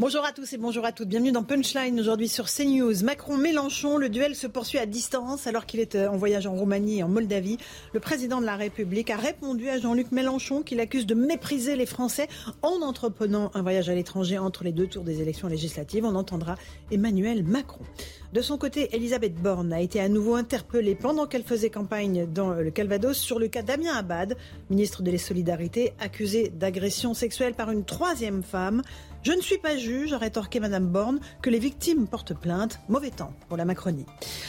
[0.00, 1.08] Bonjour à tous et bonjour à toutes.
[1.08, 3.02] Bienvenue dans Punchline aujourd'hui sur CNews.
[3.02, 7.00] Macron-Mélenchon, le duel se poursuit à distance alors qu'il est euh, en voyage en Roumanie
[7.00, 7.58] et en Moldavie.
[7.92, 11.84] Le président de la République a répondu à Jean-Luc Mélenchon qui l'accuse de mépriser les
[11.84, 12.28] Français
[12.62, 16.04] en entreprenant un voyage à l'étranger entre les deux tours des élections législatives.
[16.04, 16.54] On entendra
[16.92, 17.84] Emmanuel Macron.
[18.32, 22.52] De son côté, Elisabeth Borne a été à nouveau interpellée pendant qu'elle faisait campagne dans
[22.52, 24.36] le Calvados sur le cas Damien Abad,
[24.70, 28.82] ministre de la Solidarités, accusé d'agression sexuelle par une troisième femme.
[29.24, 32.80] Je ne suis pas juge, a rétorqué Madame Borne, que les victimes portent plainte.
[32.88, 34.06] Mauvais temps pour la Macronie.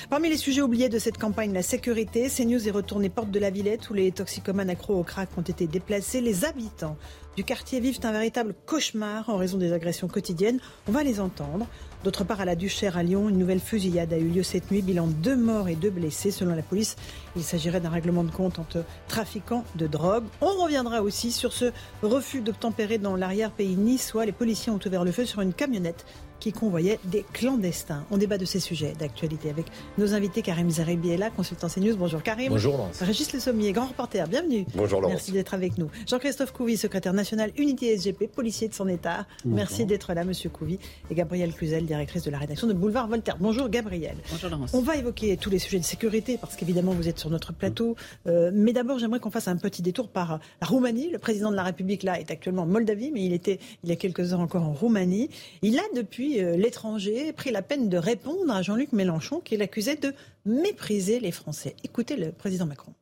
[0.09, 2.29] Parmi les sujets oubliés de cette campagne, la sécurité.
[2.29, 5.65] CNews est retourné porte de la Villette où les toxicomanes accros au crack ont été
[5.65, 6.21] déplacés.
[6.21, 6.97] Les habitants
[7.35, 10.59] du quartier vivent un véritable cauchemar en raison des agressions quotidiennes.
[10.87, 11.67] On va les entendre.
[12.03, 14.81] D'autre part, à la Duchère à Lyon, une nouvelle fusillade a eu lieu cette nuit.
[14.81, 16.31] Bilan deux morts et deux blessés.
[16.31, 16.95] Selon la police,
[17.35, 20.23] il s'agirait d'un règlement de compte entre trafiquants de drogue.
[20.39, 24.25] On reviendra aussi sur ce refus d'obtempérer dans l'arrière-pays niçois.
[24.25, 26.05] Les policiers ont ouvert le feu sur une camionnette
[26.39, 28.05] qui convoyait des clandestins.
[28.11, 29.65] On débat de ces sujets d'actualité avec
[29.97, 31.95] nos invités Karim Zeribi est là, consultant CNews.
[31.97, 32.49] Bonjour Karim.
[32.49, 33.01] Bonjour Laurence.
[33.01, 34.65] Régis Le Sommier, grand reporter, bienvenue.
[34.75, 35.15] Bonjour Laurence.
[35.15, 35.89] Merci d'être avec nous.
[36.07, 39.25] Jean-Christophe Couvi, secrétaire national Unité SGP, policier de son État.
[39.45, 40.79] Merci d'être là, monsieur Couvi.
[41.09, 43.37] Et Gabrielle Cluzel, directrice de la rédaction de Boulevard Voltaire.
[43.39, 44.17] Bonjour Gabrielle.
[44.31, 44.73] Bonjour Laurence.
[44.73, 47.95] On va évoquer tous les sujets de sécurité parce qu'évidemment vous êtes sur notre plateau.
[48.27, 51.09] Euh, mais d'abord, j'aimerais qu'on fasse un petit détour par la Roumanie.
[51.09, 53.91] Le président de la République là est actuellement en Moldavie, mais il était il y
[53.91, 55.29] a quelques heures encore en Roumanie.
[55.61, 59.95] Il a depuis euh, l'étranger pris la peine de répondre à Jean-Luc Mélenchon qui l'accusait
[59.95, 60.13] de
[60.45, 61.75] mépriser les Français.
[61.83, 62.93] Écoutez le président Macron.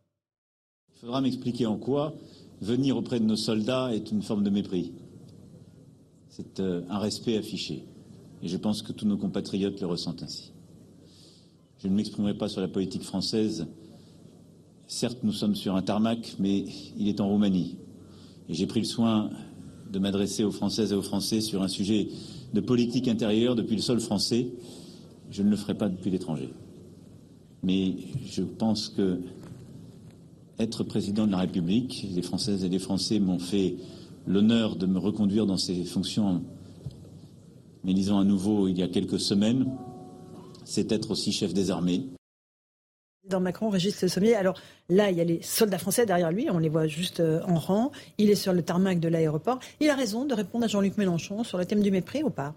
[0.95, 2.15] Il faudra m'expliquer en quoi
[2.61, 4.93] venir auprès de nos soldats est une forme de mépris.
[6.29, 7.83] C'est euh, un respect affiché.
[8.41, 10.53] Et je pense que tous nos compatriotes le ressentent ainsi.
[11.79, 13.67] Je ne m'exprimerai pas sur la politique française.
[14.87, 16.65] Certes, nous sommes sur un tarmac, mais
[16.97, 17.77] il est en Roumanie.
[18.49, 19.29] Et j'ai pris le soin
[19.91, 22.07] de m'adresser aux Françaises et aux Français sur un sujet
[22.53, 24.47] de politique intérieure depuis le sol français.
[25.31, 26.49] Je ne le ferai pas depuis l'étranger.
[27.63, 29.19] Mais je pense que
[30.59, 33.75] être président de la République, les Françaises et les Français m'ont fait
[34.25, 36.41] l'honneur de me reconduire dans ces fonctions
[37.87, 39.65] mais disons à nouveau il y a quelques semaines,
[40.65, 42.03] c'est être aussi chef des armées.
[43.29, 44.35] Dans Macron, Régis Le Sommier.
[44.35, 47.41] Alors là, il y a les soldats français derrière lui, on les voit juste euh,
[47.47, 47.91] en rang.
[48.17, 49.59] Il est sur le tarmac de l'aéroport.
[49.79, 52.55] Il a raison de répondre à Jean-Luc Mélenchon sur le thème du mépris ou pas?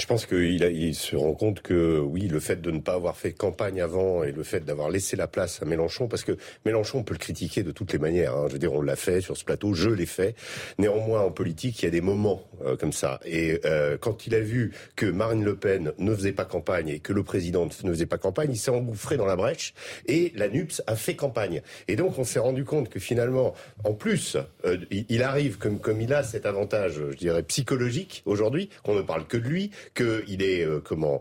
[0.00, 3.16] Je pense qu'il il se rend compte que oui, le fait de ne pas avoir
[3.16, 7.02] fait campagne avant et le fait d'avoir laissé la place à Mélenchon, parce que Mélenchon
[7.02, 8.34] peut le critiquer de toutes les manières.
[8.34, 8.46] Hein.
[8.48, 10.34] Je veux dire, on l'a fait sur ce plateau, je l'ai fait.
[10.78, 13.20] Néanmoins, en politique, il y a des moments euh, comme ça.
[13.24, 16.98] Et euh, quand il a vu que Marine Le Pen ne faisait pas campagne et
[16.98, 19.74] que le président ne faisait pas campagne, il s'est engouffré dans la brèche
[20.06, 21.62] et la NUPS a fait campagne.
[21.88, 23.54] Et donc, on s'est rendu compte que finalement,
[23.84, 28.68] en plus, euh, il arrive comme comme il a cet avantage, je dirais psychologique aujourd'hui,
[28.82, 31.20] qu'on ne parle que de lui qu'il est comment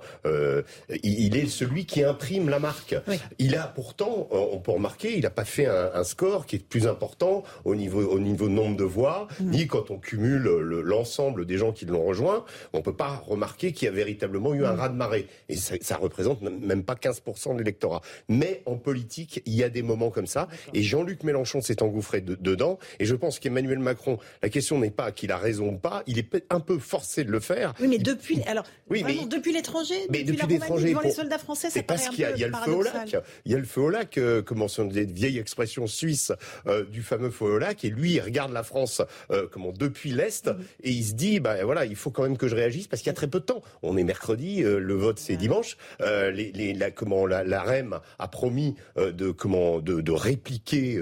[1.04, 2.96] il, est celui qui imprime la marque.
[3.38, 6.88] Il a pourtant, on peut remarquer, il n'a pas fait un, score qui est plus
[6.88, 11.72] important au niveau au niveau nombre de voix, ni quand on cumule l'ensemble des gens
[11.72, 14.80] qui l'ont rejoint, on peut pas remarquer qu'il y a véritablement eu un mm.
[14.80, 15.28] raz de marée.
[15.50, 18.02] Et ça, ça représente même pas 15% de l'électorat.
[18.28, 20.48] Mais en politique, il y a des moments comme ça.
[20.74, 22.80] Et Jean-Luc Mélenchon s'est engouffré dedans.
[23.00, 26.18] Et je pense qu'Emmanuel Macron, la question n'est pas qu'il a raison ou pas, il
[26.18, 27.74] est un peu forcé de le faire.
[27.80, 31.70] Oui, mais depuis, alors oui, mais, depuis l'étranger, depuis, depuis l'étranger, devant les soldats français,
[31.70, 33.16] ça parce qu'il y, y, a le feu au lac.
[33.46, 36.32] Il y a le feu au lac, euh, comment sont des vieilles expressions suisses
[36.68, 39.02] euh, du fameux feu au lac, et lui, il regarde la France
[39.32, 40.66] euh, comment depuis l'est, mhm.
[40.84, 43.08] et il se dit, bah voilà, il faut quand même que je réagisse parce qu'il
[43.08, 43.62] y a très peu de temps.
[43.84, 45.78] On est mercredi, euh, le vote c'est dimanche.
[46.02, 51.02] Euh, les, les, la, comment la, la REM a promis de comment de, de répliquer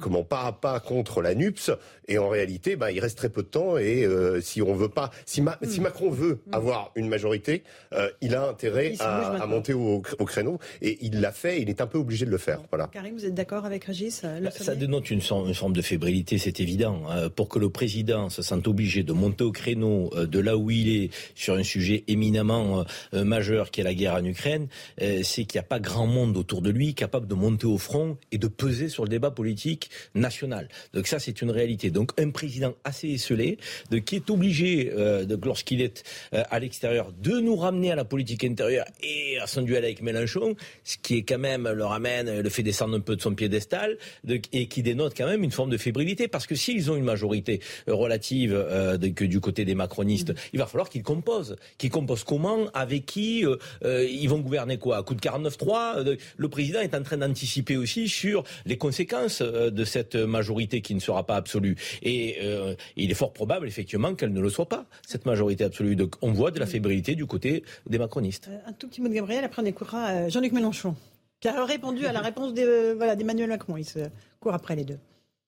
[0.00, 1.70] comment pas à pas contre la NUPS,
[2.08, 4.06] et en réalité, bah il reste très peu de temps, et
[4.40, 5.82] si on veut pas, si, si mhm.
[5.82, 6.54] Macron veut mhm.
[6.54, 7.62] avoir une majorité,
[7.92, 10.58] euh, il a intérêt à, monter au, créneau.
[10.82, 12.60] Et il l'a fait, il est un peu obligé de le faire.
[12.70, 12.88] Voilà.
[12.92, 17.02] Karim, vous êtes d'accord avec Régis bah, Ça dénote une, forme de fébrilité, c'est évident.
[17.34, 20.88] pour que le président se sente obligé de monter au créneau de là où il
[20.88, 24.68] est sur un sujet éminemment majeur qui est la guerre en Ukraine,
[24.98, 28.16] c'est qu'il n'y a pas grand monde autour de lui capable de monter au front
[28.32, 30.68] et de peser sur le débat politique national.
[30.94, 31.90] Donc ça, c'est une réalité.
[31.90, 33.58] Donc un président assez esselé,
[33.90, 38.04] de, qui est obligé, euh, lorsqu'il est euh, à l'extérieur, de nous ramener à la
[38.04, 42.40] politique intérieure et à son duel avec Mélenchon, ce qui est quand même le ramène,
[42.40, 45.50] le fait descendre un peu de son piédestal, de, et qui dénote quand même une
[45.50, 49.74] forme de fébrilité, parce que s'ils ont une majorité relative euh, que du côté des
[49.74, 51.56] macronistes, il va falloir qu'ils composent.
[51.78, 53.44] Qu'ils composent comment, avec qui,
[53.82, 54.98] ils vont gouverner quoi?
[54.98, 59.84] À coup de 49-3 Le président est en train d'anticiper aussi sur les conséquences de
[59.84, 61.76] cette majorité qui ne sera pas absolue.
[62.02, 65.96] Et euh, il est fort probable, effectivement, qu'elle ne le soit pas, cette majorité absolue.
[65.96, 68.48] Donc on voit de la fébrilité du côté des macronistes.
[68.48, 70.94] Euh, un tout petit mot de Gabriel, après on écoutera euh, Jean-Luc Mélenchon,
[71.40, 73.76] qui a répondu à la réponse d'Emmanuel Macron.
[73.76, 74.00] Il se
[74.40, 74.98] court après les deux.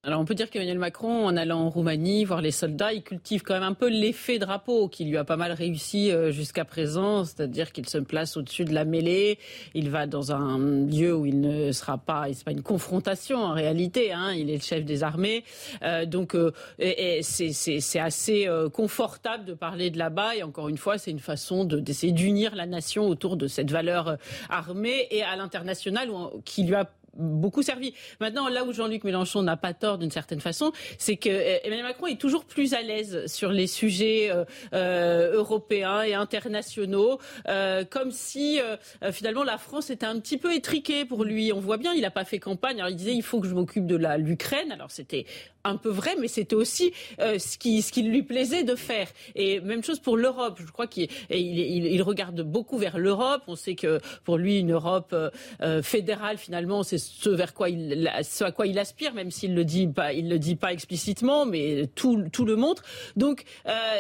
[0.03, 3.43] Alors on peut dire qu'Emmanuel Macron, en allant en Roumanie voir les soldats, il cultive
[3.43, 7.27] quand même un peu l'effet drapeau qui lui a pas mal réussi euh, jusqu'à présent,
[7.27, 9.39] c'est-à-dire qu'il se place au-dessus de la mêlée,
[9.75, 13.53] il va dans un lieu où il ne sera pas, c'est pas une confrontation en
[13.53, 15.45] réalité, hein, il est le chef des armées,
[15.83, 16.51] euh, donc euh,
[17.21, 20.35] c'est assez confortable de parler de là-bas.
[20.35, 24.17] Et encore une fois c'est une façon d'essayer d'unir la nation autour de cette valeur
[24.49, 26.09] armée et à l'international
[26.47, 27.95] qui lui a beaucoup servi.
[28.21, 31.87] Maintenant, là où Jean-Luc Mélenchon n'a pas tort d'une certaine façon, c'est que euh, Emmanuel
[31.87, 37.19] Macron est toujours plus à l'aise sur les sujets euh, euh, européens et internationaux,
[37.91, 38.59] comme si
[39.13, 41.53] finalement la France était un petit peu étriquée pour lui.
[41.53, 42.79] On voit bien, il n'a pas fait campagne.
[42.79, 44.73] Alors il disait il faut que je m'occupe de l'Ukraine.
[44.73, 45.27] Alors c'était
[45.65, 49.09] un peu vrai, mais c'était aussi euh, ce, qui, ce qui lui plaisait de faire.
[49.35, 50.59] Et même chose pour l'Europe.
[50.65, 53.43] Je crois qu'il il, il, regarde beaucoup vers l'Europe.
[53.47, 55.31] On sait que pour lui, une Europe euh,
[55.63, 59.55] euh, fédérale, finalement, c'est ce vers quoi il, ce à quoi il aspire, même s'il
[59.55, 62.83] le dit pas, il le dit pas explicitement, mais tout, tout le montre.
[63.17, 63.45] Donc,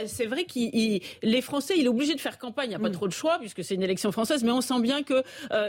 [0.07, 2.67] c'est vrai qu'il, les Français, il est obligé de faire campagne.
[2.67, 2.93] Il n'y a pas mm.
[2.93, 5.23] trop de choix puisque c'est une élection française, mais on sent bien que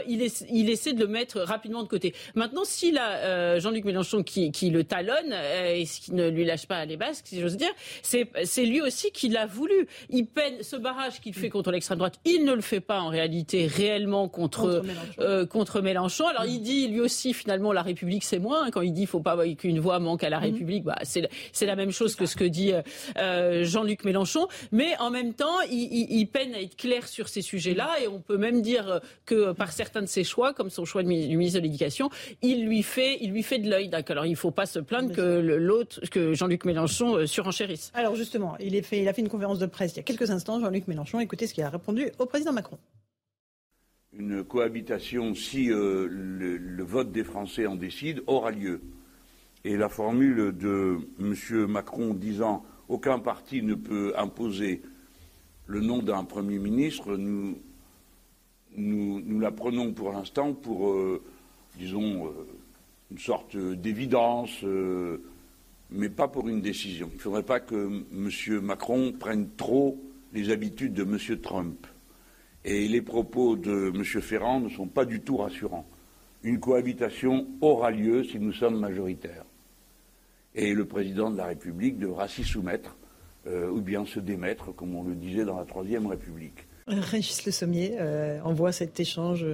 [0.06, 2.14] il, il essaie de le mettre rapidement de côté.
[2.34, 6.84] Maintenant, s'il a Jean-Luc Mélenchon qui, qui le talonne ce qui ne lui lâche pas
[6.84, 9.86] les basques, si j'ose dire, c'est lui aussi qui l'a voulu.
[10.10, 12.18] Il peine ce barrage qu'il fait contre l'extrême droite.
[12.24, 14.82] Il ne le fait pas en réalité réellement contre
[15.50, 16.24] contre Mélenchon.
[16.24, 18.64] Euh, Alors il dit lui aussi finalement la République c'est moi.
[18.64, 18.70] Hein.
[18.72, 20.44] quand il dit faut pas qu'une voix manque à la mhm.
[20.44, 22.82] République, bah, c'est la même chose que ce que dit euh,
[23.18, 24.48] euh, Jean-Luc Mélenchon.
[24.72, 28.38] Mais en même temps, il, peine à être clair sur ces sujets-là et on peut
[28.38, 32.10] même dire que par certains de ses choix, comme son choix du ministre de l'Éducation,
[32.42, 33.90] il lui fait il lui fait de l'œil.
[34.08, 37.92] Alors il ne faut pas se plaindre que le, que Jean-Luc Mélenchon euh, surenchérisse.
[37.94, 40.02] Alors justement, il, est fait, il a fait une conférence de presse il y a
[40.02, 41.20] quelques instants, Jean-Luc Mélenchon.
[41.20, 42.78] Écoutez ce qu'il a répondu au président Macron.
[44.18, 48.80] Une cohabitation, si euh, le, vote des Français en décide, aura lieu.
[49.64, 51.66] Et la formule de M.
[51.66, 54.82] Macron disant aucun parti ne peut imposer
[55.66, 57.58] le nom d'un Premier ministre, nous,
[59.40, 61.22] la prenons pour l'instant pour, euh,
[61.78, 62.32] disons,
[63.10, 64.62] une sorte d'évidence
[65.92, 67.08] mais pas pour une décision.
[67.12, 68.60] Il ne faudrait pas que M.
[68.60, 71.18] Macron prenne trop les habitudes de M.
[71.40, 71.86] Trump.
[72.64, 74.04] Et les propos de M.
[74.04, 75.86] Ferrand ne sont pas du tout rassurants.
[76.44, 79.44] Une cohabitation aura lieu si nous sommes majoritaires.
[80.54, 82.96] Et le président de la République devra s'y soumettre
[83.46, 86.66] euh, ou bien se démettre, comme on le disait dans la Troisième République.
[86.86, 89.46] Régis Le Sommier euh, envoie cet échange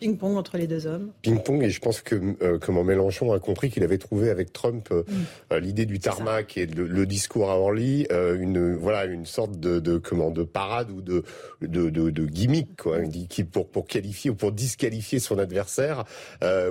[0.00, 1.10] ping-pong entre les deux hommes.
[1.22, 4.88] Ping-pong, et je pense que euh, comment Mélenchon a compris qu'il avait trouvé avec Trump
[4.90, 5.02] euh,
[5.50, 5.56] mm.
[5.58, 10.30] l'idée du tarmac et le, discours à Orly, une voilà une sorte de, de, comment
[10.30, 11.24] de parade ou de
[11.60, 16.04] de, de, gimmick quoi, qui pour pour qualifier ou pour disqualifier son adversaire.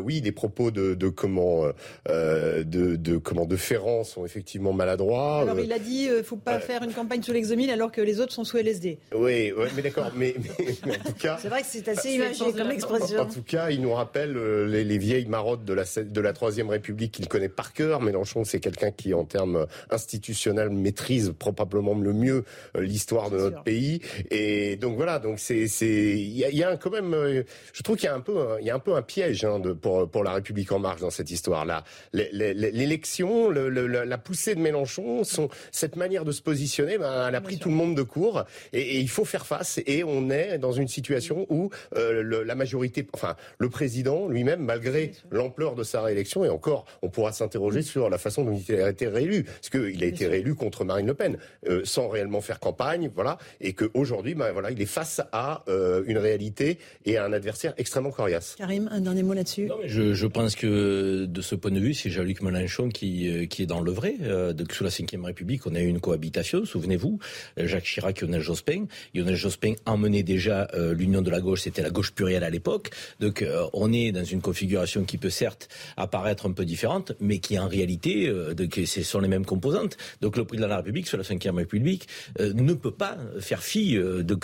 [0.01, 1.65] oui, les propos de, de comment
[2.07, 5.41] de, de comment de Ferrand sont effectivement maladroits.
[5.41, 8.33] Alors il a dit, faut pas faire une campagne sous l'exomile alors que les autres
[8.33, 8.97] sont sous LSD.
[9.13, 11.37] Oui, mais d'accord mais, en tout cas.
[11.41, 13.21] C'est vrai que c'est assez imagé comme expression.
[13.21, 16.69] En, tout cas, il nous rappelle euh, les, vieilles marottes de la, de la Troisième
[16.69, 18.01] République qu'il connaît par cœur.
[18.01, 22.43] Mélenchon, c'est quelqu'un qui, en termes institutionnels, maîtrise probablement le mieux
[22.75, 24.01] euh, l'histoire de notre pays.
[24.29, 27.43] Et donc voilà, donc c'est, c'est, il y a, quand même, euh,
[27.73, 29.59] je trouve qu'il y a un peu, il y a un peu un piège hein,
[29.59, 31.83] de, pour pour la République en marche dans cette histoire-là.
[32.13, 37.57] L'élection, la poussée de Mélenchon, son, cette manière de se positionner, ben, elle a pris
[37.57, 38.43] tout le monde de court,
[38.73, 39.79] et, et il faut faire face.
[39.79, 45.11] et on est dans une situation où euh, la majorité, enfin le président lui-même, malgré
[45.31, 48.89] l'ampleur de sa réélection, et encore, on pourra s'interroger sur la façon dont il a
[48.89, 52.59] été réélu, parce qu'il a été réélu contre Marine Le Pen, euh, sans réellement faire
[52.59, 57.25] campagne, voilà, et qu'aujourd'hui, ben, voilà, il est face à euh, une réalité et à
[57.25, 58.55] un adversaire extrêmement coriace.
[58.57, 59.69] Karim, un dernier mot là-dessus?
[59.85, 63.65] Je, je, pense que de ce point de vue, c'est Jean-Luc Mélenchon qui, qui est
[63.65, 64.15] dans le vrai.
[64.71, 67.19] sous la Ve République, on a eu une cohabitation, souvenez-vous,
[67.57, 68.85] Jacques Chirac et Lionel Jospin.
[69.13, 72.91] Lionel Jospin emmenait déjà l'union de la gauche, c'était la gauche plurielle à l'époque.
[73.19, 77.39] Donc euh, on est dans une configuration qui peut certes apparaître un peu différente, mais
[77.39, 78.53] qui en réalité, euh,
[78.85, 79.97] ce sont les mêmes composantes.
[80.21, 82.07] Donc le président de la République, sur la Ve République,
[82.39, 83.97] euh, ne peut pas faire fi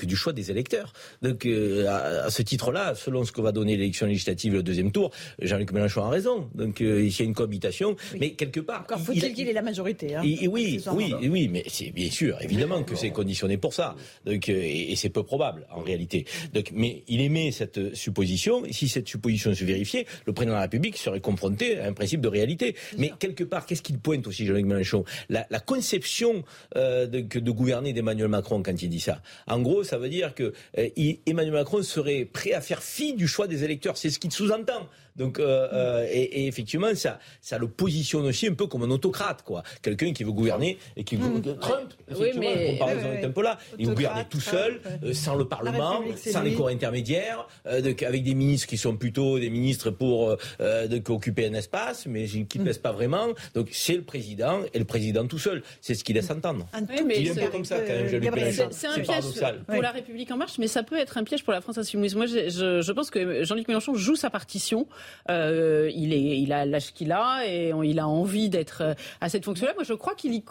[0.03, 0.93] du choix des électeurs.
[1.21, 5.71] Donc à, ce titre-là, selon ce que va donner l'élection législative le deuxième tour, Jean-Luc
[5.71, 6.49] Mélenchon a raison.
[6.55, 8.81] Donc il y a une cohabitation, mais quelque part...
[8.81, 10.15] Encore faut-il qu'il ait la majorité.
[10.15, 13.95] Hein, et, oui, oui, oui, mais c'est bien sûr, évidemment que c'est conditionné pour ça.
[14.25, 16.25] Donc, et, et c'est peu probable en réalité.
[16.53, 18.65] Donc, mais il émet cette supposition.
[18.65, 21.93] Et si cette supposition se vérifiait, le président de la République serait confronté à un
[21.93, 22.75] principe de réalité.
[22.97, 25.03] Mais quelque part, qu'est-ce qu'il pointe aussi, Jean-Luc Mélenchon?
[25.29, 26.43] La, conception
[26.75, 29.21] euh, de, de, gouverner d'Emmanuel Macron quand il dit ça.
[29.47, 30.89] En gros, ça veut dire que euh,
[31.25, 33.97] Emmanuel Macron serait prêt à faire fi du choix des électeurs.
[33.97, 34.87] C'est ce qu'il sous-entend.
[35.17, 38.91] Donc, euh, euh, et, et, effectivement, ça, ça le positionne aussi un peu comme un
[38.91, 39.63] autocrate, quoi.
[39.81, 41.27] Quelqu'un qui veut gouverner et qui veut.
[41.27, 41.57] Mmh.
[41.59, 43.57] Trump, oui, mais, la comparaison est un peu là.
[43.79, 48.23] Il veut gouverner tout seul, euh, sans le Parlement, sans les corps intermédiaires, euh, avec
[48.23, 52.59] des ministres qui sont plutôt des ministres pour euh, de, occuper un espace, mais qui
[52.59, 52.65] ne mmh.
[52.65, 53.27] pèsent pas vraiment.
[53.55, 55.63] Donc, c'est le président et le président tout seul.
[55.81, 56.67] C'est ce qu'il laisse entendre.
[57.05, 59.23] mais il est un peu comme ça, quand même, C'est un piège
[59.67, 62.15] pour la République En Marche, mais ça peut être un piège pour la France Insoumise.
[62.15, 62.49] Moi, je,
[62.81, 64.87] je pense que Jean-Luc Mélenchon joue sa partition.
[65.29, 69.29] Euh, il, est, il a l'âge qu'il a et il a envie d'être euh, à
[69.29, 69.73] cette fonction-là.
[69.73, 70.41] Moi, je crois qu'il,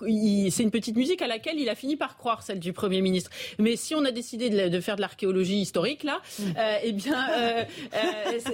[0.50, 3.30] c'est une petite musique à laquelle il a fini par croire, celle du Premier ministre.
[3.58, 6.42] Mais si on a décidé de, faire de l'archéologie historique là, mm.
[6.58, 7.64] euh, eh bien, euh,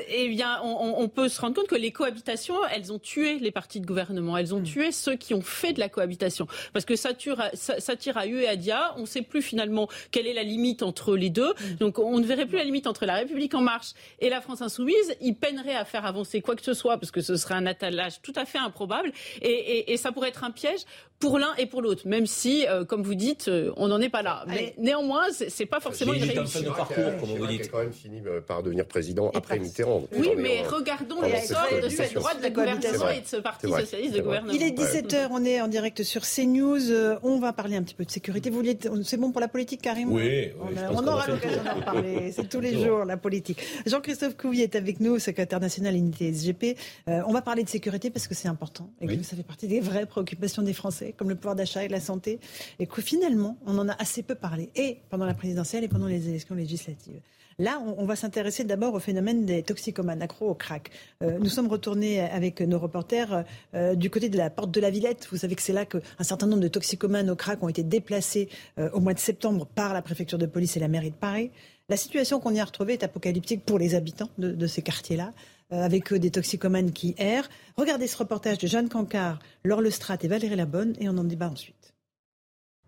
[0.09, 3.50] eh bien, on, on, peut se rendre compte que les cohabitations, elles ont tué les
[3.50, 4.37] partis de gouvernement.
[4.37, 4.64] Elles ont mm.
[4.64, 6.47] tué ceux qui ont fait de la cohabitation.
[6.73, 8.94] Parce que ça tire, ça, ça tire à eux et à Dia.
[8.97, 11.50] On ne sait plus finalement quelle est la limite entre les deux.
[11.52, 11.75] Mm.
[11.80, 14.62] Donc, on ne verrait plus la limite entre la République en marche et la France
[14.62, 15.14] insoumise.
[15.21, 18.21] Ils peineraient à faire avancer quoi que ce soit, parce que ce serait un attelage
[18.23, 20.81] tout à fait improbable, et, ça pourrait être un piège
[21.23, 24.09] pour l'un et pour l'autre, même si, euh, comme vous dites, euh, on n'en est
[24.09, 24.45] pas là.
[24.49, 26.64] Mais néanmoins, c'est pas forcément une réussite.
[26.64, 27.71] de parcours, comme vous dites.
[27.71, 30.02] quand même fini euh, par devenir président après Mitterrand.
[30.19, 34.21] Oui, mais regardons l'essor de cette droite de gouvernement et de ce parti socialiste de
[34.21, 34.52] gouvernement.
[34.52, 36.91] Il est 17h, on est en direct sur CNews.
[37.23, 38.50] On va parler un petit peu de sécurité.
[38.50, 38.64] Vous
[39.05, 40.50] c'est bon pour la politique, Karim Oui.
[40.91, 42.33] on, aura l'occasion d'en parler.
[42.33, 43.62] C'est tous les jours la politique.
[43.87, 46.76] Jean-Christophe Couvier est avec nous, secrétaire national unité SGP.
[47.07, 49.79] on va parler de sécurité parce que c'est important et que ça fait partie des
[49.79, 52.38] vraies préoccupations des Français comme le pouvoir d'achat et la santé,
[52.78, 56.07] et que finalement, on en a assez peu parlé, et pendant la présidentielle et pendant
[56.07, 57.21] les élections législatives.
[57.59, 60.90] Là, on, va s'intéresser d'abord au phénomène des toxicomanes accro au crack.
[61.23, 64.90] Euh, nous sommes retournés avec nos reporters euh, du côté de la porte de la
[64.90, 65.28] Villette.
[65.31, 68.49] Vous savez que c'est là qu'un certain nombre de toxicomanes au crack ont été déplacés
[68.78, 71.50] euh, au mois de septembre par la préfecture de police et la mairie de Paris.
[71.88, 75.33] La situation qu'on y a retrouvée est apocalyptique pour les habitants de ces quartiers-là.
[75.73, 77.49] Euh, avec des toxicomanes qui errent.
[77.76, 81.49] Regardez ce reportage de Jeanne Cancard, Laure Lestrade et Valérie Labonne et on en débat
[81.49, 81.95] ensuite.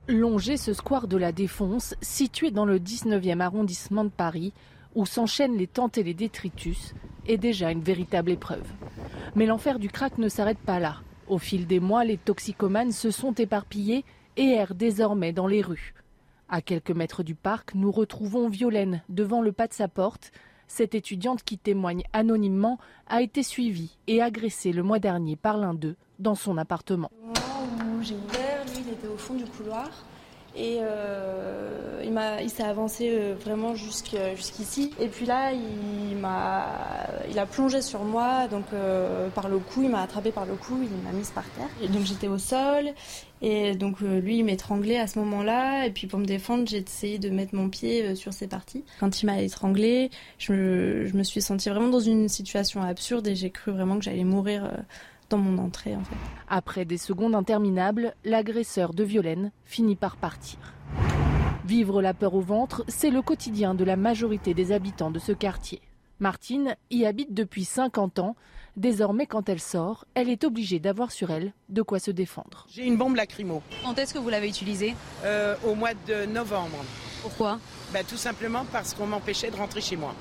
[0.07, 4.53] Longer ce square de la Défense, situé dans le 19e arrondissement de Paris,
[4.95, 6.95] où s'enchaînent les tentes et les détritus,
[7.27, 8.67] est déjà une véritable épreuve.
[9.35, 10.97] Mais l'enfer du crack ne s'arrête pas là.
[11.27, 14.05] Au fil des mois, les toxicomanes se sont éparpillés
[14.37, 15.95] et errent désormais dans les rues.
[16.51, 20.33] À quelques mètres du parc, nous retrouvons Violaine devant le pas de sa porte.
[20.69, 25.75] Cette étudiante qui témoigne anonymement a été suivie et agressée le mois dernier par l'un
[25.75, 27.11] d'eux dans son appartement.
[27.23, 29.91] Au où j'ai ouvert, lui il était au fond du couloir
[30.57, 32.03] et euh,
[32.43, 34.93] il, s'est avancé euh, vraiment jusqu'ici.
[35.01, 40.03] Et puis là, il a plongé sur moi, donc euh, par le cou, il m'a
[40.03, 41.69] attrapé par le cou, il m'a mise par terre.
[41.83, 42.91] Et donc j'étais au sol,
[43.47, 45.87] et donc lui, il m'étranglait à ce moment-là.
[45.87, 48.85] Et puis pour me défendre, j'ai essayé de mettre mon pied sur ses parties.
[49.01, 53.35] Quand il m'a étranglé, je, je me suis sentie vraiment dans une situation absurde et
[53.35, 54.71] j'ai cru vraiment que j'allais mourir
[55.31, 55.95] dans mon entrée.
[55.95, 56.17] En fait.
[56.49, 60.59] Après des secondes interminables, l'agresseur de Violaine finit par partir.
[61.67, 65.33] Vivre la peur au ventre, c'est le quotidien de la majorité des habitants de ce
[65.33, 65.81] quartier.
[66.21, 68.37] Martine y habite depuis 50 ans.
[68.77, 72.67] Désormais, quand elle sort, elle est obligée d'avoir sur elle de quoi se défendre.
[72.69, 73.63] J'ai une bombe lacrymo.
[73.85, 76.85] Quand est-ce que vous l'avez utilisée euh, Au mois de novembre.
[77.23, 77.61] Pourquoi
[77.93, 80.15] bah, Tout simplement parce qu'on m'empêchait de rentrer chez moi.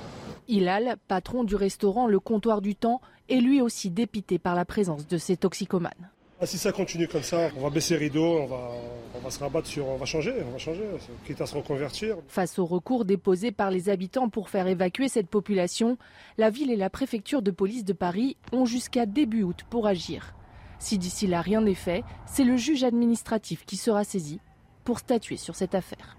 [0.47, 5.07] Hilal, patron du restaurant Le Comptoir du Temps, est lui aussi dépité par la présence
[5.07, 6.09] de ces toxicomanes.
[6.43, 8.69] Ah, si ça continue comme ça, on va baisser rideau, on va,
[9.15, 10.83] on va se rabattre sur, on va changer, on va changer,
[11.25, 12.17] quitte à se reconvertir.
[12.27, 15.97] Face au recours déposé par les habitants pour faire évacuer cette population,
[16.37, 20.33] la ville et la préfecture de police de Paris ont jusqu'à début août pour agir.
[20.79, 24.41] Si d'ici là rien n'est fait, c'est le juge administratif qui sera saisi
[24.83, 26.17] pour statuer sur cette affaire.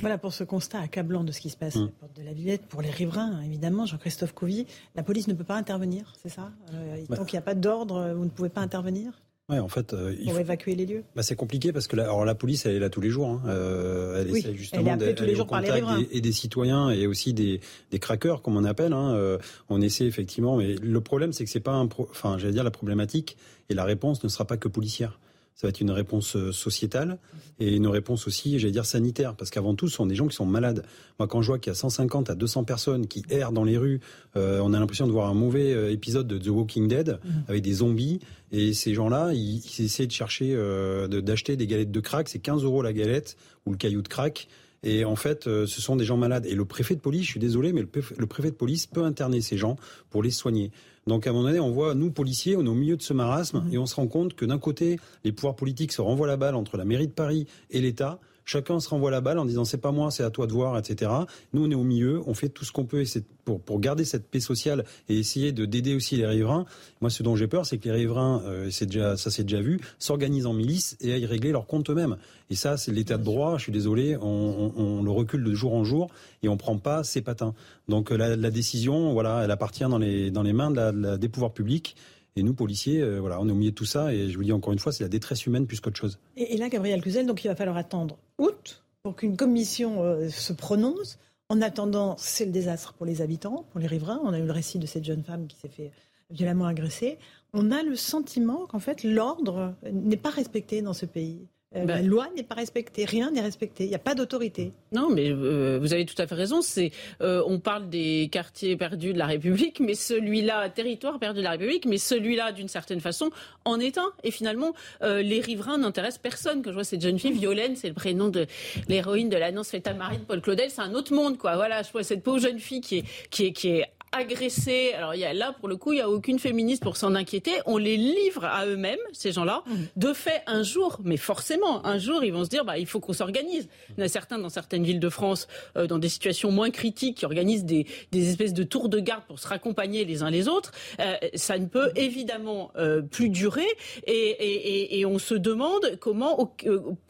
[0.00, 2.32] Voilà pour ce constat accablant de ce qui se passe à la porte de la
[2.32, 2.66] Villette.
[2.66, 6.50] Pour les riverains, évidemment, Jean-Christophe Couvi, la police ne peut pas intervenir, c'est ça?
[6.74, 7.24] Euh, Tant Bah.
[7.24, 9.12] qu'il n'y a pas d'ordre, vous ne pouvez pas intervenir?
[9.50, 11.04] Ouais, en fait, euh, il pour faut- évacuer les lieux?
[11.14, 13.28] Bah, c'est compliqué parce que la, alors la police, elle est là tous les jours.
[13.28, 13.42] hein.
[13.46, 15.66] Euh, elle Oui, essaie elle est justement appelée d'aller tous les au jours par les
[15.68, 16.00] contact riverains.
[16.02, 17.60] des- et des citoyens et aussi des,
[17.90, 18.92] des craqueurs, comme on appelle.
[18.94, 19.12] Hein.
[19.14, 19.38] Euh,
[19.68, 22.64] on essaie effectivement, mais le problème, c'est que c'est pas un, pro- enfin, j'allais dire
[22.64, 23.36] la problématique
[23.68, 25.18] et la réponse ne sera pas que policière.
[25.56, 27.18] Ça va être une réponse euh, sociétale
[27.60, 30.34] et une réponse aussi, j'allais dire sanitaire, parce qu'avant tout, ce sont des gens qui
[30.34, 30.84] sont malades.
[31.20, 33.78] Moi, quand je vois qu'il y a 150 à 200 personnes qui errent dans les
[33.78, 34.00] rues,
[34.36, 37.62] euh, on a l'impression de voir un mauvais euh, épisode de The Walking Dead avec
[37.62, 38.18] des zombies.
[38.50, 42.28] Et ces gens-là, ils, ils essaient de chercher, euh, de- d'acheter des galettes de crack.
[42.28, 44.48] C'est 15 euros la galette ou le caillou de crack.
[44.82, 46.44] Et en fait, ce sont des gens malades.
[46.44, 49.40] Et le préfet de police, je suis désolé, mais le préfet de police peut interner
[49.40, 49.76] ces gens
[50.10, 50.72] pour les soigner.
[51.06, 53.12] Donc à un moment donné, on voit, nous, policiers, on est au milieu de ce
[53.12, 56.36] marasme et on se rend compte que d'un côté, les pouvoirs politiques se renvoient la
[56.36, 58.18] balle entre la mairie de Paris et l'État.
[58.44, 60.76] Chacun se renvoie la balle en disant c'est pas moi, c'est à toi de voir,
[60.78, 61.10] etc.
[61.52, 64.04] Nous, on est au milieu, on fait tout ce qu'on peut c'est pour, pour garder
[64.04, 66.64] cette paix sociale et essayer de d'aider aussi les riverains.
[67.00, 69.60] Moi, ce dont j'ai peur, c'est que les riverains, euh, c'est déjà, ça s'est déjà
[69.60, 72.16] vu, s'organisent en milice et aillent régler leurs comptes eux-mêmes.
[72.50, 73.56] Et ça, c'est l'état de droit.
[73.58, 76.10] Je suis désolé, on, on- on le recule de jour en jour
[76.42, 77.54] et on prend pas ses patins.
[77.88, 81.16] Donc euh, la, la décision, voilà, elle appartient dans les dans les mains de la-
[81.18, 81.96] des pouvoirs publics.
[82.36, 84.12] Et nous, policiers, euh, voilà, on est au tout ça.
[84.12, 86.18] Et je vous dis encore une fois, c'est la détresse humaine plus qu'autre chose.
[86.36, 90.52] Et, là, Gabriel Cluzel, donc il va falloir attendre août pour qu'une commission euh, se
[90.52, 91.18] prononce.
[91.48, 94.20] En attendant, c'est le désastre pour les habitants, pour les riverains.
[94.24, 95.92] On a eu le récit de cette jeune femme qui s'est fait
[96.30, 97.18] violemment agresser.
[97.52, 101.46] On a le sentiment qu'en fait, l'ordre n'est pas respecté dans ce pays.
[101.76, 104.72] Euh, Ben- La loi n'est pas respectée, rien n'est respecté, il n'y a pas d'autorité.
[104.92, 106.62] Non, mais euh, vous avez tout à fait raison.
[106.62, 111.44] C'est, euh, on parle des quartiers perdus de la République, mais celui-là, territoire perdu de
[111.44, 113.30] la République, mais celui-là, d'une certaine façon,
[113.64, 114.10] en est un.
[114.22, 116.62] Et finalement, euh, les riverains n'intéressent personne.
[116.62, 118.46] Quand je vois cette jeune fille, Violaine, c'est le prénom de
[118.88, 121.56] l'héroïne de l'annonce faite à Marie de Paul Claudel, c'est un autre monde, quoi.
[121.56, 123.84] Voilà, je vois cette pauvre jeune fille qui est, qui est, qui est
[124.16, 124.92] agressée.
[124.96, 127.14] Alors il y a, là, pour le coup, il n'y a aucune féministe pour s'en
[127.14, 127.52] inquiéter.
[127.66, 129.62] On les livre à eux-mêmes, ces gens-là.
[129.96, 133.00] De fait, un jour, mais forcément, un jour, ils vont se dire, bah, il faut
[133.00, 133.68] qu'on s'organise.
[133.90, 136.70] Il y en a certains dans certaines villes de France, euh, dans des situations moins
[136.70, 140.30] critiques, qui organisent des, des espèces de tours de garde pour se raccompagner les uns
[140.30, 140.72] les autres.
[141.00, 143.66] Euh, ça ne peut évidemment euh, plus durer.
[144.06, 144.54] Et, et,
[144.94, 146.52] et, et on se demande comment, au-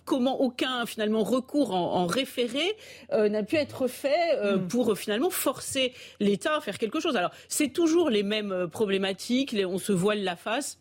[0.04, 2.76] comment aucun finalement recours en, en référé
[3.12, 7.16] euh, n'a pu être fait euh, pour euh, finalement forcer l'État à faire quelque chose.
[7.16, 10.78] Alors c'est toujours les mêmes problématiques, les- on se voile la face.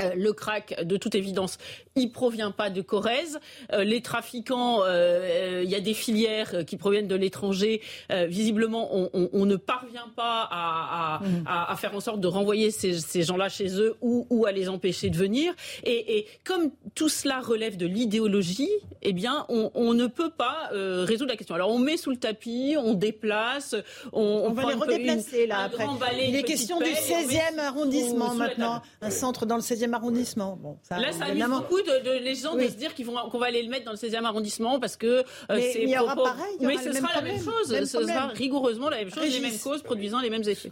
[0.00, 1.58] Euh, le crack, de toute évidence,
[1.94, 3.38] il provient pas de Corrèze.
[3.72, 7.82] Euh, les trafiquants, euh, euh, il y a des filières qui proviennent de l'étranger.
[8.10, 12.18] Euh, visiblement, on, on- on ne parvient pas à, à- à- à faire en sorte
[12.20, 15.52] de renvoyer ces, ces gens-là chez eux ou, ou à les empêcher de venir.
[15.84, 18.70] Et, et comme tout cela relève de l'idéologie,
[19.02, 21.54] eh bien, on, on ne peut pas euh, résoudre la question.
[21.56, 23.74] Alors, on met sous le tapis, on déplace,
[24.14, 25.84] on, On, va prend les une- redéplacer là après.
[26.26, 29.56] Il est question du pelle, et on met 16e sous- arrondissement maintenant, un centre dans
[29.56, 30.58] le 16e arrondissement.
[30.60, 32.66] Bon, ça, Là, ça amuse beaucoup de, de les gens Oui.
[32.66, 34.96] de se dire qu'ils vont, qu'on va aller le mettre dans le 16e arrondissement parce
[34.96, 37.22] que euh, Mais c'est il y aura propos- pareil, il y Mais ce sera la
[37.22, 37.70] même chose.
[37.72, 40.68] même Ce sera rigoureusement la même chose, les mêmes causes produisant les mêmes effets.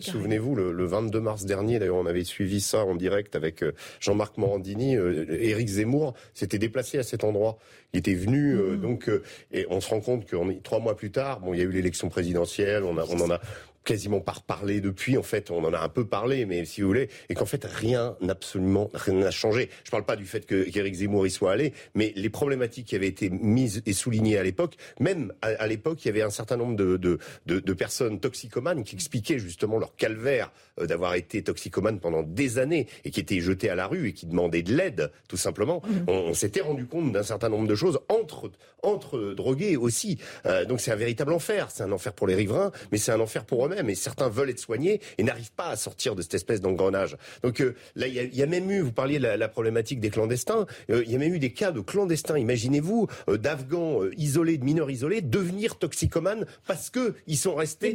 [0.00, 3.72] Souvenez-vous, le, le 22 mars dernier, d'ailleurs, on avait suivi ça en direct avec euh,
[4.00, 4.96] Jean-Marc Morandini.
[4.96, 7.58] Euh, Éric Zemmour s'était déplacé à cet endroit.
[7.92, 11.10] Il était venu, euh, donc, euh, et on se rend compte que trois mois plus
[11.10, 13.40] tard, bon, il y a eu l'élection présidentielle, on, a, on en a
[13.84, 15.16] quasiment pas reparlé depuis.
[15.18, 17.64] En fait, on en a un peu parlé, mais si vous voulez, et qu'en fait
[17.64, 19.70] rien, absolument rien n'a changé.
[19.84, 22.96] Je parle pas du fait que qu'Éric Zemmour y soit allé, mais les problématiques qui
[22.96, 26.30] avaient été mises et soulignées à l'époque, même à, à l'époque, il y avait un
[26.30, 31.14] certain nombre de, de, de, de personnes toxicomanes qui expliquaient justement leur calvaire euh, d'avoir
[31.14, 34.62] été toxicomanes pendant des années et qui étaient jetés à la rue et qui demandaient
[34.62, 35.82] de l'aide, tout simplement.
[36.06, 38.50] On, on s'était rendu compte d'un certain nombre de choses entre
[38.84, 40.18] entre drogués aussi.
[40.44, 41.68] Euh, donc c'est un véritable enfer.
[41.70, 44.58] C'est un enfer pour les riverains, mais c'est un enfer pour Et certains veulent être
[44.58, 47.16] soignés et n'arrivent pas à sortir de cette espèce d'engrenage.
[47.42, 49.36] Donc euh, là, il y a, il y a même eu, vous parliez de la,
[49.36, 50.66] la problématique des clandestins.
[50.90, 52.38] Euh, il y a même eu des cas de clandestins.
[52.38, 57.94] Imaginez-vous euh, d'Afghans isolés, de mineurs isolés, devenir toxicomanes parce que ils sont restés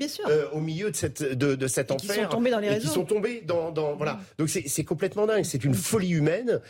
[0.52, 2.88] au milieu de cette de, de cet Et qui enfer sont tombés dans les réseaux.
[2.88, 4.20] qui sont tombés dans, dans voilà.
[4.38, 5.44] Donc c'est complètement dingue.
[5.44, 6.62] C'est une folie humaine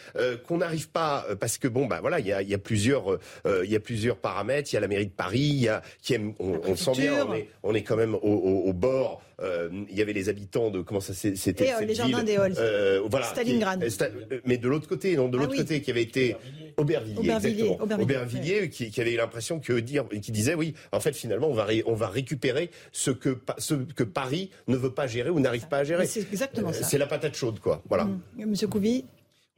[0.47, 3.19] qu'on n'arrive pas parce que bon bah voilà, il y a, il y a plusieurs
[3.45, 4.71] il y a plusieurs paramètres.
[4.71, 6.91] Il y a la mairie de Paris, il y a qui aime, on, on sent
[6.97, 8.96] bien, on est on est quand même au, au, au bord
[9.41, 12.53] euh, il y avait les habitants de comment ça c'était cette les jardins ville, d'Éole.
[12.57, 13.83] euh, voilà, Stalingrad.
[13.83, 14.09] qui- Sta-
[14.45, 15.57] mais de l'autre côté, non, de Ah l'autre oui.
[15.59, 16.35] côté, qui avait été
[16.77, 17.77] Aubervilliers, Aubervilliers.
[17.79, 21.53] Aubervilliers, Aubervilliers, qui, qui avait l'impression que dire, qui disait oui, en fait, finalement, on
[21.53, 25.29] va ré- on va récupérer ce que Pa- ce que Paris ne veut pas gérer
[25.29, 26.05] ou n'arrive pas à gérer.
[26.07, 26.83] C'est exactement Euh, ça.
[26.83, 27.81] C'est la patate chaude, quoi.
[27.89, 28.05] Voilà.
[28.05, 28.45] Mm.
[28.47, 29.05] Monsieur Couvi,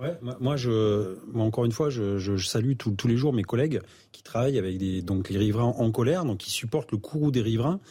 [0.02, 3.18] Ouais, moi- moi, je, moi, encore une fois, je, je- je salue tous- tous les
[3.18, 3.82] jours mes collègues
[4.14, 7.42] qui travaillent avec des, donc les riverains en colère, donc qui supportent le courroux des
[7.42, 7.82] riverains.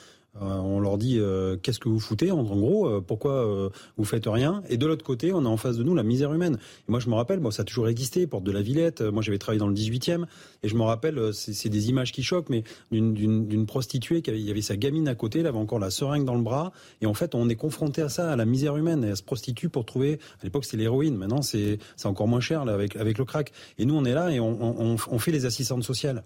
[0.40, 4.04] Euh, on leur dit euh, qu'est-ce que vous foutez en, gros euh, pourquoi euh, vous
[4.04, 4.62] faites rien?
[4.68, 6.58] Et de l'autre côté on a en face de nous la misère humaine.
[6.88, 9.38] Et moi je me rappelle ça a toujours existé porte de la Villette moi j'avais
[9.38, 10.26] travaillé dans le 18e
[10.62, 14.46] et je me rappelle c'est des images qui choquent mais d'une- prostituée qui avait il
[14.46, 17.06] y avait sa gamine à côté elle avait encore la seringue dans le bras et
[17.06, 19.68] en fait on est confronté à ça à la misère humaine et elle se prostitue
[19.68, 23.18] pour trouver à l'époque c'était l'héroïne maintenant c'est c'est encore moins cher là avec avec
[23.18, 23.52] le crack.
[23.78, 26.24] Et nous on est là et on, on, on fait les assistantes sociales.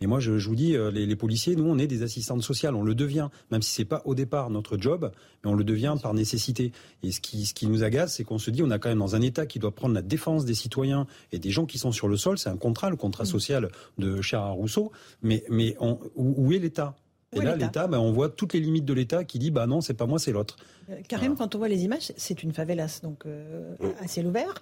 [0.00, 2.74] Et moi, je, je vous dis, les, les policiers, nous, on est des assistantes sociales,
[2.74, 5.12] on le devient, même si c'est pas au départ notre job,
[5.44, 6.72] mais on le devient par nécessité.
[7.04, 8.98] Et ce qui, ce qui nous agace, c'est qu'on se dit, on a quand même
[8.98, 11.92] dans un État qui doit prendre la défense des citoyens et des gens qui sont
[11.92, 12.38] sur le sol.
[12.38, 14.90] C'est un contrat, le contrat social de Charles Rousseau.
[15.22, 16.96] Mais, mais on- où, où est l'État?
[17.34, 17.86] Et là, l'État?
[17.86, 20.18] ben, on voit toutes les limites de l'État qui dit, bah non, c'est pas moi,
[20.18, 20.56] c'est l'autre.
[20.90, 24.52] euh, Karim, quand on voit les images, c'est une favelas, donc euh, à ciel ouvert.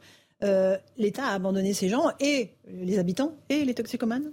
[0.42, 4.30] Euh, L'État a abandonné ces gens et les habitants et les toxicomanes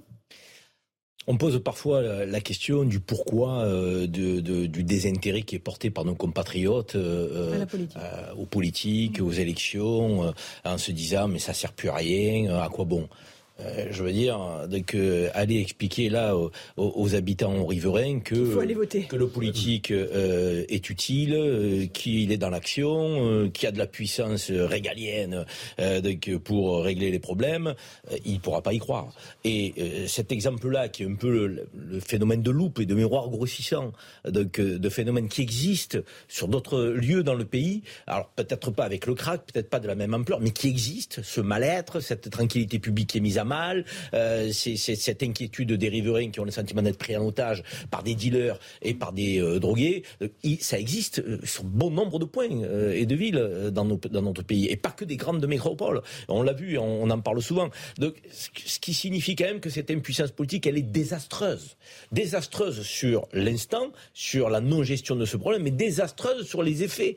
[1.30, 5.60] On pose parfois la, la question du pourquoi euh, de- de- du désintérêt qui est
[5.60, 7.98] porté par nos compatriotes euh, politique.
[7.98, 10.32] euh, aux politiques, aux élections, euh,
[10.64, 13.10] en se disant mais ça sert plus à rien, euh, à quoi bon?
[13.60, 16.36] Euh, je veux dire, donc euh, aller expliquer là
[16.76, 18.36] aux, habitants riverains que
[19.08, 23.78] que le politique euh, est utile, euh, qu'il est dans l'action, qu'il y a de
[23.78, 25.46] la puissance régalienne
[25.78, 27.74] donc, pour régler les problèmes,
[28.26, 29.14] il ne pourra pas y croire.
[29.44, 29.74] Et
[30.08, 33.92] cet exemple-là, qui est un peu le, le phénomène de loupe et de miroir grossissant,
[34.28, 39.06] donc, de phénomènes qui existent sur d'autres lieux dans le pays, alors peut-être pas avec
[39.06, 42.80] le crack, peut-être pas de la même ampleur, mais qui existe, ce mal-être, cette tranquillité
[42.80, 46.52] publique qui est mise à mal, euh, c'est, cette inquiétude des riverains qui ont le
[46.52, 50.28] sentiment d'être pris en otage par des dealers et par des euh, drogués, euh,
[50.60, 52.50] ça existe sur bon nombre de points
[52.94, 56.02] et de villes dans, notre pays, et pas que des grandes métropoles.
[56.28, 57.70] On l'a vu, on, on en parle souvent.
[58.32, 61.78] Ce qui- signifie quand même que cette impuissance politique, elle est désastreuse.
[62.12, 67.16] Désastreuse sur l'instant, sur la non-gestion de ce problème, mais désastreuse sur les effets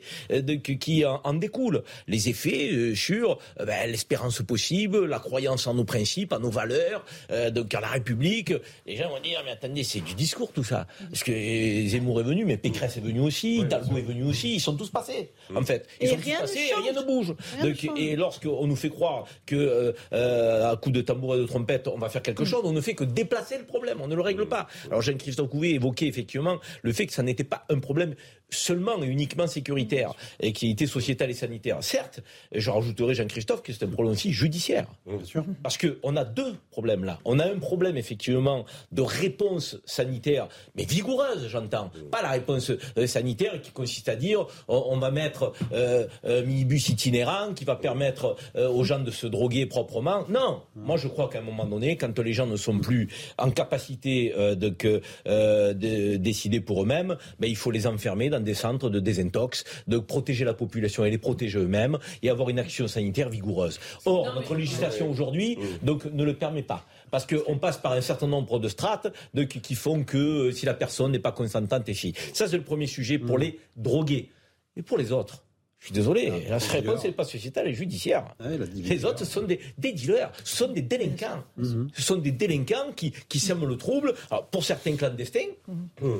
[0.79, 1.83] qui en, en découlent.
[2.07, 7.51] Les effets sur ben, l'espérance possible, la croyance en nos principes, en nos valeurs, euh,
[7.51, 8.53] donc à la République.
[8.85, 10.87] Les gens vont dire, mais attendez, c'est du discours tout ça.
[11.09, 14.55] Parce que euh, Zemmour est venu, mais Pécresse est venu aussi, Hidalgo est venu aussi,
[14.55, 15.87] ils sont tous passés, en fait.
[15.99, 17.33] Ils Et sont rien tous ne passés, et rien ne bouge.
[17.59, 21.39] Rien Donc, et lorsqu'on nous fait croire que euh, euh, à coup de tambour et
[21.39, 22.23] de trompette, on va faire Mm.
[22.23, 24.67] quelque chose, on ne fait que déplacer le problème, on ne le règle pas.
[24.87, 28.15] Alors Jean-Christophe Couvet évoquait effectivement le fait que ça n'était pas un problème
[28.51, 31.77] seulement et uniquement sécuritaire et qui était sociétal et sanitaire.
[31.81, 32.21] Certes,
[32.53, 34.87] je rajouterai Jean-Christophe que c'est un problème aussi judiciaire.
[35.05, 35.45] Bien sûr.
[35.63, 37.19] Parce qu'on a deux problèmes là.
[37.25, 41.91] On a un problème effectivement de réponse sanitaire, mais vigoureuse, j'entends.
[42.11, 46.89] Pas la réponse euh, sanitaire qui consiste à dire on, va mettre euh, un minibus
[46.89, 50.25] itinérant qui va permettre euh, aux gens de se droguer proprement.
[50.29, 53.51] Non, moi je crois qu'à un moment donné, quand les gens ne sont plus en
[53.51, 58.40] capacité euh, de, que, euh, de décider pour eux-mêmes, ben, il faut les enfermer dans
[58.41, 62.59] des centres de désintox, de protéger la population et les protéger eux-mêmes et avoir une
[62.59, 63.79] action sanitaire vigoureuse.
[64.05, 66.85] Or, notre législation aujourd'hui donc ne le permet pas.
[67.09, 70.65] Parce qu'on passe par un certain nombre de strates de, qui, font que euh, si
[70.65, 72.13] la personne n'est pas consentante, et si.
[72.33, 74.29] Ça, c'est le premier sujet pour les drogués.
[74.77, 75.43] Et pour les autres
[75.81, 77.03] je suis désolé, la pour les réponse dealers.
[77.05, 78.35] n'est pas sociétale et judiciaire.
[78.39, 81.43] Ouais, la Les autres sont des, des dealers, ce sont des délinquants.
[81.57, 84.13] Ce sont des délinquants qui, qui sèment le trouble.
[84.29, 85.49] Alors, pour certains clandestins,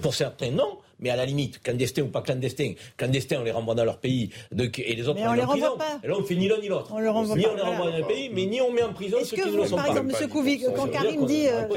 [0.02, 3.76] pour certains non, mais à la limite, clandestins ou pas clandestins, clandestins on les renvoie
[3.76, 5.78] dans leur pays, donc, et les autres Mais on les en renvoie prison.
[5.78, 6.00] pas.
[6.04, 6.92] Et là on fait ni l'un ni l'autre.
[6.94, 7.78] On le renvoie ni pas, on les voilà.
[7.78, 9.58] renvoie dans le pays, mais ni on met en prison Est-ce ceux que qui ne
[9.58, 9.92] le sont par pas.
[9.92, 11.68] exemple, Couvi, 10%, quand Karim dit euh,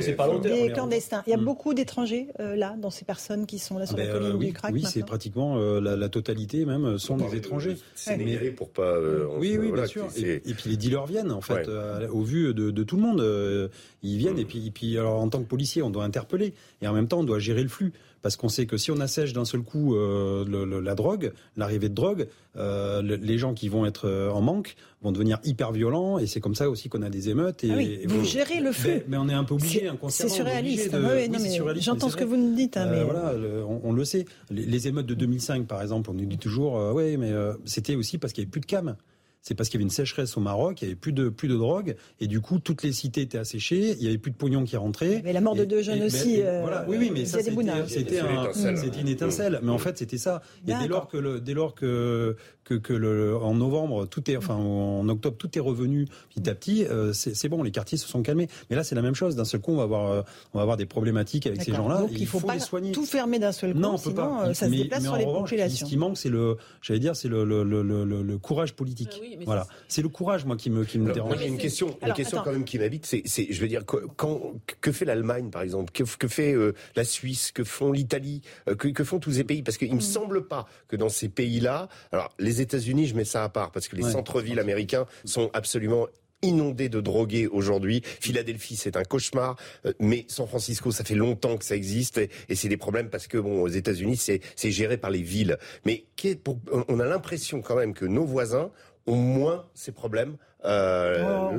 [0.41, 1.45] des clandestins, il y a Mm.
[1.45, 4.33] beaucoup d'étrangers euh, là, dans ces personnes qui sont là sur Ah la ben, colline
[4.33, 7.77] euh, oui, du crack oui, c'est pratiquement la, totalité même sont des étrangers.
[7.95, 8.95] Sénégalais pour pas.
[9.39, 10.07] Oui, oui, bien sûr.
[10.17, 11.69] Et, puis les dealers viennent, en fait,
[12.13, 13.71] au vu de, tout le monde.
[14.03, 16.55] ils viennent, et puis, et puis alors, en tant que policier, on doit interpeller.
[16.83, 17.93] Et en même temps, on doit gérer le flux.
[18.25, 21.33] Parce qu'on sait que si on assèche d'un seul coup euh, le- le- la drogue,
[21.59, 25.41] l'arrivée de drogue, euh, le- les gens qui vont être euh, en manque vont devenir
[25.45, 26.19] hyper violents.
[26.19, 27.65] Et c'est comme ça aussi qu'on a des émeutes.
[27.65, 28.89] Et, Ah oui, et vous gérez le flux.
[28.93, 30.31] Mais, mais on est un peu obligé, C'est- inconsciemment.
[30.31, 30.91] c'est surréaliste.
[30.91, 33.35] de- oui, oui, j'entends ce que vous nous dites, hein, mais- voilà,
[33.69, 34.25] on, on le sait.
[34.51, 37.31] Les, les émeutes de 2005, par exemple, on nous dit toujours, ouais, mais
[37.67, 38.97] c'était aussi parce qu'il n'y avait plus de cam.
[39.47, 41.49] C'est parce qu'il y avait une sécheresse au Maroc, il y avait plus de plus
[41.49, 44.37] de drogue, et du coup toutes les cités étaient asséchées, il y avait plus de
[44.37, 45.21] pognon qui rentrait.
[45.23, 46.37] Mais la mort de deux jeunes et- aussi.
[46.37, 46.85] et- euh, voilà.
[46.89, 49.61] Oui, oui, mais ça c'était un- une étincelle.
[49.63, 50.43] Mais en fait, c'était ça.
[50.67, 54.39] Et dès lors que le, dès lors que que, que le, en novembre tout est,
[54.39, 58.09] enfin en octobre tout est revenu petit à petit, euh, c'est bon, les quartiers se
[58.09, 58.49] sont calmés.
[58.71, 59.37] Mais là, c'est la même chose.
[59.37, 60.23] D'un seul coup, on va avoir euh,
[60.55, 61.99] on va avoir des problématiques avec ces gens-là.
[62.01, 62.93] Donc il faut, pas les soigner.
[62.93, 64.47] tout fermer d'un seul coup, Non, on peut sinon pas.
[64.49, 65.87] euh, ça se Mais- déplace mais sur les revanche, populations.
[65.87, 68.73] Ce qui manque, c'est le, j'allais dire, c'est le, le, le, le, le- le courage
[68.73, 69.21] politique.
[69.35, 71.43] Oui, mais voilà, c'est le courage, moi, qui me, qui me Alors, moi, dérange.
[71.43, 72.45] j'ai une question, une question attends.
[72.45, 73.05] quand même qui m'habite.
[73.07, 75.93] C'est, c'est, je veux dire, que- quand, que fait l'Allemagne, par exemple?
[75.93, 77.51] Que, que fait euh, la Suisse?
[77.53, 78.43] Que font l'Italie?
[78.69, 79.63] Euh, que, que font tous ces pays?
[79.63, 83.43] Parce qu'il me semble pas que dans ces pays-là, alors les États-Unis, je mets ça
[83.45, 84.13] à part parce que les Ouais.
[84.13, 86.07] centres-villes américains sont absolument
[86.43, 88.03] inondés de drogués aujourd'hui.
[88.21, 92.29] Philadelphie, c'est un cauchemar, Euh, mais San Francisco, ça fait longtemps que ça existe et,
[92.51, 95.57] et c'est des problèmes parce que bon, aux États-Unis, c'est, c'est géré par les villes.
[95.87, 96.05] Mais
[96.43, 98.71] pour- on a l'impression quand même que nos voisins
[99.07, 100.37] ont moins ces problèmes.
[100.65, 101.25] Euh,
[101.55, 101.59] Oh.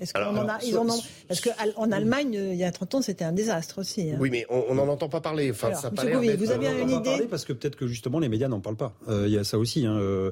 [0.00, 2.64] Est-ce qu'on en a, alors, ils so- en ont, parce qu'en Allemagne, euh, il y
[2.64, 4.10] a 30 ans, c'était un désastre aussi.
[4.10, 4.16] hein.
[4.20, 5.50] Oui, mais on n'en entend pas parler.
[5.50, 6.16] Enfin, Alors, ça vous avez
[6.68, 8.92] On une idée parler parce que peut-être que justement les médias n'en parlent pas.
[9.08, 9.86] Euh, Il y a ça aussi.
[9.86, 9.96] hein.
[9.98, 10.30] Euh,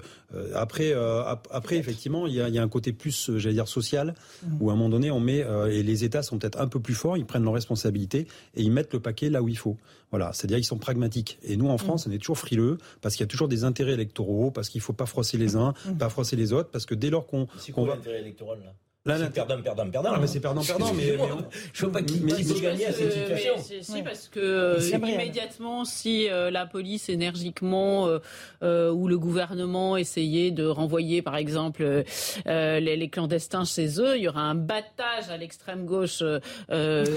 [0.55, 3.55] après, euh, ap- après effectivement, il y, a, il y a un côté plus, j'allais
[3.55, 4.57] dire social, Mm.
[4.61, 6.81] où à un moment donné, on met euh, et les États sont peut-être un peu
[6.81, 9.77] plus forts, ils prennent leurs responsabilités et ils mettent le paquet là où il faut.
[10.11, 11.38] Voilà, c'est-à-dire ils sont pragmatiques.
[11.44, 13.92] Et nous en France, on est toujours frileux parce qu'il y a toujours des intérêts
[13.92, 17.11] électoraux, parce qu'il faut pas froisser les uns, pas froisser les autres, parce que dès
[17.11, 17.46] lors qu'on
[17.85, 18.75] va l'intérêt électoral là
[19.07, 20.11] Là, C'est l'intérêt- perdant, perdant, perdant.
[20.13, 22.55] Ah, mais c'est perdant, perdant, mais- mais on- je veux pas qu'il mais- qui peut
[22.55, 23.53] Si, gagner à cette situation.
[23.57, 24.03] mais c'est- Si, Ouais.
[24.03, 25.13] parce que euh, vrai.
[25.15, 28.19] immédiatement, si euh, la police énergiquement euh,
[28.63, 32.05] euh, ou le gouvernement essayait de renvoyer, par exemple,
[32.45, 36.23] les, les clandestins chez eux, il y aura un battage à l'extrême gauche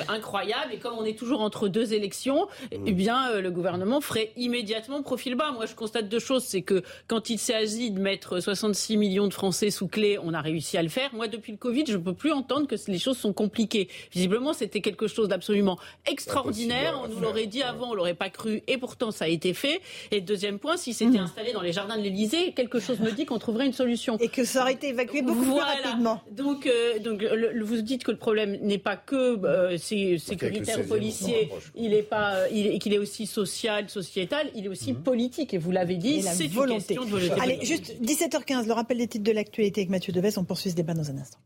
[0.07, 0.71] incroyable.
[0.73, 5.01] Et comme on est toujours entre deux élections, eh bien, euh, le gouvernement ferait immédiatement
[5.03, 5.51] profil bas.
[5.51, 6.45] Moi, je constate deux choses.
[6.45, 10.39] C'est que quand il s'agit de mettre 66 millions de Français sous clé, on a
[10.39, 11.13] réussi à le faire.
[11.13, 13.87] Moi, depuis le Covid, je ne peux plus entendre que les choses sont compliquées.
[14.11, 16.99] Visiblement, c'était quelque chose d'absolument extraordinaire.
[17.03, 19.81] On nous l'aurait dit avant, on l'aurait pas cru, et pourtant ça a été fait.
[20.11, 23.25] Et deuxième point, si c'était installé dans les jardins de l'Élysée, quelque chose me dit
[23.25, 24.17] qu'on trouverait une solution.
[24.19, 25.73] Et que ça aurait été évacué beaucoup Voilà.
[25.75, 26.21] plus rapidement.
[26.31, 30.77] Donc, euh, donc le- vous dites que le problème n'est pas que euh, sé- sécuritaire,
[30.77, 34.69] 16e, policier, il est pas, euh, il est- qu'il est aussi social, sociétal, il est
[34.69, 35.53] aussi politique.
[35.53, 36.95] Et vous l'avez dit, Et c'est une volonté.
[36.95, 37.41] question de volonté.
[37.41, 40.33] Allez, juste 17h15, le rappel des titres de l'actualité avec Mathieu Deves.
[40.37, 41.39] On poursuit ce débat dans un instant.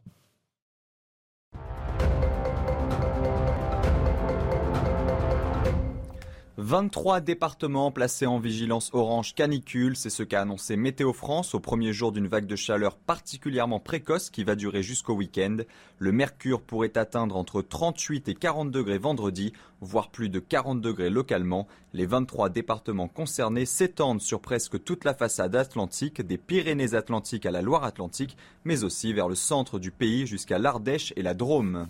[6.60, 11.94] 23 départements placés en vigilance orange canicule, c'est ce qu'a annoncé Météo France au premier
[11.94, 15.58] jour d'une vague de chaleur particulièrement précoce qui va durer jusqu'au week-end.
[16.00, 21.12] Le mercure pourrait atteindre entre 38 et 40 degrés vendredi, voire plus de 40 degrés
[21.12, 21.68] localement.
[21.94, 27.62] Les 23 départements concernés s'étendent sur presque toute la façade atlantique, des Pyrénées-Atlantiques à la
[27.62, 31.88] Loire-Atlantique, mais aussi vers le centre du pays jusqu'à l'Ardèche et la Drôme.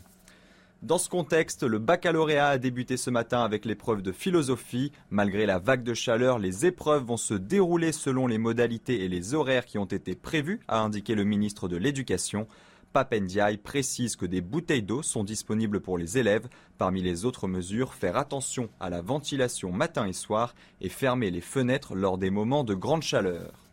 [0.84, 4.92] Dans ce contexte, le baccalauréat a débuté ce matin avec l'épreuve de philosophie.
[5.10, 9.34] Malgré la vague de chaleur, les épreuves vont se dérouler selon les modalités et les
[9.34, 12.48] horaires qui ont été prévus, a indiqué le ministre de l'Éducation.
[12.94, 16.48] Papendiaï précise que des bouteilles d'eau sont disponibles pour les élèves.
[16.78, 21.42] Parmi les autres mesures, faire attention à la ventilation matin et soir et fermer les
[21.42, 23.67] fenêtres lors des moments de grande chaleur.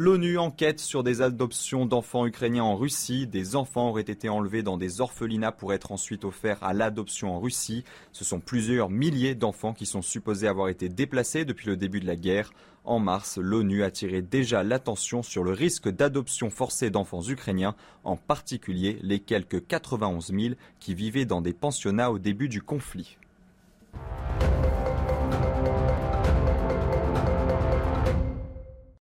[0.00, 3.26] L'ONU enquête sur des adoptions d'enfants ukrainiens en Russie.
[3.26, 7.40] Des enfants auraient été enlevés dans des orphelinats pour être ensuite offerts à l'adoption en
[7.40, 7.82] Russie.
[8.12, 12.06] Ce sont plusieurs milliers d'enfants qui sont supposés avoir été déplacés depuis le début de
[12.06, 12.52] la guerre.
[12.84, 19.00] En mars, l'ONU attirait déjà l'attention sur le risque d'adoption forcée d'enfants ukrainiens, en particulier
[19.02, 23.18] les quelques 91 000 qui vivaient dans des pensionnats au début du conflit.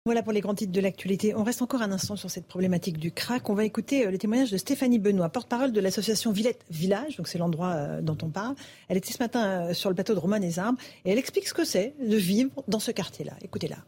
[0.08, 1.36] Voilà pour les grands titres de l'actualité.
[1.36, 3.50] On reste encore un instant sur cette problématique du crack.
[3.50, 7.28] On va écouter euh, le témoignage de Stéphanie Benoît, porte-parole de l'association Villette Village, donc
[7.28, 8.56] c'est l'endroit euh, dont on parle.
[8.88, 11.46] Elle était ce matin euh, sur le plateau de Romain des Arbres et elle explique
[11.46, 13.34] ce que c'est de vivre dans ce quartier-là.
[13.42, 13.80] Écoutez-la.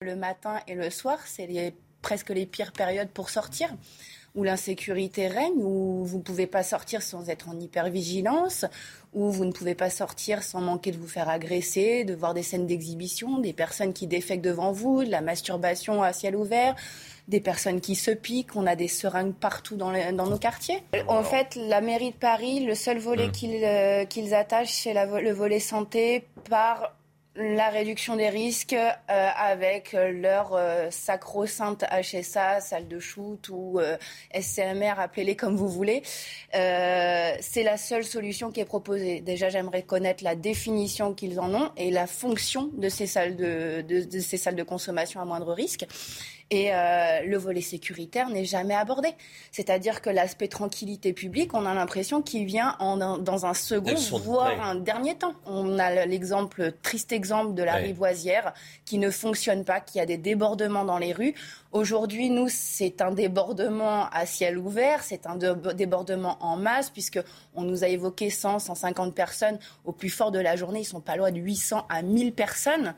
[0.00, 3.68] Le matin et le soir, c'est presque les pires périodes pour sortir,
[4.34, 8.64] où l'insécurité règne, où vous ne pouvez pas sortir sans être en hypervigilance,
[9.12, 12.42] où vous ne pouvez pas sortir sans manquer de vous faire agresser, de voir des
[12.42, 16.74] scènes d'exhibition, des personnes qui défèquent devant vous, de la masturbation à ciel ouvert,
[17.28, 20.82] des personnes qui se piquent, on a des seringues partout dans, nos quartiers.
[21.06, 25.32] En fait, la mairie de Paris, le seul volet qu'ils euh, qu'ils attachent, c'est le
[25.32, 26.92] volet santé par
[27.36, 28.96] la réduction des risques euh,
[29.36, 33.96] avec euh, leur euh, sacro-sainte HSA, salle de shoot ou euh,
[34.32, 36.02] SCMR, appelez-les comme vous voulez.
[36.54, 39.20] Euh, c'est la seule solution qui est proposée.
[39.20, 43.80] Déjà, j'aimerais connaître la définition qu'ils en ont et la fonction de ces salles de,
[43.82, 45.86] de- de ces salles de consommation à moindre risque.
[46.50, 49.08] Et euh, le volet sécuritaire n'est jamais abordé.
[49.50, 54.60] C'est-à-dire que l'aspect tranquillité publique, on a l'impression qu'il vient en, dans un second, voire
[54.60, 55.34] un dernier temps.
[55.46, 58.52] On a l'exemple, triste exemple de la rivoisière
[58.84, 61.34] qui ne fonctionne pas, qui a des débordements dans les rues.
[61.72, 67.20] Aujourd'hui, nous, c'est un débordement à ciel ouvert, c'est un débordement en masse, puisque
[67.54, 69.58] on nous a évoqué 100, 150 personnes.
[69.84, 72.94] Au plus fort de la journée, ils sont pas loin de 800 à 1000 personnes.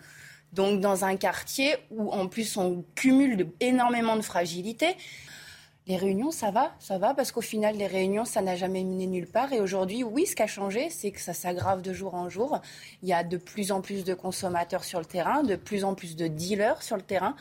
[0.56, 4.96] Donc dans un quartier où en plus on cumule énormément de fragilité.
[5.86, 9.06] Les réunions, ça va, ça va, parce qu'au final, les réunions, ça n'a jamais mené
[9.06, 9.52] nulle part.
[9.52, 12.60] Et aujourd'hui, oui, ce qui a changé, c'est que ça s'aggrave de jour en jour.
[13.02, 15.94] Il y a de plus en plus de consommateurs sur le terrain, de plus en
[15.94, 17.36] plus de dealers sur le terrain,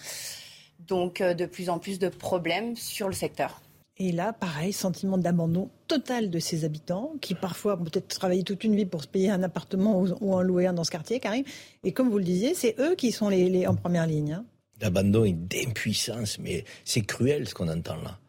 [0.80, 3.62] donc euh, de plus en plus de problèmes sur le secteur.
[3.98, 8.66] Et là, pareil, sentiment d'abandon total de ses habitants, qui parfois ont peut-être travaillé toute
[8.66, 11.46] une vie pour se payer un appartement ou, en louer un dans ce quartier, Karim.
[11.84, 14.34] Et comme vous le disiez, c'est eux qui sont les, en première ligne.
[14.34, 14.46] Hein.
[14.80, 18.20] D'abandon et d'impuissance, mais c'est cruel ce qu'on entend là.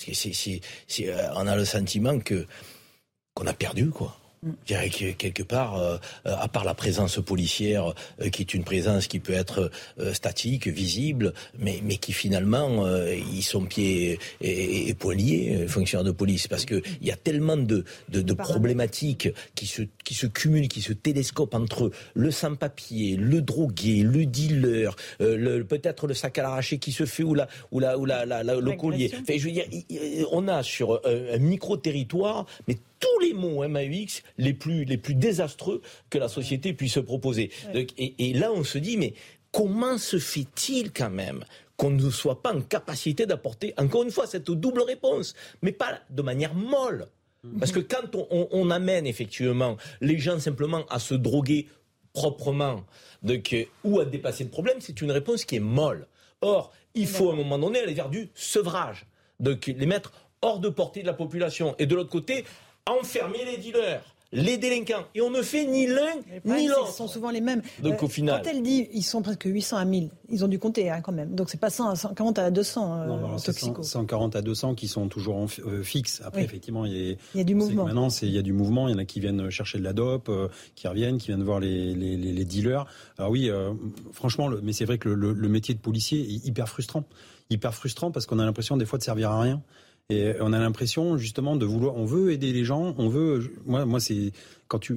[0.00, 2.46] Euh, on a le sentiment que
[3.34, 4.16] qu'on a perdu, quoi.
[4.44, 8.54] Je dirais que quelque part, euh, euh, à part la présence policière, euh, qui est
[8.54, 9.70] une présence qui peut être
[10.12, 16.10] statique, visible, mais, mais qui finalement, ils sont pieds et, et, poings liés, fonctionnaires de
[16.10, 20.26] police, parce que il y a tellement de, de, de problématiques qui se, qui se
[20.26, 26.38] cumulent, qui se télescopent entre le sans-papier, le drogué, le dealer, le, peut-être le sac
[26.38, 29.12] à l'arraché qui se fait ou, la, ou, la, ou la, la, le collier.
[29.20, 29.66] Enfin, je veux dire,
[30.32, 35.14] on a sur un, un micro-territoire, mais tous les mots MAUX les plus, les plus
[35.14, 37.50] désastreux que la société puisse se proposer.
[37.74, 39.14] et, là, on se dit, mais
[39.50, 41.44] comment se fait-il quand même
[41.76, 45.98] qu'on ne soit pas en capacité d'apporter, encore une fois, cette double réponse, mais pas
[46.10, 47.08] de manière molle?
[47.58, 51.66] Parce que quand on, amène effectivement les gens simplement à se droguer
[52.12, 52.84] proprement
[53.82, 56.06] ou à dépasser le problème, c'est une réponse qui est molle.
[56.40, 59.06] Or, il faut à un moment donné aller vers du sevrage,
[59.40, 61.74] donc les mettre hors de portée de la population.
[61.80, 62.44] Et de l'autre côté,
[62.86, 65.04] enfermer les dealers les délinquants.
[65.14, 66.14] Et on ne fait ni l'un
[66.44, 66.88] ni l'autre.
[66.88, 67.62] Ils sont souvent les mêmes.
[67.82, 68.40] Donc au euh, final.
[68.42, 71.12] Quand elle dit ils sont presque 800 à 1000, ils ont dû compter hein, quand
[71.12, 71.34] même.
[71.34, 75.46] Donc c'est pas 140 à 200 euh, non, 140 à 200 qui sont toujours en,
[75.66, 76.22] euh, fixes.
[76.24, 77.84] Après, effectivement, il y, a, il y a du mouvement.
[77.84, 78.88] Maintenant, il y a du mouvement.
[78.88, 80.30] Il y en a qui viennent chercher de la dope,
[80.74, 82.86] qui reviennent, qui viennent voir les, les, les, dealers.
[83.18, 83.50] Alors oui,
[84.12, 87.04] franchement, le, mais c'est vrai que le, le métier de policier est hyper frustrant.
[87.50, 89.62] Hyper frustrant parce qu'on a l'impression des fois de servir à rien.
[90.10, 93.52] Et on a l'impression justement de vouloir, on veut aider les gens, on veut.
[93.64, 94.32] Moi, moi, c'est
[94.68, 94.96] quand tu,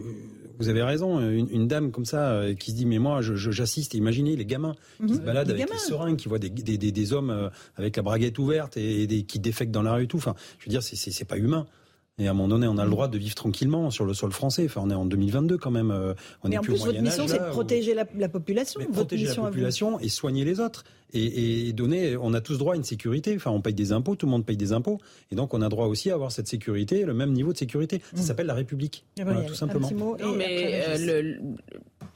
[0.59, 3.93] vous avez raison, une, dame comme ça euh, qui se dit mais moi, j'assiste.
[3.93, 5.15] imaginez les gamins qui mhm.
[5.15, 8.39] se baladent avec les seringues, qui voient des, des, des, hommes euh, avec la braguette
[8.39, 10.17] ouverte et, des, qui défectent dans la rue et tout.
[10.17, 11.65] Enfin, je veux dire, c'est pas humain.
[12.17, 14.31] Et à un moment donné, on a le droit de vivre tranquillement sur le sol
[14.31, 14.63] français.
[14.65, 15.91] Enfin, on est en 2022 quand même.
[15.91, 16.13] Euh,
[16.43, 18.79] on est plus en plus, votre mission, c'est de protéger la, population.
[18.93, 20.85] protéger la population et soigner les autres.
[21.13, 23.35] Et, et, donner, on a tous droit à une sécurité.
[23.35, 24.99] Enfin, on paye des impôts, tout le monde paye des impôts.
[25.31, 28.01] Et donc, on a droit aussi à avoir cette sécurité, le même niveau de sécurité.
[28.13, 28.25] Ça mmh.
[28.25, 29.05] s'appelle la République.
[29.19, 29.89] Ah bah, tout simplement.
[29.91, 31.39] Non, mais euh, le,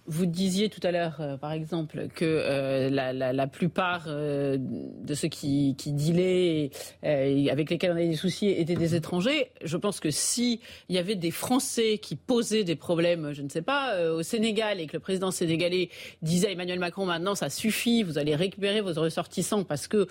[0.09, 4.57] vous disiez tout à l'heure, euh, par exemple, que euh, la, la, la, plupart euh,
[4.59, 6.71] de ceux qui, qui dealaient,
[7.03, 9.51] avec lesquels on avait des soucis, étaient des étrangers.
[9.63, 13.49] Je pense que si il y avait des Français qui posaient des problèmes, je ne
[13.49, 15.89] sais pas, au Sénégal, et que le président sénégalais
[16.23, 20.07] disait à Emmanuel Macron, maintenant ça suffit, vous allez récupérer vos ressortissants parce que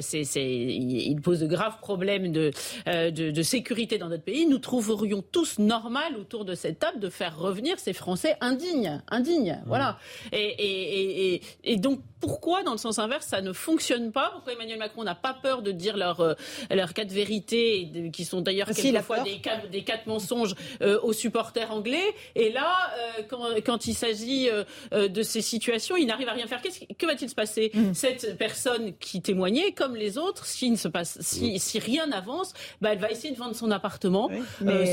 [0.00, 2.50] c'est, c'est, il pose de graves problèmes de,
[2.86, 7.08] de, de sécurité dans notre pays, nous trouverions tous normal autour de cette table de
[7.08, 9.60] faire revenir ces Français indignes, indignes digne.
[9.66, 9.98] Voilà.
[10.32, 14.54] Et, et, et, et, donc, pourquoi, dans le sens inverse, ça ne fonctionne pas Pourquoi
[14.54, 16.22] Emmanuel Macron n'a pas peur de dire leurs
[16.70, 20.54] leur euh, cas de vérité, qui sont d'ailleurs quelquefois des cas, des cas de mensonges
[20.82, 22.72] euh, aux supporters anglais Et là,
[23.18, 24.48] euh, quand, quand, il s'agit
[24.92, 26.62] de ces situations, il n'arrive à rien faire.
[26.62, 27.94] que va-t-il se passer mm.
[27.94, 31.58] Cette personne qui témoignait, comme les autres, si, ne se passe, si, mm.
[31.58, 34.30] si rien n'avance, bah, elle va essayer de vendre son appartement,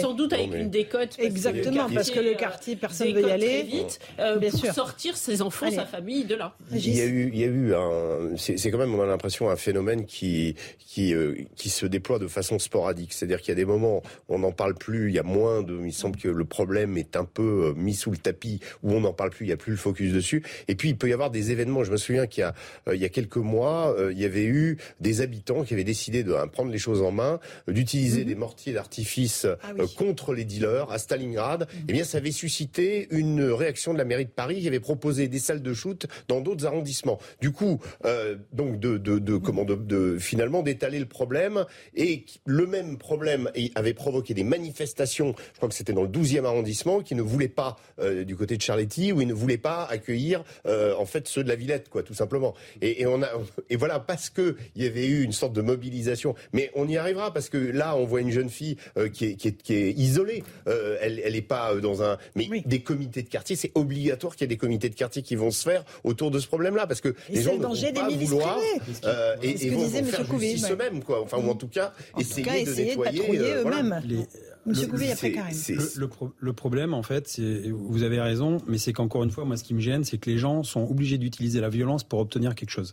[0.02, 1.18] sans doute avec une décote.
[1.20, 3.64] Exactement, parce que le quartier, personne ne veut y aller.
[3.64, 4.00] vite.
[4.20, 6.56] Euh, pour sortir ses enfants, sa famille de là.
[6.72, 9.50] Il y a eu, il y a eu un, c'est quand même, on a l'impression,
[9.50, 13.14] un phénomène qui, qui, euh, qui se déploie de façon sporadique.
[13.14, 15.62] C'est-à-dire qu'il y a des moments où on n'en parle plus, il y a moins
[15.64, 18.92] de, il semble que le problème est un peu euh, mis sous le tapis, où
[18.92, 20.44] on n'en parle plus, il n'y a plus le focus dessus.
[20.68, 21.84] Et puis, il peut y avoir des événements.
[21.84, 22.54] Je me souviens qu'il y a,
[22.94, 26.34] il y a quelques mois, il y avait eu des habitants qui avaient décidé de
[26.34, 28.28] hein, prendre les choses en main, d'utiliser mhm.
[28.28, 31.62] des mortiers d'artifice ah contre les dealers à Stalingrad.
[31.62, 31.86] Mhm.
[31.90, 35.28] Eh bien, ça avait suscité une réaction de la mairie de Paris qui avait proposé
[35.28, 37.11] des salles de shoot dans d'autres arrondissements.
[37.12, 37.20] Complètement.
[37.42, 42.26] Du coup, euh, donc de, de, de comment de, de finalement d'étaler le problème et
[42.46, 45.36] le même problème avait provoqué des manifestations.
[45.54, 48.58] Je crois que c'était dans le 12e arrondissement qui ne voulaient pas euh, du côté
[48.58, 51.90] de Charletti où ils ne voulaient pas accueillir euh, en fait ceux de la Villette,
[51.90, 52.54] quoi, tout simplement.
[52.82, 53.30] Et, et on a
[53.70, 56.36] et voilà parce que il y avait eu une sorte de mobilisation.
[56.54, 58.78] Mais on y arrivera parce que là, on voit une jeune fille
[59.14, 60.44] qui, est, qui, est, qui, est, isolée.
[60.66, 62.18] Elle, elle est pas dans un.
[62.36, 65.36] Mais des comités de quartier, c'est obligatoire qu'il y ait des comités de quartier qui
[65.36, 67.64] vont se faire autour de ce problème-là parce que Et les c'est gens le ne
[67.64, 68.58] vont danger des pas milices vouloir
[69.06, 70.72] euh, et, et vont, vont faire Monsieur justice ouais.
[70.74, 71.22] eux-mêmes, quoi.
[71.24, 73.20] Enfin, ou en tout cas, En tout essayer cas, de essayer nettoyer.
[73.20, 73.80] patrouiller euh, voilà.
[73.80, 74.02] eux-mêmes.
[74.06, 74.28] Les-
[74.66, 75.58] Monsieur le- Couvé, après Karim.
[75.70, 79.32] Le, le pro- le problème, en fait, c'est, vous avez raison, mais c'est qu'encore une
[79.32, 82.04] fois, moi, ce qui me gêne, c'est que les gens sont obligés d'utiliser la violence
[82.04, 82.92] pour obtenir quelque chose.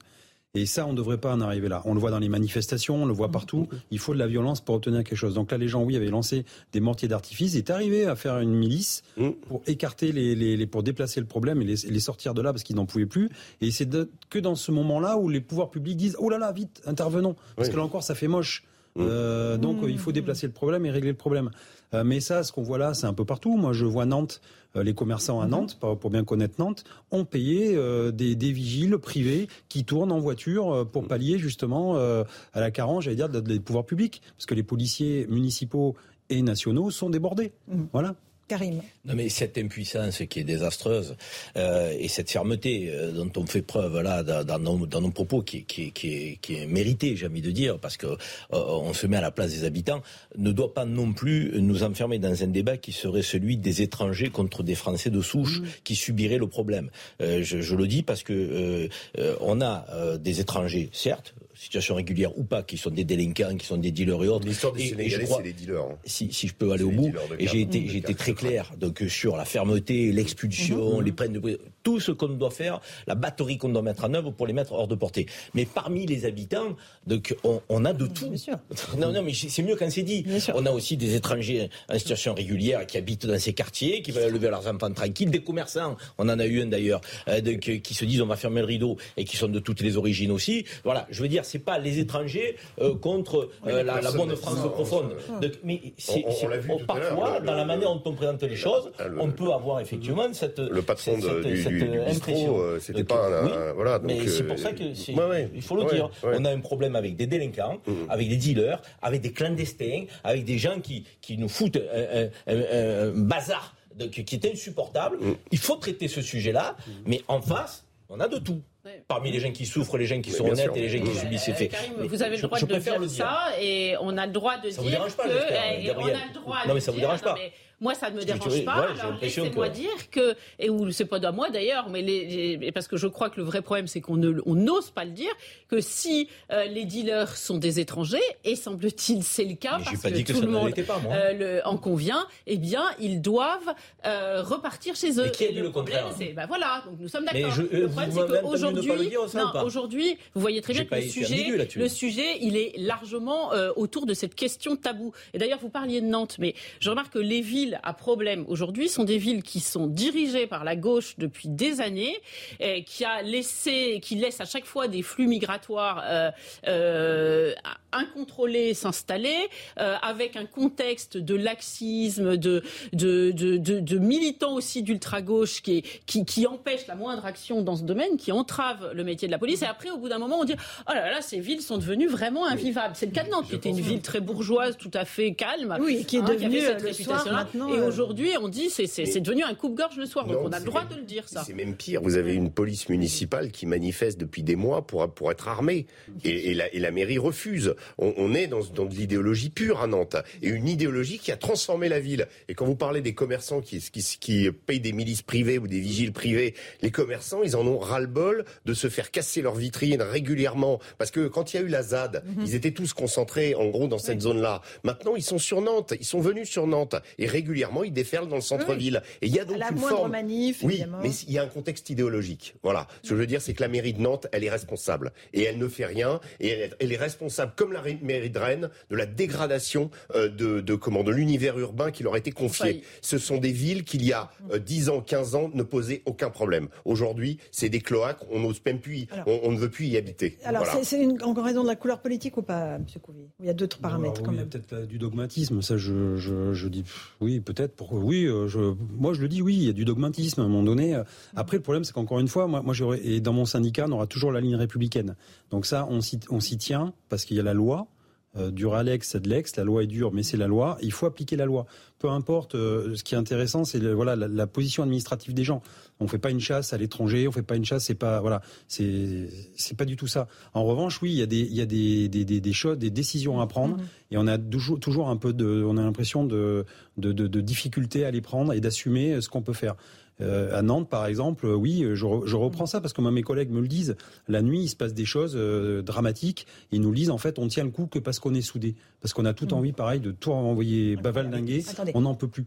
[0.54, 1.82] Et ça, on ne devrait pas en arriver là.
[1.84, 3.68] On le voit dans les manifestations, on le voit partout.
[3.90, 5.34] Il faut de la violence pour obtenir quelque chose.
[5.34, 8.38] Donc là, les gens, oui, avaient lancé des mortiers d'artifice, ils étaient arrivés à faire
[8.38, 9.02] une milice
[9.46, 12.52] pour écarter les, les, les- pour déplacer le problème et les, les sortir de là
[12.52, 13.28] parce qu'ils n'en pouvaient plus.
[13.60, 13.88] Et c'est
[14.30, 17.36] que dans ce moment-là où les pouvoirs publics disent, oh là là, vite, intervenons.
[17.54, 17.72] Parce Oui.
[17.74, 18.64] que là encore, ça fait moche.
[18.98, 21.50] Euh, donc il faut déplacer le problème et régler le problème.
[21.94, 23.56] Euh, mais ça, ce qu'on voit là, c'est un peu partout.
[23.56, 24.40] Moi, je vois Nantes,
[24.76, 28.98] euh, les commerçants à Nantes, pour, bien connaître Nantes, ont payé euh, des, des vigiles
[28.98, 33.60] privés qui tournent en voiture pour pallier justement à la carence, j'allais dire, de- des
[33.60, 35.96] pouvoirs publics, parce que les policiers municipaux
[36.30, 37.52] et nationaux sont débordés.
[37.92, 38.14] Voilà.
[38.48, 38.80] Karim.
[39.04, 41.16] Non mais cette impuissance qui est désastreuse
[41.56, 45.10] euh, et cette fermeté euh, dont on fait preuve là dans, dans nos, dans nos
[45.10, 47.96] propos qui, est- qui, est- qui, est, qui est méritée, j'ai envie de dire, parce
[47.96, 48.16] que euh,
[48.50, 50.02] on se met à la place des habitants,
[50.36, 54.30] ne doit pas non plus nous enfermer dans un débat qui serait celui des étrangers
[54.30, 56.90] contre des Français de souche qui subiraient le problème.
[57.20, 58.88] Euh, je, je le dis parce que euh,
[59.18, 63.56] euh, on a euh, des étrangers, certes, situation régulière ou pas, qui sont des délinquants,
[63.56, 64.46] qui sont des dealers et autres.
[64.46, 65.82] L'histoire des Et- et je Sénégalais, crois- c'est les dealers.
[65.82, 65.98] hein.
[66.04, 69.36] si, si je peux aller au bout, et j'ai été, été très clair donc sur
[69.36, 73.82] la fermeté, l'expulsion, les peines de tout ce qu'on doit faire, la batterie qu'on doit
[73.82, 75.26] mettre en œuvre pour les mettre hors de portée.
[75.54, 78.32] Mais parmi les habitants, donc on, on a de tout.
[78.98, 80.24] Non, non, mais c'est mieux quand c'est dit.
[80.54, 84.28] On a aussi des étrangers en situation régulière qui habitent dans ces quartiers, qui veulent
[84.30, 85.96] élever leurs enfants tranquilles, des commerçants.
[86.18, 88.60] On en a eu un d'ailleurs, euh, donc, euh, qui se disent on va fermer
[88.60, 90.64] le rideau et qui sont de toutes les origines aussi.
[90.84, 95.16] Voilà, je veux dire, c'est pas les étrangers euh, contre euh, la, bonne France profonde.
[95.64, 98.56] mais On- on l'a vu à parfois, le- dans la manière dont on présente les
[98.56, 102.58] choses, le- on peut avoir effectivement cette Le patron cette- du, cette du- impression.
[102.60, 103.98] euh, c'était pas un, oui, un- voilà.
[103.98, 106.10] Donc, mais c'est pour ça que c'est, ouais, ouais, il faut le ouais, dire.
[106.22, 107.78] On a un problème avec des délinquants,
[108.08, 113.74] avec des dealers, avec des clandestins, avec des gens qui, qui nous foutent un, bazar
[113.96, 115.18] de- qui qui est insupportable.
[115.50, 116.76] Il faut traiter ce sujet-là,
[117.06, 118.60] mais en face, on a de tout.
[119.06, 120.76] Parmi les gens qui souffrent, les gens qui sont honnêtes sûr.
[120.76, 121.72] et les gens qui Euh, subissent ces faits.
[121.98, 123.16] Vous avez le je- droit je de préfère dire le dire.
[123.16, 126.06] ça et on a le droit de Ça vous dire dérange pas, que eh, on
[126.06, 127.36] a le droit Non, de mais ça vous dire- dérange pas.
[127.80, 128.80] Moi ça ne me dérange pas.
[128.80, 132.56] ouais, Alors laissez-moi que- dire que et ou c'est pas de moi d'ailleurs, mais les,
[132.56, 135.30] les- parce que je crois que le vrai problème c'est qu'on n'ose pas le dire
[135.68, 140.02] que si euh, les dealers sont des étrangers et semble-t-il c'est le cas Mais parce
[140.02, 143.20] pas que dit que tout le monde pas, euh, le- en convient, eh bien ils
[143.20, 143.74] doivent
[144.06, 145.24] euh, repartir chez eux.
[145.24, 147.52] Mais qui a dit le problème, contraire c'est- bah voilà, donc nous sommes d'accord.
[147.70, 152.38] Le problème c'est qu'aujourd'hui, le aujourd'hui, vous voyez très bien que le sujet, le sujet,
[152.40, 155.12] il est largement autour de cette question tabou.
[155.34, 158.88] Et d'ailleurs, vous parliez de Nantes, mais je remarque que les villes à problème aujourd'hui
[158.88, 162.16] sont des villes qui sont dirigées par la gauche depuis des années,
[162.60, 166.30] et qui a laissé, qui laissent à chaque fois des flux migratoires euh,
[166.66, 167.54] euh,
[167.92, 169.36] incontrôlés s'installer,
[169.78, 172.62] euh, avec un contexte de laxisme, de
[172.92, 177.62] de, de, de, de militants aussi d'ultra gauche qui, qui qui empêchent la moindre action
[177.62, 179.62] dans ce domaine, qui entravent le métier de la police.
[179.62, 180.54] Et après, au bout d'un moment, on dit
[180.88, 182.94] oh là là, ces villes sont devenues vraiment invivables.
[182.96, 185.76] C'est le cas de Nantes, qui était une ville très bourgeoise, tout à fait calme,
[185.80, 187.32] Oui, qui est avait devenue, cette euh, le soir, réputation-là.
[187.44, 190.26] maintenant, Et euh, aujourd'hui, on dit c'est c'est c'est devenu un coupe-gorge le soir.
[190.26, 191.42] Donc on a le droit même- de le dire ça.
[191.44, 192.00] C'est même pire.
[192.02, 195.86] Vous avez une police municipale qui manifeste depuis des mois pour, pour être armée.
[196.24, 197.74] Et, et la, et la mairie refuse.
[197.98, 200.16] On, on est dans, dans de l'idéologie pure à Nantes.
[200.42, 202.26] Et une idéologie qui a transformé la ville.
[202.48, 205.80] Et quand vous parlez des commerçants qui, qui, qui payent des milices privées ou des
[205.80, 210.80] vigiles privés, les commerçants, ils en ont ras-le-bol de se faire casser leurs vitrines régulièrement.
[210.98, 212.44] Parce que quand il y a eu la ZAD, Mhm.
[212.46, 214.62] ils étaient tous concentrés, en gros, dans cette zone-là.
[214.84, 215.94] Maintenant, ils sont sur Nantes.
[215.98, 216.96] Ils sont venus sur Nantes.
[217.18, 219.02] Et régulièrement, ils déferlent dans le centre-ville.
[219.22, 220.12] Et il y a donc la une moindre forme...
[220.12, 220.98] manif, oui, évidemment.
[221.02, 222.54] mais il y a un contexte idéologique.
[222.62, 222.86] Voilà.
[223.02, 225.12] Ce que je veux dire, c'est que la mairie de Nantes, elle est responsable.
[225.32, 226.20] Et elle ne fait rien.
[226.40, 229.90] Et elle est, elle est responsable comme comme la mairie de Rennes, de la dégradation
[230.14, 232.82] euh, de, de, comment, de l'univers urbain qui leur a été confié.
[233.02, 234.30] Ce sont des villes qui, il y a
[234.64, 236.68] 10 ans, 15 ans, ne posaient aucun problème.
[236.84, 240.38] Aujourd'hui, c'est des cloaques, on n'ose même plus, on, ne veut plus y habiter.
[240.44, 242.84] Alors, c'est encore raison de la couleur politique ou pas, M.
[243.02, 244.48] Couvi Il y a d'autres paramètres quand même.
[244.50, 246.84] Il y a peut-être du dogmatisme, ça je, je, je dis
[247.20, 247.74] oui, peut-être.
[247.74, 250.48] Pour, oui, je, moi je le dis oui, il y a du dogmatisme à un
[250.48, 251.00] moment donné.
[251.34, 254.06] Après, le problème, c'est qu'encore une fois, moi, moi et dans mon syndicat, on aura
[254.06, 255.16] toujours la ligne républicaine.
[255.50, 257.88] Donc ça, on s'y tient parce qu'il y a la loi.
[258.36, 259.56] Euh, dur Alex, c'est de l'ex.
[259.56, 260.76] La loi est dure, mais c'est la loi.
[260.82, 261.66] Il faut appliquer la loi.
[261.98, 262.54] Peu importe.
[262.54, 265.62] Euh, ce qui est intéressant, c'est voilà la, position administrative des gens.
[265.98, 267.26] On fait pas une chasse à l'étranger.
[267.26, 267.84] On fait pas une chasse.
[267.84, 268.42] C'est pas voilà.
[268.68, 270.28] C'est c'est pas du tout ça.
[270.52, 272.78] En revanche, oui, il y a des il y a des des, des, des choses,
[272.78, 274.12] des décisions à prendre, mm-hmm.
[274.12, 276.66] et on a toujours toujours un peu de, on a l'impression de
[276.98, 279.74] de, de de difficulté à les prendre et d'assumer ce qu'on peut faire.
[280.20, 283.22] Euh, à Nantes, par exemple, euh, oui, je, je, reprends ça parce que moi, mes
[283.22, 283.96] collègues me le disent.
[284.26, 286.46] La nuit, il se passe des choses euh, dramatiques.
[286.72, 288.74] Ils nous disent, en fait, on tient le coup que parce qu'on est soudés.
[289.00, 289.54] Parce qu'on a tout mm.
[289.54, 291.64] envie, pareil, de tout envoyer bavaldinguer.
[291.94, 292.44] On n'en peut plus.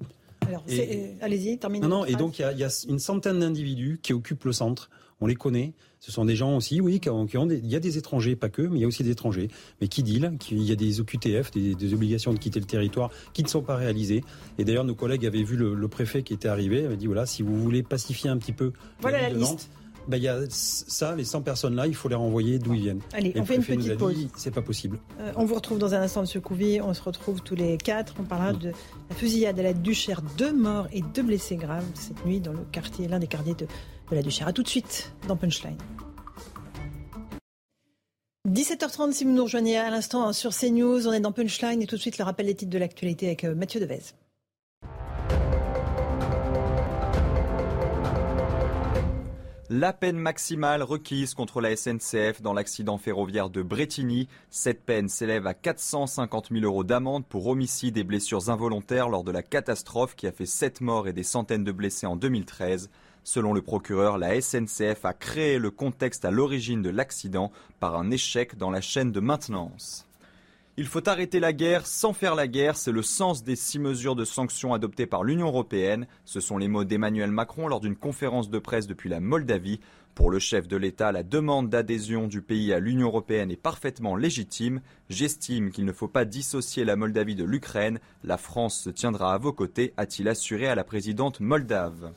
[1.22, 1.88] allez-y, terminez.
[1.88, 4.90] Non, non, et donc, il y a une centaine d'individus qui occupent le centre
[5.22, 5.74] on les connaît.
[6.00, 8.50] Ce sont des gens aussi, oui, qui ont, des, il y a des étrangers, pas
[8.50, 9.50] que, mais il y a aussi des étrangers,
[9.80, 13.12] mais qui deal, qui, il y a des OQTF, des, obligations de quitter le territoire
[13.34, 14.24] qui ne sont pas réalisées.
[14.58, 17.44] Et d'ailleurs, nos collègues avaient vu le, préfet qui était arrivé, avait dit voilà, si
[17.44, 18.72] vous voulez pacifier un petit peu.
[19.00, 19.70] Voilà la liste.
[20.08, 23.02] Ben, il y a ça, les 100 personnes-là, il faut les renvoyer d'où ils viennent.
[23.14, 24.28] Allez, on fait une petite pause.
[24.36, 25.00] C'est pas possible.
[25.20, 26.42] Euh, on vous retrouve dans un instant, M.
[26.42, 26.82] Couvi.
[26.82, 28.16] On se retrouve tous les quatre.
[28.20, 28.72] On parlera de
[29.10, 30.22] la fusillade à la Duchère.
[30.38, 33.68] Deux morts et deux blessés graves cette nuit dans le quartier, l'un des quartiers de
[34.16, 34.48] la Duchère.
[34.48, 35.78] A tout de suite dans Punchline.
[38.48, 41.88] 17h30 si vous nous rejoignez à l'instant hein, sur CNews, on est dans Punchline et
[41.88, 44.02] tout de suite le rappel des titres de l'actualité avec euh, Mathieu Devez.
[49.74, 55.48] La peine maximale requise contre la SNCF dans l'accident ferroviaire de Bretigny, cette peine s'élève
[55.48, 60.28] à 450 000 euros d'amende pour homicide et blessures involontaires lors de la catastrophe qui
[60.28, 62.90] a fait 7 morts et des centaines de blessés en 2013.
[63.24, 68.10] Selon le procureur, la SNCF a créé le contexte à l'origine de l'accident par un
[68.10, 70.08] échec dans la chaîne de maintenance.
[70.78, 74.16] Il faut arrêter la guerre sans faire la guerre, c'est le sens des six mesures
[74.16, 76.08] de sanctions adoptées par l'Union européenne.
[76.26, 79.82] Ce sont les mots d'Emmanuel Macron lors d'une conférence de presse depuis la Moldavie.
[80.16, 84.16] Pour le chef de l'État, la demande d'adhésion du pays à l'Union européenne est parfaitement
[84.16, 84.82] légitime.
[85.10, 88.00] J'estime qu'il ne faut pas dissocier la Moldavie de l'Ukraine.
[88.24, 92.12] La France se tiendra à vos côtés, a-t-il assuré à la présidente moldave.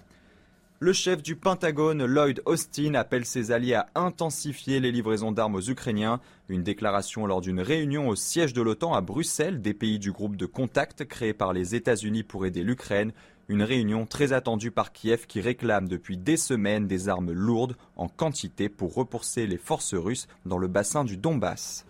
[0.81, 5.71] Le chef du Pentagone, Lloyd Austin, appelle ses alliés à intensifier les livraisons d'armes aux
[5.71, 6.21] Ukrainiens.
[6.49, 10.37] Une déclaration lors d'une réunion au siège de l'OTAN à Bruxelles, des pays du groupe
[10.37, 13.13] de contact créé par les États-Unis pour aider l'Ukraine.
[13.47, 18.09] Une réunion très attendue par Kiev qui réclame depuis des semaines des armes lourdes en
[18.09, 21.87] quantité pour repousser les forces russes dans le bassin du Donbass.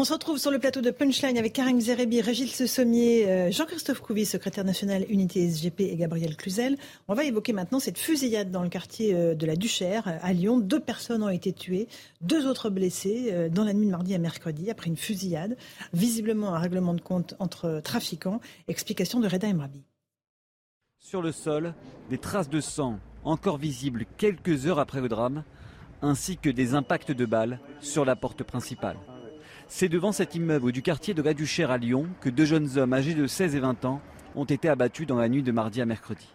[0.00, 4.00] On se retrouve sur le plateau de Punchline avec Karim Zerebi, Régis Sommier, euh, Jean-Christophe
[4.00, 6.78] Couvi, secrétaire national unité SGP et Gabriel Cluzel.
[7.06, 10.58] On va évoquer maintenant cette fusillade dans le quartier euh, de la Duchère à Lyon.
[10.58, 11.86] Deux personnes ont été tuées,
[12.22, 15.58] deux autres blessées euh, dans la nuit de mardi à mercredi après une fusillade.
[15.92, 18.40] Visiblement un règlement de compte entre trafiquants.
[18.68, 19.82] Explication de Reda Emrabi.
[20.98, 21.74] Sur le sol,
[22.08, 25.44] des traces de sang encore visibles quelques heures après le drame,
[26.00, 28.96] ainsi que des impacts de balles sur la porte principale.
[29.72, 31.30] C'est devant cet immeuble du quartier de la
[31.70, 34.00] à Lyon que deux jeunes hommes âgés de 16 et 20 ans
[34.34, 36.26] ont été abattus dans la nuit de mardi à mercredi.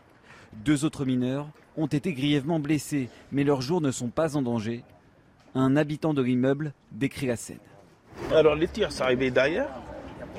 [0.63, 4.86] Deux autres mineurs ont été grièvement blessés, mais leurs jours ne sont pas en danger.
[5.53, 7.59] Un habitant de l'immeuble décrit la scène.
[8.31, 9.67] Alors les tirs s'arrivaient derrière.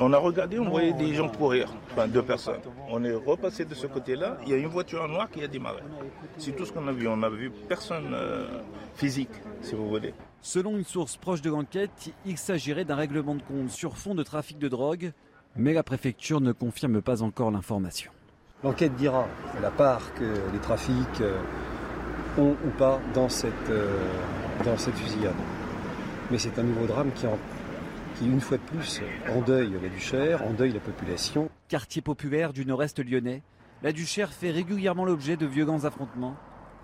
[0.00, 2.60] On a regardé, on voyait des gens courir, enfin deux personnes.
[2.88, 5.82] On est repassé de ce côté-là, il y a une voiture noire qui a démarré.
[6.38, 7.06] C'est tout ce qu'on a vu.
[7.08, 8.46] On n'a vu personne euh,
[8.94, 9.30] physique,
[9.60, 10.14] si vous voulez.
[10.46, 14.22] Selon une source proche de l'enquête, il s'agirait d'un règlement de compte sur fond de
[14.22, 15.10] trafic de drogue,
[15.56, 18.12] mais la préfecture ne confirme pas encore l'information.
[18.62, 19.26] L'enquête dira
[19.60, 21.42] la part que les trafics euh,
[22.38, 24.08] ont ou pas dans cette, euh,
[24.64, 25.34] dans cette fusillade.
[26.30, 27.26] Mais c'est un nouveau drame qui,
[28.16, 29.02] qui, une fois de plus,
[29.34, 31.50] endeuille la Duchère, endeuille la population.
[31.66, 33.42] Quartier populaire du nord-est lyonnais,
[33.82, 36.36] la Duchère fait régulièrement l'objet de violents affrontements.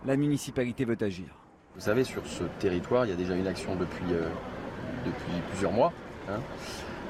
[0.05, 1.42] La municipalité veut agir.
[1.75, 4.29] Vous savez, sur ce territoire, il y a déjà une action depuis, euh,
[5.07, 5.93] depuis plusieurs mois.
[6.29, 6.41] Hein.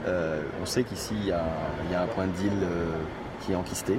[0.06, 2.92] Euh, on sait qu'ici, il, y a un point de deal euh,
[3.40, 3.98] qui est enquisté.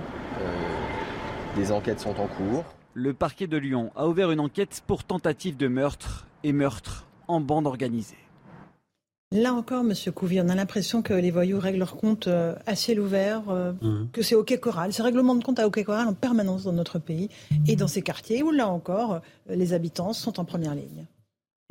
[1.56, 2.64] des enquêtes sont en cours.
[2.94, 7.42] Le parquet de Lyon a ouvert une enquête pour tentative de meurtre et meurtre en
[7.42, 8.23] bande organisée.
[9.34, 12.76] Là encore, Monsieur Couvi, on a l'impression que les voyous règlent leur compte euh, à
[12.76, 14.10] ciel ouvert, euh, Mhm.
[14.14, 14.94] que c'est OK Coral.
[14.94, 17.30] C'est règlement de compte à OK Coral en permanence dans notre pays
[17.68, 19.14] et dans ces quartiers où, là encore,
[19.50, 21.06] euh, les habitants sont en première ligne.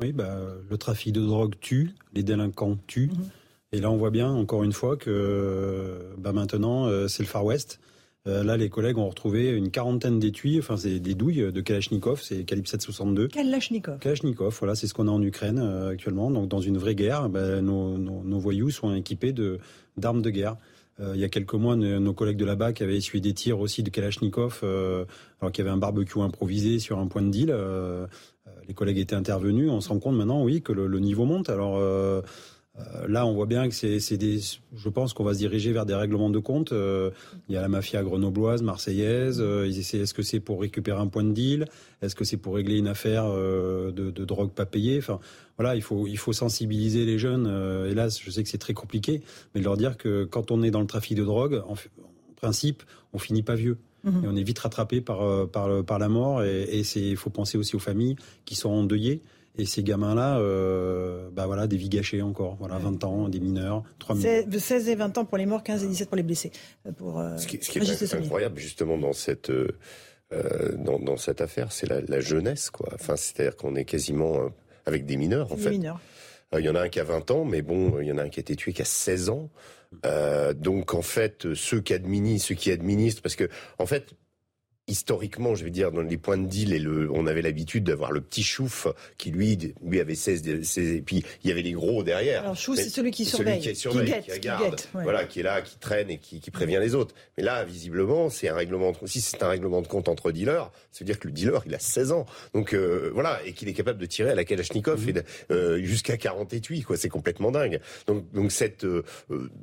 [0.01, 0.35] Oui, bah,
[0.69, 3.11] le trafic de drogue tue, les délinquants tuent.
[3.71, 7.79] Et là, on voit bien, encore une fois, que bah, maintenant, c'est le Far West.
[8.25, 12.21] Euh, là, les collègues ont retrouvé une quarantaine d'étuis, enfin, c'est des douilles de Kalachnikov,
[12.21, 13.27] c'est calibre 762.
[13.27, 13.99] Kalachnikov.
[13.99, 16.31] Kalachnikov, voilà, c'est ce qu'on a en Ukraine euh, actuellement.
[16.31, 19.59] Donc, dans une vraie guerre, bah, nos, nos- nos voyous sont équipés de
[19.97, 20.55] d'armes de guerre.
[21.01, 23.33] Euh, il y a quelques mois, nos, nos collègues de la BAC avaient essuyé des
[23.33, 25.03] tirs aussi de Kalachnikov, euh,
[25.41, 27.49] alors qu'il y avait un barbecue improvisé sur un point de deal.
[27.51, 28.05] Euh,
[28.47, 29.69] euh, les collègues étaient intervenus.
[29.69, 31.49] On se rend compte maintenant, oui, que le, le niveau monte.
[31.49, 31.77] Alors
[32.79, 34.39] euh, là, on voit bien que c'est des.
[34.75, 36.71] Je pense qu'on va se diriger vers des règlements de compte.
[36.71, 37.11] Euh,
[37.47, 39.39] il y a la mafia grenobloise, marseillaise.
[39.41, 39.65] euh.
[39.65, 41.65] Est-ce que c'est pour récupérer un point de deal?
[42.01, 44.97] Est-ce que c'est pour régler une affaire de, de drogue pas payée?
[44.97, 45.19] Enfin,
[45.57, 47.45] voilà, il faut il faut sensibiliser les jeunes.
[47.89, 49.21] Hélas, je sais que c'est très compliqué,
[49.53, 51.75] mais de leur dire que quand on est dans le trafic de drogue, en,
[52.37, 53.77] principe, on finit pas vieux.
[54.03, 54.23] Mhm.
[54.23, 56.43] Et on est vite rattrapé par, par, le- par la mort.
[56.43, 58.15] Et il faut penser aussi aux familles
[58.45, 59.21] qui sont endeuillées.
[59.57, 62.55] Et ces gamins-là, euh, bah voilà, des vies gâchées encore.
[62.59, 64.43] Voilà, 20 ans, des mineurs, 3 mineurs.
[64.51, 66.51] C'est 16 et 20 ans pour les morts, 15 et 17 pour les blessés.
[66.87, 69.71] Euh, Pour, euh, Ce qui, ce est incroyable justement dans cette euh,
[70.77, 72.89] dans, dans cette affaire, c'est la, la jeunesse quoi.
[72.95, 74.49] Enfin, c'est-à-dire qu'on est quasiment
[74.85, 75.69] avec des mineurs en fait.
[75.69, 75.99] mineurs.
[76.55, 78.17] Euh, Il y en a un qui a 20 ans, mais bon, il y en
[78.17, 79.49] a un qui a été tué qui a 16 ans.
[80.05, 83.47] Euh, donc en fait, ceux qui administrent, ceux qui administrent, parce que
[83.77, 84.15] en fait,
[84.87, 88.11] historiquement, je veux dire, dans les points de deal, et le, on avait l'habitude d'avoir
[88.11, 91.71] le petit chouf qui lui, lui avait 16, 16 et puis il y avait les
[91.71, 92.41] gros derrière.
[92.43, 94.69] Alors, chouf, Mais c'est celui qui celui surveille, qui, qui surveille, guette, qui qui regarde,
[94.71, 95.03] guette, ouais.
[95.03, 97.15] voilà, qui est là, qui traîne et qui, qui prévient les autres.
[97.37, 98.91] Mais là, visiblement, c'est un règlement.
[98.91, 101.61] De, si c'est un règlement de compte entre dealers, ça veut dire que le dealer,
[101.65, 104.43] il a 16 ans, donc euh, voilà, et qu'il est capable de tirer à la
[104.43, 106.97] Kalachnikov de- euh, jusqu'à 40 étuis, quoi.
[106.97, 107.79] C'est complètement dingue.
[108.07, 109.03] Donc, donc cette, euh,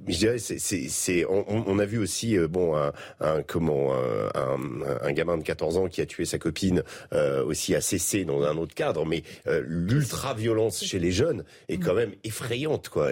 [0.08, 3.92] je dirais, c'est, on, a vu aussi, euh, bon, un, un comment,
[4.34, 4.58] un,
[5.02, 6.82] un, un gamin de 14 ans qui a tué sa copine
[7.12, 11.78] euh, aussi à cesser dans un autre cadre, mais euh, l'ultra-violence chez les jeunes est
[11.78, 13.10] quand même effrayante, quoi.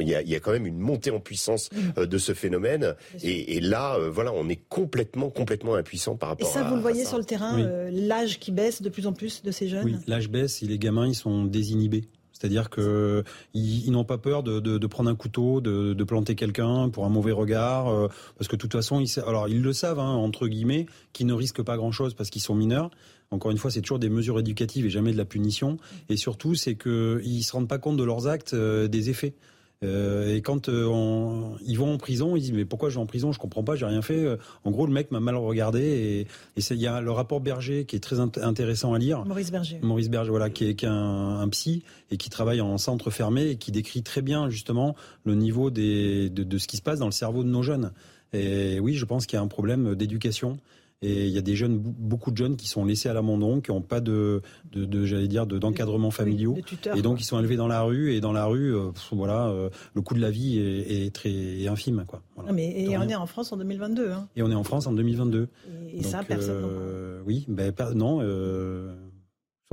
[0.00, 1.68] Il y a, il y a quand même une montée en puissance
[1.98, 6.30] euh, de ce phénomène, et, et là, euh, voilà, on est complètement, complètement impuissant par
[6.30, 7.10] Et rapport ça, à vous le voyez ça.
[7.10, 7.62] sur le terrain, Oui.
[7.66, 10.66] euh, l'âge qui baisse de plus en plus de ces jeunes Oui, l'âge baisse et
[10.66, 12.04] les gamins, ils sont désinhibés.
[12.42, 13.22] C'est-à-dire que
[13.54, 17.30] ils, ils n'ont pas peur de, prendre un couteau, de, planter quelqu'un pour un mauvais
[17.30, 20.86] regard, euh, parce que de toute façon, ils, alors ils le savent hein, entre guillemets,
[21.12, 22.90] qu'ils ne risquent pas grand-chose parce qu'ils sont mineurs.
[23.30, 25.76] Encore une fois, c'est toujours des mesures éducatives et jamais de la punition.
[26.08, 29.34] Et surtout, c'est que ils se rendent pas compte de leurs actes, euh, des effets.
[29.82, 33.00] Euh, et quand euh, on- ils vont en prison, ils disent mais pourquoi je vais
[33.00, 33.32] en prison?
[33.32, 34.24] Je comprends pas, j'ai rien fait.
[34.24, 36.26] Euh, En gros, le mec m'a mal regardé
[36.56, 39.24] et, il y a le rapport Berger qui est très int- intéressant à lire.
[39.24, 39.78] Maurice Berger.
[39.82, 43.10] Maurice Berger, voilà, qui est, qui est un, un psy et qui travaille en centre
[43.10, 46.82] fermé et qui décrit très bien justement le niveau des, de, de ce qui se
[46.82, 47.92] passe dans le cerveau de nos jeunes.
[48.32, 50.58] Et oui, je pense qu'il y a un problème d'éducation.
[51.02, 53.70] Et il y a des jeunes, beaucoup de jeunes qui sont laissés à l'abandon, qui
[53.72, 54.40] n'ont pas de,
[54.72, 57.68] de, de j'allais dire, de d'encadrement familiaux, de tuteurs, et donc ils sont élevés dans
[57.68, 58.12] la rue.
[58.14, 61.30] Et dans la rue, euh, voilà, euh, le coût de la vie est, est très
[61.32, 62.22] est infime, quoi.
[62.36, 62.50] Voilà.
[62.50, 63.08] Non, mais, et De on rien.
[63.08, 64.10] est en France en 2022.
[64.12, 64.28] Hein.
[64.36, 65.48] Et on est en France en 2022.
[65.92, 68.20] Et, et ça, Donc, personne n'en euh, Oui, ben, non.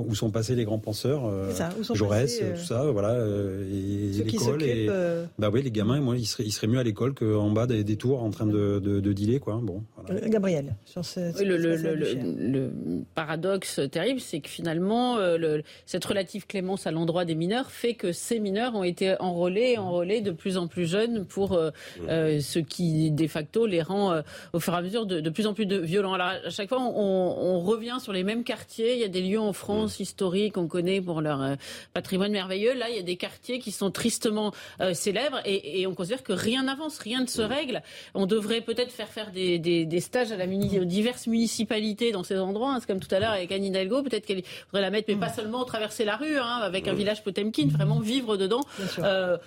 [0.07, 3.63] Où sont passés les grands penseurs euh, ça, Jaurès, passés, euh, tout ça, voilà, euh,
[3.69, 4.63] et l'école.
[4.63, 7.49] Et, euh, Bah oui, les gamins, moi, ils seraient, ils seraient mieux à l'école qu'en
[7.51, 9.59] bas des, des tours en train de, de, de dealer, quoi.
[9.61, 10.21] Bon, voilà.
[10.23, 12.71] Euh, Gabriel, sur ce, Oui, le,
[13.15, 17.93] paradoxe terrible, c'est que finalement, euh, le- cette relative clémence à l'endroit des mineurs fait
[17.93, 21.71] que ces mineurs ont été enrôlés, enrôlés de plus en plus jeunes pour euh,
[22.07, 24.21] euh, ce qui, de facto, les rend euh,
[24.53, 26.13] au fur et à mesure de, de plus en plus de violents.
[26.13, 26.89] Alors, à chaque fois, on,
[27.37, 28.93] on revient sur les mêmes quartiers.
[28.93, 31.55] Il y a des lieux en France historiques qu'on connaît pour leur euh,
[31.93, 32.73] patrimoine merveilleux.
[32.73, 36.23] Là, il y a des quartiers qui sont tristement euh, célèbres et, et on considère
[36.23, 37.81] que rien n'avance, rien ne se règle.
[38.13, 42.11] On devrait peut-être faire faire des, des- des stages à la muni- aux diverses municipalités
[42.11, 42.73] dans ces endroits.
[42.73, 42.77] hein.
[42.81, 44.03] C'est comme tout à l'heure avec Anne Hidalgo.
[44.03, 47.23] Peut-être qu'elle faudrait la mettre, mais pas seulement traverser la rue, hein, avec un village
[47.23, 48.61] Potemkin, vraiment vivre dedans
[48.99, 49.37] euh,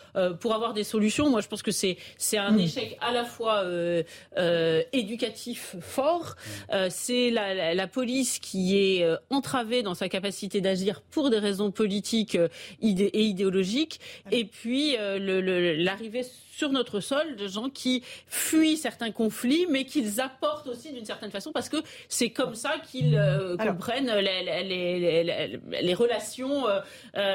[0.40, 1.28] pour avoir des solutions.
[1.28, 1.98] Moi, je pense que c'est
[2.38, 3.64] un échec à la fois
[4.92, 6.34] éducatif fort.
[6.88, 11.70] C'est la, la- la police qui est entravée dans sa capacité d'agir pour des raisons
[11.70, 12.48] politiques euh,
[12.80, 14.00] idé- et idéologiques.
[14.30, 15.18] Et puis euh,
[15.78, 16.24] l'arrivée
[16.54, 21.30] sur notre sol de gens qui fuient certains conflits, mais qu'ils apportent aussi d'une certaine
[21.30, 21.78] façon, parce que
[22.08, 26.80] c'est comme ça qu'ils euh, comprennent les, les- les- les- les relations euh,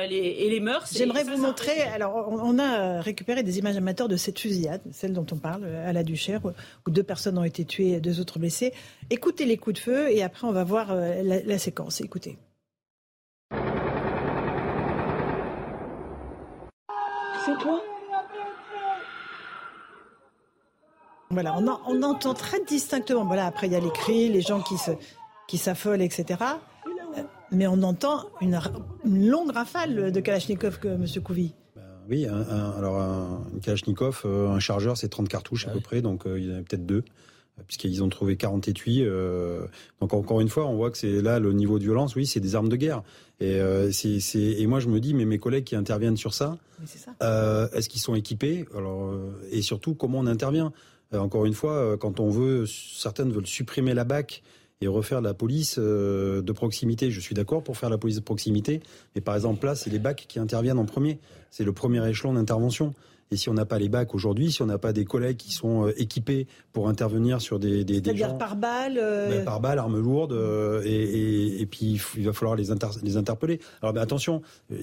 [0.09, 0.87] et les mœurs.
[0.93, 1.81] J'aimerais vous montrer.
[1.81, 5.91] Alors, on a récupéré des images amateurs de cette fusillade, celle dont on parle à
[5.93, 8.71] la Duchère, où- deux personnes ont été tuées et deux autres blessées.
[9.09, 12.01] Écoutez les coups de feu et après on va voir la, la séquence.
[12.01, 12.37] Écoutez.
[17.47, 17.81] C'est toi
[21.29, 23.25] Voilà, on, en- on entend très distinctement.
[23.25, 24.91] Voilà, après il y a les cris, les gens qui se,
[25.47, 26.25] qui s'affolent, etc.
[27.17, 27.21] Euh,
[27.51, 28.59] Mais on entend une,
[29.05, 31.05] longue rafale de Kalachnikov que M.
[31.23, 31.53] Couvi.
[32.09, 35.79] Oui, un, un- alors un, une Kalachnikov, euh, un chargeur, c'est 30 cartouches à peu
[35.81, 37.03] près, donc euh, il y en a peut-être deux, euh,
[37.65, 39.01] puisqu'ils ont trouvé 40 étuis.
[39.03, 39.65] euh,
[40.01, 42.39] donc encore une fois, on voit que c'est là le niveau de violence, oui, c'est
[42.39, 43.03] des armes de guerre.
[43.39, 46.33] Et, euh, c'est, c'est- et moi je me dis, mais mes collègues qui interviennent sur
[46.33, 46.57] ça,
[47.23, 48.65] euh, est-ce qu'ils sont équipés?
[48.75, 50.71] Alors, euh, Et surtout, comment on intervient?
[51.13, 54.43] Euh, Encore une fois, euh, quand on veut, certaines veulent supprimer la BAC
[54.81, 57.09] et refaire la police euh, de proximité.
[57.09, 58.81] Je suis d'accord pour faire la police de proximité,
[59.15, 61.19] mais par exemple là, c'est les BAC qui interviennent en premier.
[61.49, 62.93] C'est le premier échelon d'intervention.
[63.30, 65.51] Et si on n'a pas les BAC aujourd'hui, si on n'a pas des collègues qui
[65.51, 68.38] sont euh, équipés pour intervenir sur des, des, des C'est-à-dire gens...
[68.38, 68.97] par balle.
[68.97, 72.71] euh, Ben, par balle, armes lourdes, euh, et, et, et puis il va falloir les,
[72.71, 73.59] inter- les interpeller.
[73.82, 74.78] Alors ben, attention, euh,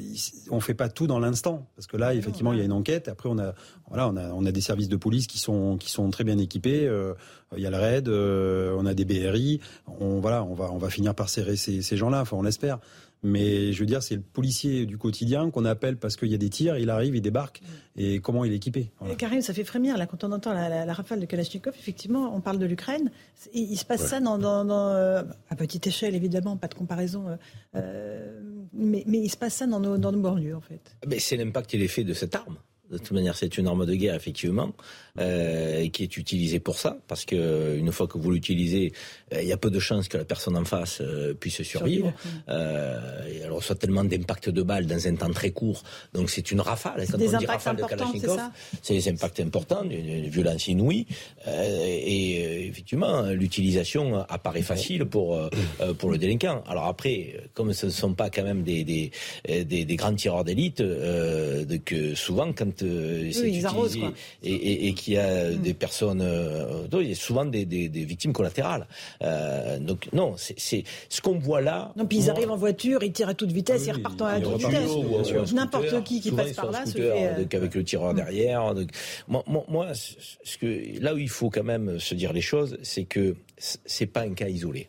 [0.50, 3.08] on fait pas tout dans l'instant, parce que là effectivement il y a une enquête.
[3.08, 3.54] Après on a
[3.88, 6.36] voilà on a on a des services de police qui sont qui sont très bien
[6.38, 6.86] équipés.
[6.86, 7.14] euh,
[7.56, 9.60] il y a le RAID, on a des BRI.
[10.00, 12.20] On voilà on va on va finir par serrer ces, ces gens-là.
[12.22, 12.78] Enfin on l'espère.
[13.26, 16.38] Mais je veux dire, c'est le policier du quotidien qu'on appelle parce qu'il y a
[16.38, 17.62] des tirs, il arrive, il débarque,
[17.96, 18.90] et comment il est équipé.
[19.00, 19.14] Voilà.
[19.14, 21.74] Karim, ça fait frémir là quand on entend la, la- la rafale de Kalachnikov.
[21.78, 23.10] Effectivement, on parle de l'Ukraine.
[23.54, 24.08] Il, il se passe Ouais.
[24.08, 27.28] ça dans, dans- dans, euh, à petite échelle, évidemment, pas de comparaison.
[27.28, 27.36] euh,
[27.76, 28.40] euh,
[28.74, 30.94] mais, mais il se passe ça dans nos, dans nos banlieues, en fait.
[31.08, 32.56] Mais c'est l'impact et l'effet de cette arme.
[32.94, 34.72] De toute manière, c'est une arme de guerre, effectivement,
[35.18, 38.92] euh, qui est utilisée pour ça, parce que une fois que vous l'utilisez,
[39.32, 42.12] euh, il y a peu de chances que la personne en face euh, puisse survivre.
[42.48, 45.82] Euh, et elle reçoit tellement d'impact de balles dans un temps très court,
[46.12, 47.04] donc c'est une rafale.
[47.10, 48.52] Quand Des on dit impacts rafale de Kalachnikov, ça?
[48.82, 51.06] c'est des impacts importants, une, violence inouïe,
[51.48, 55.48] euh, et euh, effectivement, l'utilisation apparaît facile pour euh,
[55.80, 56.62] euh, pour le délinquant.
[56.66, 59.10] Alors après, comme ce ne sont pas quand même des des,
[59.48, 64.00] euh, des, des grands tireurs d'élite, euh, que souvent quand euh, c'est ils arrosent, utilisé
[64.12, 64.14] quoi.
[64.42, 67.88] et, et, et qu'il y a des personnes, euh, il y a souvent des, des,
[67.88, 68.86] des victimes collatérales.
[69.22, 71.92] Euh, donc non, c'est ce qu'on voit là.
[71.96, 74.40] Non, puis ils moi, arrivent en voiture, ils tirent à toute vitesse, ils repartent à
[74.40, 75.52] toute vitesse.
[75.52, 77.26] N'importe qui qui passe par là se scooter, fait.
[77.26, 78.74] euh, donc avec le tireur derrière.
[78.74, 78.90] donc-
[79.28, 82.78] moi, moi, moi, ce que, là où il faut quand même se dire les choses,
[82.82, 84.88] c'est que c'est pas un cas isolé.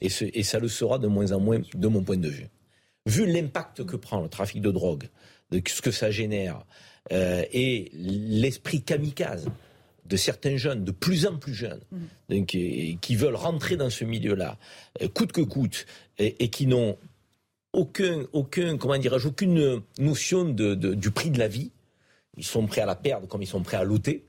[0.00, 2.48] Et, ce- et ça le sera de moins en moins de mon point de vue.
[3.06, 5.04] Vu l'impact que prend le trafic de drogue,
[5.50, 6.64] de ce que ça génère,
[7.12, 9.48] euh, et l'esprit kamikaze
[10.06, 11.80] de certains jeunes, de plus en plus jeunes,
[12.28, 14.58] donc, et- qui veulent rentrer dans ce milieu-là,
[15.02, 15.86] euh, coûte que coûte,
[16.18, 16.96] et, et qui n'ont
[17.72, 21.70] aucun, aucun, comment dirais-je, aucune notion de, de- du prix de la vie.
[22.36, 24.24] Ils sont prêts à la perdre comme ils sont prêts à l'ôter.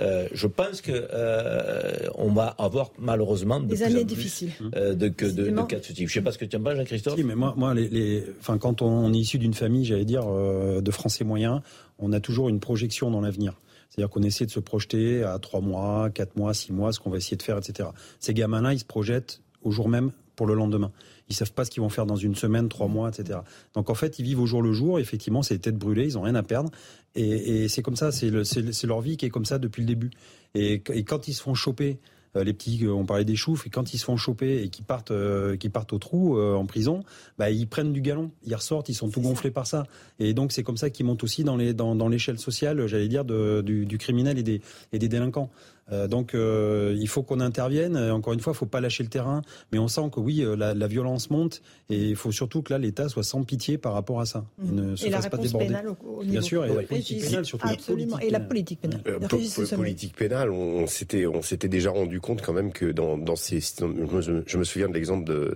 [0.00, 4.14] Euh, je pense que euh, on va avoir malheureusement de Des plus années en plus,
[4.16, 4.50] difficiles.
[4.74, 6.08] euh, de, que- de, de cas de ce type.
[6.08, 7.16] Je sais pas ce que tu en penses, Jean-Christophe.
[7.16, 10.04] Si, mais moi, moi les, les- enfin, quand on, on est issu d'une famille, j'allais
[10.04, 11.60] dire, euh, de Français moyens,
[11.98, 13.54] on a toujours une projection dans l'avenir.
[13.90, 17.10] C'est-à-dire qu'on essaie de se projeter à trois mois, quatre mois, six mois, ce qu'on
[17.10, 17.88] va essayer de faire, etc.
[18.18, 20.90] Ces gamins-là, ils se projettent au jour même pour le lendemain.
[21.28, 23.38] Ils savent pas ce qu'ils vont faire dans une semaine, trois mois, etc.
[23.74, 24.98] Donc en fait, ils vivent au jour le jour.
[24.98, 26.70] Effectivement, c'est les têtes brûlées, ils ont rien à perdre.
[27.14, 29.58] Et, et c'est comme ça, c'est le- c'est c'est leur vie qui est comme ça
[29.58, 30.10] depuis le début.
[30.54, 31.98] Et, et quand ils se font choper,
[32.36, 34.68] euh, les petits, euh, on parlait des choufs, et quand ils se font choper et
[34.68, 37.04] qu'ils partent, euh, qu'ils partent au trou euh, en prison,
[37.38, 39.84] bah, ils prennent du galon, ils ressortent, ils sont tout gonflés par ça.
[40.18, 43.06] Et donc c'est comme ça qu'ils montent aussi dans les dans, dans l'échelle sociale, j'allais
[43.08, 44.60] dire, de, du, du criminel et des
[44.92, 45.50] et des délinquants.
[45.92, 47.96] Euh, donc euh, il faut qu'on intervienne.
[47.96, 50.56] Encore une fois, il faut pas lâcher le terrain, mais on sent que oui, euh,
[50.56, 51.60] la, la violence monte
[51.90, 54.44] et il faut surtout que là l'État soit sans pitié par rapport à ça.
[54.64, 55.66] Il ne se Et la fasse pas réponse déborder.
[55.66, 57.68] pénale au, au Bien niveau sûr, et la politique pénale surtout.
[57.68, 58.18] Absolument.
[58.20, 59.00] Et la politique pénale.
[59.06, 59.38] Euh, po-
[59.76, 63.36] politique pénale, on, on s'était on s'était déjà rendu compte quand même que dans dans
[63.36, 65.54] ces je me, je me souviens de l'exemple de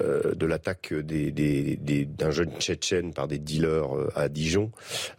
[0.00, 4.70] de, de l'attaque des des des- d'un jeune tchétchène par des dealers à Dijon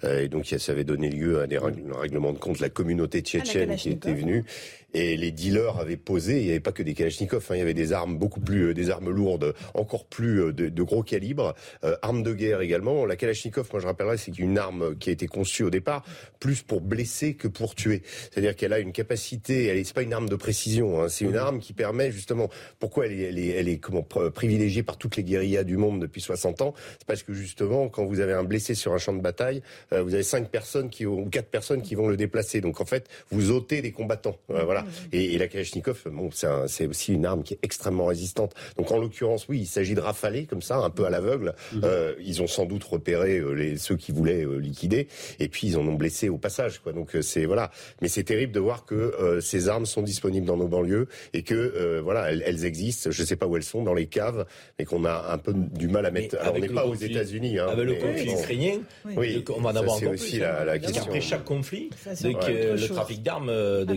[0.04, 2.70] et donc ça avait donné lieu à des règles- un règlement de compte de la
[2.70, 4.87] communauté tchétchène qui était Kalachnikov.
[4.94, 7.62] Et les dealers avaient posé il n'y avait pas que des kalachnikovs hein, il y
[7.62, 11.04] avait des armes beaucoup plus euh, des armes lourdes encore plus euh, de, de gros
[11.04, 11.56] calibre.
[11.84, 13.06] Euh, armes de guerre également.
[13.06, 16.06] La kalachnikov moi je rappellerai c'est une arme qui a été conçue au départ
[16.40, 18.02] plus pour blesser que pour tuer.
[18.32, 21.26] C'est-à-dire qu'elle a une capacité elle est c'est pas une arme de précision hein, c'est
[21.26, 24.84] une arme qui permet justement pourquoi elle est elle est, elle est comment pr- privilégiée
[24.84, 26.74] par toutes les guérillas du monde depuis 60 ans?
[27.00, 29.62] C'est parce que justement quand vous avez un blessé sur un champ de bataille
[29.92, 32.62] euh, vous avez cinq personnes qui ou quatre personnes qui vont le déplacer.
[32.62, 34.38] Donc en fait vous ôtez des combattants.
[34.50, 34.77] Euh, voilà
[35.12, 38.54] et, et la Kalachnikov bon c'est un- c'est aussi une arme qui est extrêmement résistante.
[38.78, 41.54] Donc en l'occurrence oui il s'agit de rafaler comme ça un peu à l'aveugle.
[41.84, 45.08] Euh, ils ont sans doute repéré euh, les ceux qui voulaient euh, liquider.
[45.40, 46.94] Et puis ils en ont blessé au passage quoi.
[46.94, 47.72] Donc euh, c'est voilà.
[48.02, 51.44] Mais c'est terrible de voir que euh, ces armes sont disponibles dans nos banlieues et
[51.44, 53.12] que voilà, elles, existent.
[53.12, 54.46] Je ne sais pas où elles sont dans les caves,
[54.78, 56.38] mais qu'on a un peu du mal à mettre.
[56.40, 57.60] Alors on n'est pas aux États-Unis.
[57.60, 58.80] Hein, avec le conflit ukrainien,
[59.16, 61.04] oui, on va en avoir encore aussi la, la question.
[61.04, 63.94] Après chaque conflit, le trafic d'armes de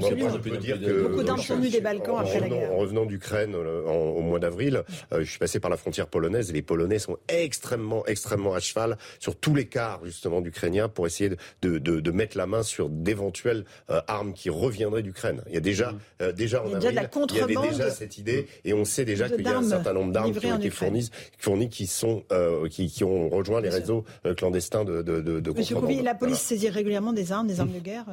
[0.79, 2.73] dire que beaucoup d'armes sont venues des Balkans après la guerre.
[2.73, 6.63] En revenant d'Ukraine au mois d'avril, je suis passé par la frontière polonaise et les
[6.63, 11.79] Polonais sont extrêmement, extrêmement à cheval sur tous les quarts justement d'Ukrainiens pour essayer de,
[11.79, 15.43] de, de, mettre la main sur d'éventuelles euh, armes qui reviendraient d'Ukraine.
[15.49, 15.99] Il y a déjà, mmh.
[16.23, 19.45] euh, déjà en avril, il y avait déjà cette idée et on sait déjà qu'il
[19.45, 22.89] y a un certain nombre d'armes qui ont été fournies, fournies qui sont, euh, qui,
[22.89, 24.05] qui, ont rejoint les réseaux
[24.37, 27.73] clandestins de, de, de, de Monsieur Couvi, la police saisit régulièrement des armes, des armes
[27.73, 28.07] de guerre.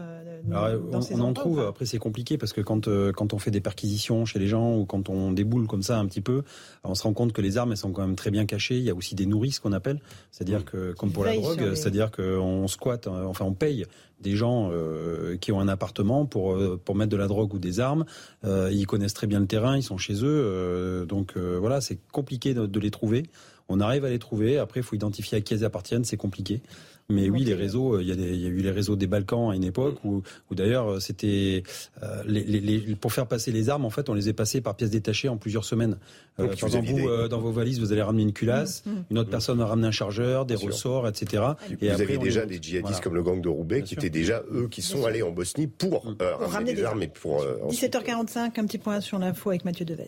[0.51, 1.59] Alors, on, on en trouve.
[1.59, 4.85] Après, c'est compliqué parce que quand quand on fait des perquisitions chez les gens ou
[4.85, 6.43] quand on déboule comme ça un petit peu,
[6.83, 8.77] on se rend compte que les armes elles sont quand même très bien cachées.
[8.77, 9.99] Il y a aussi des nourrices qu'on appelle,
[10.31, 13.85] c'est-à-dire que comme pour la drogue, c'est-à-dire qu'on squatte, euh, enfin on paye
[14.19, 17.59] des gens euh, qui ont un appartement pour euh, pour mettre de la drogue ou
[17.59, 18.05] des armes.
[18.43, 22.79] ils connaissent très bien le terrain, ils sont chez eux, donc voilà, c'est compliqué de,
[22.79, 23.23] les trouver.
[23.69, 24.57] On arrive à les trouver.
[24.57, 26.05] Après, il faut identifier à qui elles appartiennent.
[26.05, 26.61] C'est compliqué.
[27.09, 29.07] Mais oui, les réseaux, euh, il y, a il y, a eu les réseaux des
[29.07, 31.63] Balkans à une époque où, où d'ailleurs euh, c'était
[32.03, 34.75] euh, les, les, pour faire passer les armes, en fait, on les est passées par
[34.75, 35.99] pièces détachées en plusieurs semaines.
[36.39, 39.05] Euh, par exemple, vous, dans vos valises, vous allez ramener une culasse, mmh, mmh.
[39.11, 41.43] une autre personne va ramener un chargeur, des ressorts, etc.
[41.79, 44.67] Et, vous aviez déjà des djihadistes comme le gang de Roubaix qui étaient déjà eux
[44.67, 46.17] qui sont allés en Bosnie pour, mmh.
[46.41, 47.41] ramener, des, armes et pour.
[47.69, 50.07] 17h45, un petit point sur l'info avec Mathieu Devez.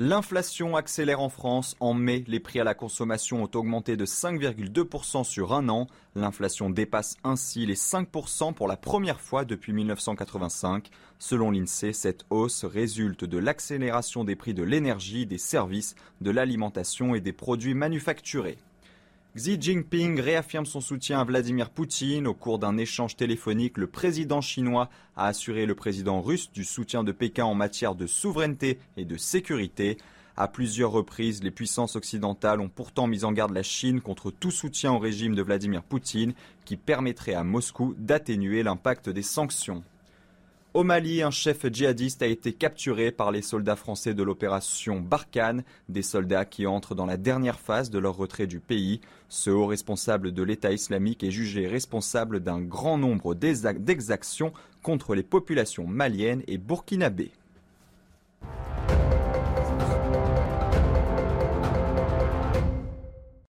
[0.00, 1.74] L'inflation accélère en France.
[1.80, 5.88] En mai, les prix à la consommation ont augmenté de 5,2% sur un an.
[6.14, 10.90] L'inflation dépasse ainsi les 5% pour la première fois depuis 1985.
[11.18, 17.16] Selon l'INSEE, cette hausse résulte de l'accélération des prix de l'énergie, des services, de l'alimentation
[17.16, 18.58] et des produits manufacturés.
[19.36, 22.26] Xi Jinping réaffirme son soutien à Vladimir Poutine.
[22.26, 27.04] Au cours d'un échange téléphonique, le président chinois a assuré le président russe du soutien
[27.04, 29.98] de Pékin en matière de souveraineté et de sécurité.
[30.36, 34.50] À plusieurs reprises, les puissances occidentales ont pourtant mis en garde la Chine contre tout
[34.50, 36.32] soutien au régime de Vladimir Poutine
[36.64, 39.84] qui permettrait à Moscou d'atténuer l'impact des sanctions.
[40.78, 45.64] Au Mali, un chef djihadiste a été capturé par les soldats français de l'opération Barkhane,
[45.88, 49.00] des soldats qui entrent dans la dernière phase de leur retrait du pays.
[49.28, 55.24] Ce haut responsable de l'État islamique est jugé responsable d'un grand nombre d'exactions contre les
[55.24, 57.32] populations maliennes et burkinabées.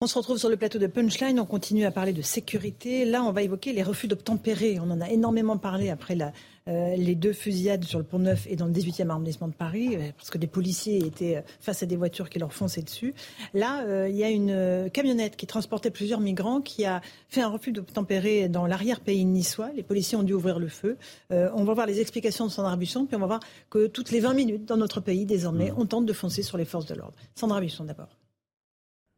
[0.08, 3.03] On se retrouve sur le plateau de Punchline, on continue à parler de sécurité.
[3.03, 4.80] Là, on va évoquer les refus d'obtempérer.
[4.80, 6.32] On en a énormément parlé après la,
[6.70, 9.97] euh, les deux fusillades sur le pont Neuf et dans le 18e arrondissement de Paris,
[9.97, 13.14] euh, parce que des policiers étaient euh, face à des voitures qui leur fonçaient dessus.
[13.53, 17.74] Là, il y a une camionnette qui transportait plusieurs migrants qui a fait un refus
[17.74, 19.72] d'obtempérer dans l'arrière-pays niçois.
[19.76, 20.95] Les policiers ont dû ouvrir le feu.
[21.32, 23.39] on va voir les explications de Sandra Busson, puis on va voir
[23.70, 25.80] que toutes les 20 minutes dans notre pays, désormais, mmh.
[25.80, 27.18] on tente de foncer sur les forces de l'ordre.
[27.36, 28.08] Sandra Busson d'abord.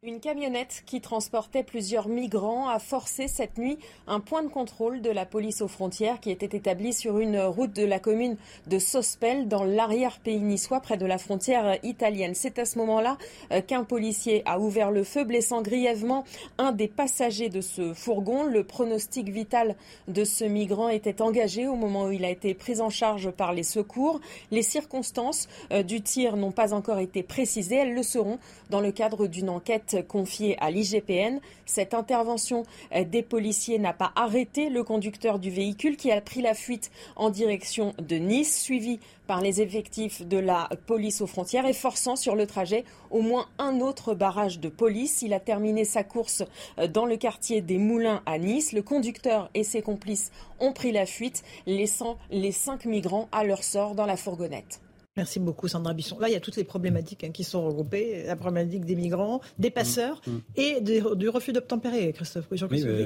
[0.02, 5.10] Une camionnette qui transportait plusieurs migrants a forcé cette nuit un point de contrôle de
[5.10, 9.46] la police aux frontières qui était établi sur une route de la commune de Sospel
[9.46, 12.34] dans l'arrière-pays niçois près de la frontière italienne.
[12.34, 13.18] C'est à ce moment-là
[13.52, 16.24] euh, qu'un policier a ouvert le feu blessant grièvement
[16.56, 18.44] un des passagers de ce fourgon.
[18.44, 19.76] Le pronostic vital
[20.08, 23.52] de ce migrant était engagé au moment où il a été pris en charge par
[23.52, 24.18] les secours.
[24.50, 27.76] Les circonstances euh, du tir n'ont pas encore été précisées.
[27.76, 28.38] Elles le seront
[28.70, 31.40] dans le cadre d'une enquête confiée à l'IGPN.
[31.66, 32.64] Cette intervention
[32.94, 36.90] euh, des policiers n'a pas arrêté le conducteur du véhicule qui a pris la fuite
[37.16, 42.16] en direction de Nice, suivi par les effectifs de la police aux frontières et forçant
[42.16, 45.22] sur le trajet au moins un autre barrage de police.
[45.22, 46.42] Il a terminé sa course
[46.78, 48.72] euh, dans le quartier des Moulins à Nice.
[48.72, 53.64] Le conducteur et ses complices ont pris la fuite, laissant les cinq migrants à leur
[53.64, 54.80] sort dans la fourgonnette.
[55.20, 56.18] Merci beaucoup Sandra Bisson.
[56.18, 58.22] Là, il y a toutes les problématiques hein, qui sont regroupées.
[58.24, 60.40] La problématique des migrants, des passeurs mm, mm.
[60.56, 62.46] et du refus d'obtempérer, Christophe.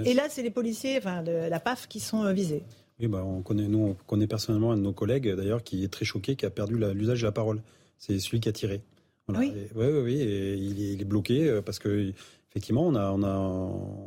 [0.05, 2.63] Et là, c'est les policiers, enfin de la PAF, qui sont euh, visés.
[3.01, 5.89] Oui, bah, on connaît, nous, on connaît personnellement un de nos collègues, d'ailleurs, qui est
[5.89, 7.61] très choqué, qui a perdu l'usage de la parole.
[7.99, 8.81] C'est celui qui a tiré.
[9.27, 9.53] Oui.
[9.75, 12.13] oui, oui, il, est, bloqué euh, parce que
[12.55, 13.37] effectivement, on a, on a,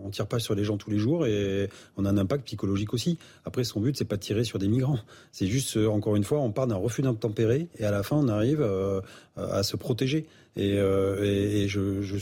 [0.06, 2.94] on tire pas sur les gens tous les jours et on a un impact psychologique
[2.94, 3.18] aussi.
[3.44, 5.00] Après, son but, c'est pas de tirer sur des migrants.
[5.34, 8.16] C'est juste, euh, encore une fois, on part d'un refus d'intempérer et à la fin,
[8.16, 9.02] on arrive euh,
[9.36, 10.28] à se protéger.
[10.56, 12.16] Et, euh, et, je, je,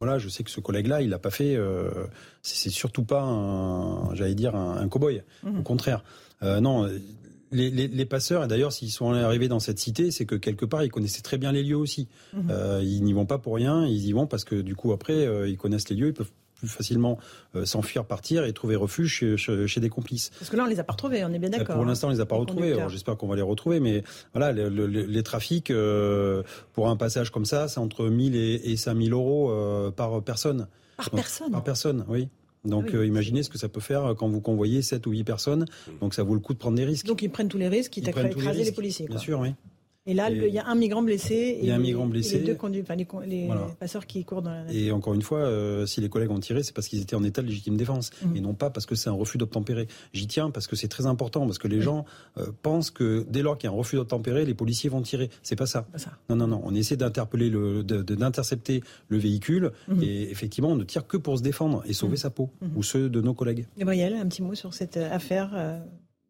[0.00, 1.58] voilà, je sais que ce collègue-là, il n'a pas fait.
[2.42, 3.24] c'est surtout pas,
[4.12, 5.22] j'allais dire, un, un cow-boy.
[5.44, 5.60] Mmh.
[5.60, 6.04] Au contraire,
[6.42, 6.88] non
[7.50, 10.64] les, les, les, passeurs, et d'ailleurs s'ils sont arrivés dans cette cité, c'est que quelque
[10.64, 12.08] part ils connaissaient très bien les lieux aussi.
[12.32, 12.50] Mmh.
[12.50, 15.26] Euh, ils n'y vont pas pour rien, ils y vont parce que du coup après
[15.26, 17.18] euh, ils connaissent les lieux, ils peuvent plus facilement
[17.54, 20.30] euh, s'enfuir, partir et trouver refuge chez, chez, chez, des complices.
[20.38, 21.76] Parce que là, on les a pas retrouvés, on est bien d'accord.
[21.76, 22.76] Pour l'instant, on les a pas les retrouvés.
[22.88, 24.02] J'espère qu'on va les retrouver, mais
[24.34, 26.42] voilà, le, le, les trafics euh,
[26.72, 30.66] pour un passage comme ça, c'est entre 1000 et, et 5000 euros euh, par personne.
[30.96, 31.52] Par personne.
[31.52, 32.28] Par personne, oui.
[32.64, 32.96] Donc Ah oui.
[32.98, 35.64] euh, imaginez ce que ça peut faire quand vous convoyez 7 ou 8 personnes.
[36.00, 37.06] Donc ça vaut le coup de prendre des risques.
[37.06, 39.06] Donc ils prennent tous les risques, Ils les écraser les risques, policiers.
[39.06, 39.22] Bien quoi.
[39.24, 39.50] sûr, oui.
[40.10, 41.58] Et là, il y a un migrant blessé.
[41.60, 42.38] Il y a et- un migrant et blessé.
[42.38, 43.66] les deux conduits, enfin, les, con- les Voilà.
[43.78, 44.80] passeurs qui courent dans la nature.
[44.80, 47.22] Et encore une fois, euh, si les collègues ont tiré, c'est parce qu'ils étaient en
[47.24, 48.36] état de légitime défense Mhm.
[48.36, 49.86] et non pas parce que c'est un refus d'obtempérer.
[50.14, 52.06] J'y tiens parce que c'est très important parce que les gens
[52.38, 55.28] euh, pensent que dès lors qu'il y a un refus d'obtempérer, les policiers vont tirer.
[55.42, 55.86] C'est pas ça.
[56.30, 56.62] Non, non, non.
[56.64, 60.02] On essaie d'interpeller le, d'intercepter le véhicule Mhm.
[60.02, 62.16] et effectivement, on ne tire que pour se défendre et sauver Mhm.
[62.16, 63.66] sa peau ou ceux de nos collègues.
[63.76, 65.50] Gabriel, un petit mot sur cette euh, affaire.
[65.54, 65.78] euh,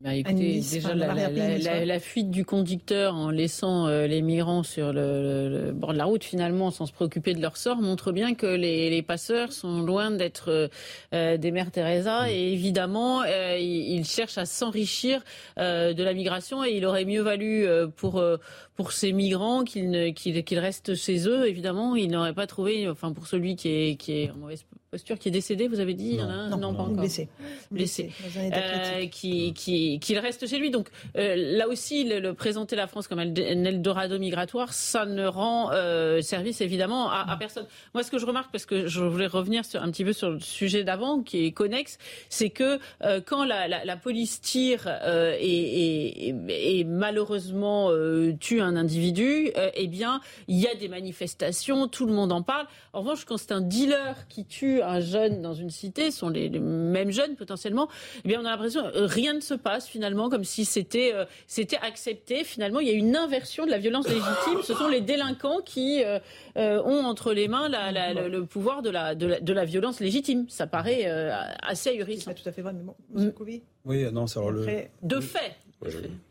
[0.01, 1.72] Bah, écoutez, Nice, déjà la, dans la- l'arrière-pays la- niçois.
[1.74, 5.92] la- la fuite du conducteur en laissant euh, les migrants sur le, le- le bord
[5.92, 9.03] de la route finalement sans se préoccuper de leur sort montre bien que les, les
[9.03, 10.68] passeurs sont loin d'être euh,
[11.14, 12.30] euh, des mères Teresa.
[12.30, 15.20] Et évidemment euh, ils, ils cherchent à s'enrichir
[15.59, 16.64] euh, de la migration.
[16.64, 18.36] Et il aurait mieux valu euh, pour euh,
[18.76, 21.49] pour ces migrants qu'ils ne- qu'ils qu'ils restent chez eux.
[21.49, 25.18] Évidemment ils n'auraient pas trouvé enfin pour celui qui est qui est en mauvaise posture
[25.18, 27.28] qui est décédé vous avez dit Non, pas non, encore blessé.
[27.70, 30.70] blessé Euh, qui, qui, qu'il reste chez lui.
[30.70, 35.26] Donc euh, là aussi, le, le présenter la France comme un Eldorado migratoire, ça ne
[35.26, 37.66] rend euh, service évidemment à, à personne.
[37.95, 40.30] Moi, ce que je remarque, parce que je voulais revenir sur, un petit peu sur
[40.30, 41.99] le sujet d'avant, qui est connexe,
[42.30, 48.32] c'est que euh, quand la, la, la police tire euh, et, et, et malheureusement euh,
[48.41, 52.43] tue un individu, euh, eh bien, il y a des manifestations, tout le monde en
[52.43, 52.66] parle.
[52.95, 56.29] En revanche, quand c'est un dealer qui tue un jeune dans une cité, ce sont
[56.29, 57.89] les, les mêmes jeunes potentiellement,
[58.24, 61.24] eh bien, on a l'impression que rien ne se passe finalement, comme si c'était euh,
[61.47, 62.45] c'était accepté.
[62.45, 64.62] Finalement, il y a une inversion de la violence légitime.
[64.64, 66.18] Ce sont les délinquants qui euh,
[66.57, 69.53] euh, ont entre les mains la- la- le, le pouvoir de la, de la, de
[69.53, 70.47] la violence légitime.
[70.49, 71.31] Ça paraît euh,
[71.62, 72.33] assez ahurissant.
[72.35, 74.66] tout à fait vrai, mais bon, Monsieur Couvi, Oui, non, c'est alors le.
[75.03, 75.55] De fait.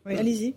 [0.05, 0.55] Oui, allez-y.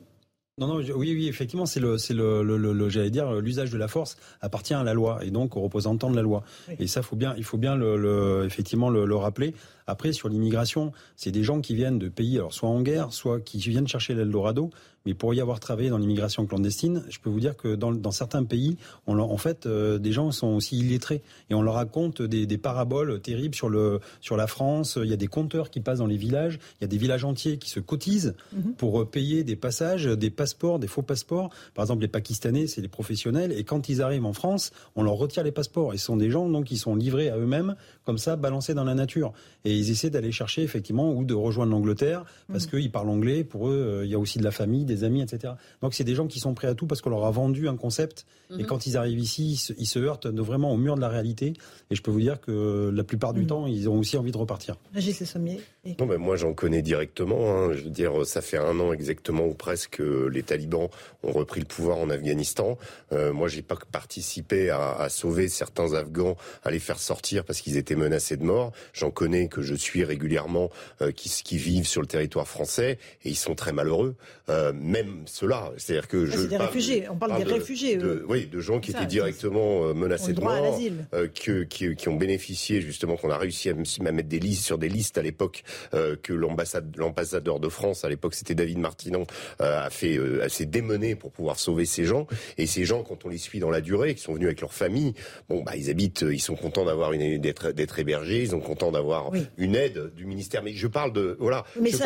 [0.58, 3.32] Non, non, je- oui, oui, effectivement, c'est le, c'est le, le, le- le- j'allais dire,
[3.40, 6.42] l'usage de la force appartient à la loi et donc aux représentants de la loi.
[6.78, 9.54] Et ça, faut bien, il faut bien le, le- effectivement le, le rappeler.
[9.86, 13.40] Après, sur l'immigration, c'est des gens qui viennent de pays, alors soit en guerre, soit
[13.40, 14.70] qui viennent chercher l'Eldorado.
[15.06, 18.10] Mais pour y avoir travaillé dans l'immigration clandestine, je peux vous dire que dans, dans
[18.10, 18.76] certains pays,
[19.06, 22.58] on en fait, euh, des gens sont aussi illettrés et on leur raconte des, des
[22.58, 24.98] paraboles terribles sur le sur la France.
[25.02, 26.58] Il y a des compteurs qui passent dans les villages.
[26.80, 28.74] Il y a des villages entiers qui se cotisent Mhm.
[28.74, 31.50] pour euh, payer des passages, des passeports, des faux passeports.
[31.74, 35.14] Par exemple, les Pakistanais, c'est les professionnels, et quand ils arrivent en France, on leur
[35.14, 35.94] retire les passeports.
[35.94, 37.74] Et ce sont des gens donc qui sont livrés à eux-mêmes,
[38.04, 39.32] comme ça, balancés dans la nature.
[39.64, 42.70] Et ils essaient d'aller chercher effectivement ou de rejoindre l'Angleterre parce Mhm.
[42.80, 43.44] qu'ils parlent anglais.
[43.44, 45.54] Pour eux, euh, il y a aussi de la famille, des amis, etc.
[45.82, 47.76] Donc c'est des gens qui sont prêts à tout parce qu'on leur a vendu un
[47.76, 48.26] concept.
[48.50, 48.66] Et Mhm.
[48.66, 51.08] quand ils arrivent ici, ils se, ils se heurtent de- vraiment au mur de la
[51.08, 51.54] réalité.
[51.90, 53.46] Et je peux vous dire que la plupart du Mhm.
[53.46, 54.76] temps, ils ont aussi envie de repartir.
[54.92, 55.60] Régis Sommier.
[55.98, 57.50] Non, mais moi j'en connais directement.
[57.56, 57.72] hein.
[57.72, 60.88] Je veux dire, ça fait un an exactement ou presque que les talibans
[61.22, 62.76] ont repris le pouvoir en Afghanistan.
[63.12, 67.60] Euh, moi, j'ai pas participé à, à sauver certains Afghans, à les faire sortir parce
[67.62, 68.72] qu'ils étaient menacés de mort.
[68.92, 70.70] J'en connais que je suis régulièrement,
[71.00, 74.16] euh, qui, qui vivent sur le territoire français et ils sont très malheureux.
[74.50, 77.06] Euh, même ceux-là, c'est-à-dire que Ah, je c'est des parle- réfugiés.
[77.10, 80.32] On parle des de- réfugiés, de- oui, de gens qui Ça, étaient directement euh, menacés
[80.32, 81.06] de droit à mort, l'asile.
[81.14, 84.64] euh, que- qui, qui ont bénéficié justement, qu'on a réussi à, à mettre des listes
[84.64, 85.62] sur des listes à l'époque
[85.94, 89.26] euh, que l'ambassade, l'ambassadeur de France à l'époque, c'était David Martinon,
[89.60, 92.26] euh, a fait, euh, s'est démené pour pouvoir sauver ces gens.
[92.58, 94.72] Et ces gens, quand on les suit dans la durée, qui sont venus avec leur
[94.72, 95.14] famille,
[95.48, 99.30] bon bah ils habitent, ils sont contents d'avoir une d'être hébergés, ils sont contents d'avoir
[99.56, 100.62] une aide du ministère.
[100.62, 101.64] Mais je parle de voilà.
[101.80, 101.96] Mais je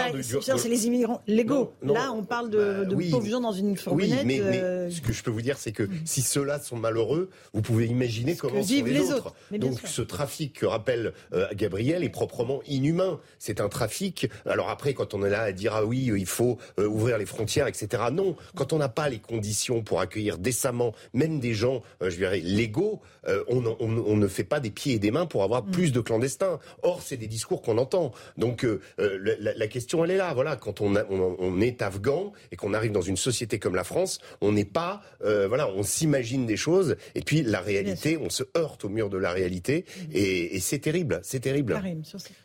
[0.41, 1.73] ça, c'est les immigrants légaux.
[1.83, 1.95] Non, non.
[1.95, 4.21] Là, on parle de, de oui, pauvres gens dans une fourgonnette.
[4.25, 6.77] oui, mais, mais euh, ce que je peux vous dire, c'est que si ceux-là sont
[6.77, 9.35] malheureux, vous pouvez imaginer comment sont vivent les, les autres.
[9.53, 9.89] Donc sûr.
[9.89, 11.13] ce trafic que rappelle
[11.55, 13.21] Gabriel est proprement inhumain.
[13.39, 14.29] C'est un trafic.
[14.47, 17.19] Alors après, quand on est là à dire ah oui, euh, il faut euh, ouvrir
[17.19, 18.05] les frontières, etc.
[18.13, 22.17] Non, quand on n'a pas les conditions pour accueillir décemment, même des gens, euh, je
[22.17, 23.77] dirais légaux, euh, on, on-
[24.07, 25.45] on ne fait pas des pieds et des mains pour Mm.
[25.45, 26.59] avoir plus de clandestins.
[26.83, 28.13] Or, c'est des discours qu'on entend.
[28.39, 28.67] Donc
[28.99, 30.33] la, la question, elle est là.
[30.35, 33.75] Voilà, quand on, a- on, on est afghan et qu'on arrive dans une société comme
[33.75, 38.19] la France, on n'est pas, euh, voilà, on s'imagine des choses et puis la réalité,
[38.19, 41.75] on se heurte au mur de la réalité et, et c'est terrible, c'est terrible.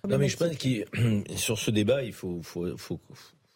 [0.08, 0.86] Non, mais je pense problématique.
[1.36, 2.42] Sur ce débat, il faut,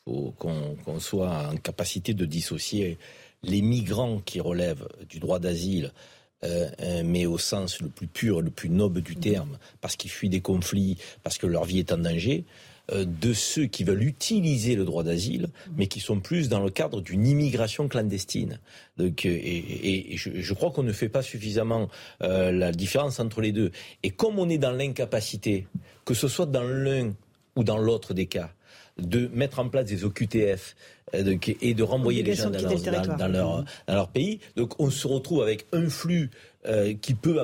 [0.06, 2.98] qu'on soit en capacité de dissocier
[3.44, 5.91] les migrants qui relèvent du droit d'asile
[7.06, 10.41] mais au sens le plus pur, le plus noble du terme, parce qu'ils fuient des
[10.41, 12.44] conflits, parce que leur vie est en danger,
[12.91, 16.70] euh, de ceux qui veulent utiliser le droit d'asile, mais qui sont plus dans le
[16.70, 18.60] cadre d'une immigration clandestine.
[18.98, 21.88] Donc, euh, et, je, crois qu'on ne fait pas suffisamment
[22.22, 23.72] euh, la différence entre les deux.
[24.04, 25.66] Et comme on est dans l'incapacité,
[26.04, 27.14] que ce soit dans l'un
[27.56, 28.51] ou dans l'autre des cas,
[28.97, 30.76] de mettre en place des OQTF
[31.14, 35.68] et de renvoyer les gens dans leur, dans leur pays, donc on se retrouve avec
[35.72, 36.32] un flux
[36.66, 37.38] euh, qui peut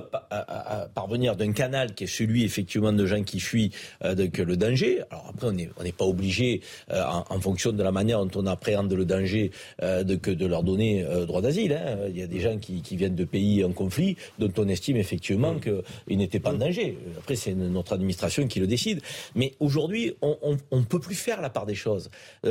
[0.93, 3.72] parvenir d'un canal qui est celui effectivement de gens qui fuient
[4.05, 5.01] euh, le danger.
[5.09, 6.61] Alors après, on n'est on pas obligé,
[6.91, 9.51] euh, en, fonction de la manière dont on appréhende le danger,
[9.82, 11.74] de, que de leur donner droit d'asile.
[11.74, 12.07] Hein.
[12.09, 14.97] Il y a des gens qui, qui, viennent de pays en conflit dont on estime
[14.97, 16.97] effectivement qu'ils n'étaient pas en danger.
[17.17, 19.01] Après, c'est notre administration qui le décide.
[19.36, 22.09] Mais aujourd'hui, on ne peut plus faire la part des choses.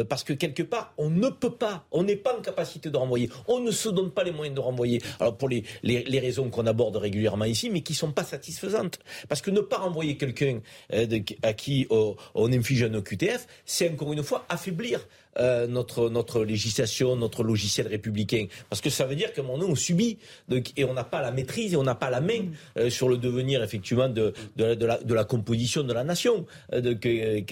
[0.08, 3.30] parce que quelque part, on ne peut pas, on n'est pas en capacité de renvoyer.
[3.46, 5.00] On ne se donne pas les moyens de renvoyer.
[5.20, 8.98] Alors pour les, les, les raisons qu'on aborde régulièrement ici, mais qui sont pas satisfaisantes.
[9.28, 10.61] Parce que ne pas renvoyer quelqu'un
[10.92, 11.06] euh,
[11.42, 15.06] à qui on inflige un OQTF, c'est encore une fois affaiblir
[15.41, 18.47] euh, notre, notre législation, notre logiciel républicain.
[18.68, 20.18] Parce que ça veut dire qu'à un moment donné, on subit
[20.76, 23.16] et on n'a pas la maîtrise et on n'a pas la main euh, sur le
[23.16, 26.47] devenir, effectivement, de, de, la, composition de la nation.
[26.72, 27.45] Euh, et,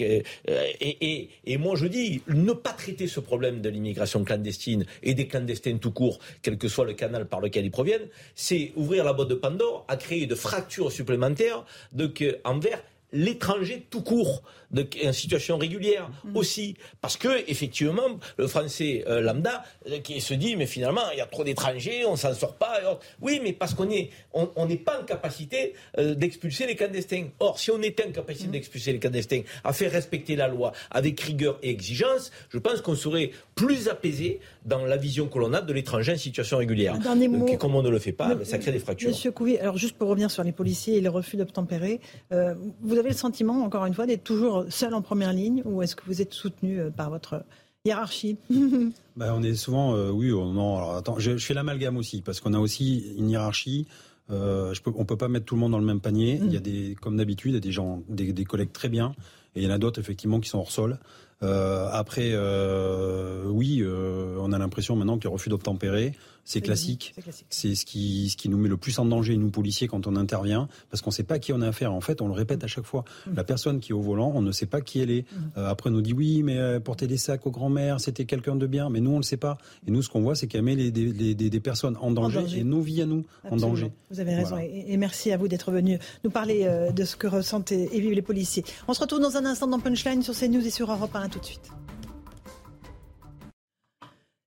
[0.81, 5.27] et, et, moi, je dis, ne pas traiter ce problème de l'immigration clandestine et des
[5.27, 9.13] clandestins tout court, quel que soit le canal par lequel ils proviennent, c'est ouvrir la
[9.13, 12.11] boîte de Pandore à créer de fractures supplémentaires de,
[12.43, 12.81] envers
[13.11, 16.35] l'étranger tout court de, en situation régulière mm.
[16.35, 16.75] aussi.
[17.01, 21.21] Parce que, effectivement, le français euh, lambda euh, qui se dit, mais finalement, il y
[21.21, 22.99] a trop d'étrangers, on s'en sort pas.
[23.21, 24.47] oui, mais parce qu'on n'est on,
[24.77, 27.27] pas en capacité euh, d'expulser les clandestins.
[27.39, 28.51] Or, si on était en capacité mm.
[28.51, 32.95] d'expulser les clandestins, à faire respecter la loi avec rigueur et exigence, je pense qu'on
[32.95, 36.95] serait plus apaisé dans la vision que l'on a de l'étranger en situation régulière.
[36.95, 37.45] Un dernier mot.
[37.57, 39.09] comme on ne le fait pas, ça crée des fractures.
[39.09, 43.09] Monsieur Couvi, alors juste pour revenir sur les policiers et les refus d'obtempérer, vous avez
[43.09, 46.21] le sentiment, encore une fois, d'être toujours seul en première ligne ou est-ce que vous
[46.21, 47.43] êtes soutenu euh, par votre
[47.85, 48.37] hiérarchie
[49.15, 50.77] bah, On est souvent, euh, oui, oh, non.
[50.77, 53.87] Alors, attends, je, fais l'amalgame aussi parce qu'on a aussi une hiérarchie.
[54.29, 56.39] Euh, je peux, on peut pas mettre tout le monde dans le même panier.
[56.43, 58.89] Il y a des, comme d'habitude, il y a des gens, des, des collègues très
[58.89, 59.15] bien,
[59.55, 60.99] et il y en a d'autres effectivement qui sont hors sol.
[61.43, 66.13] Euh, après, euh, oui, euh, on a l'impression maintenant que le refus d'obtempérer,
[66.45, 67.13] c'est classique.
[67.49, 70.15] C'est ce qui, ce qui nous met le plus en danger, nous policiers, quand on
[70.15, 71.91] intervient, parce qu'on ne sait pas qui on a affaire.
[71.91, 73.03] En fait, on le répète à chaque fois.
[73.25, 73.35] Mm.
[73.35, 75.25] La personne qui est au volant, on ne sait pas qui elle est.
[75.29, 75.59] Mm.
[75.65, 78.89] après, on nous dit oui, mais porter des sacs aux grands-mères, c'était quelqu'un de bien.
[78.89, 79.57] Mais nous, on ne le sait pas.
[79.85, 82.79] Et nous, ce qu'on voit, c'est qu'elle met les, des, personnes en danger, et nos
[82.79, 83.91] vies à nous en danger.
[84.09, 84.57] Vous avez raison.
[84.57, 86.65] Et, merci à vous d'être venu nous parler
[86.95, 88.63] de ce que ressentent et, vivent les policiers.
[88.87, 91.39] On se retrouve dans un instant dans Punchline sur CNews et sur Europe 1 tout
[91.39, 91.71] de suite.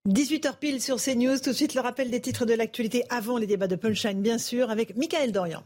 [0.09, 1.39] 18h pile sur CNews.
[1.39, 4.39] Tout de suite, le rappel des titres de l'actualité avant les débats de Punchline, bien
[4.39, 5.63] sûr, avec Michael Dorian.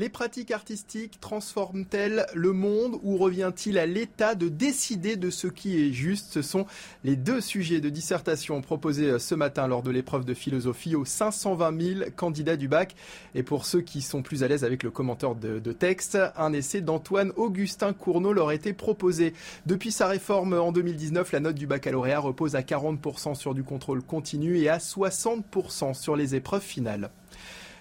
[0.00, 5.82] Les pratiques artistiques transforment-elles le monde ou revient-il à l'État de décider de ce qui
[5.82, 6.30] est juste?
[6.30, 6.66] Ce sont
[7.02, 11.82] les deux sujets de dissertation proposés ce matin lors de l'épreuve de philosophie aux 520
[11.82, 12.94] 000 candidats du bac.
[13.34, 16.80] Et pour ceux qui sont plus à l'aise avec le commentaire de, texte, un essai
[16.80, 19.34] d'Antoine Augustin Cournot leur été proposé.
[19.66, 24.02] Depuis sa réforme en 2019, la note du baccalauréat repose à 40% sur du contrôle
[24.02, 27.10] continu et à 60% sur les épreuves finales.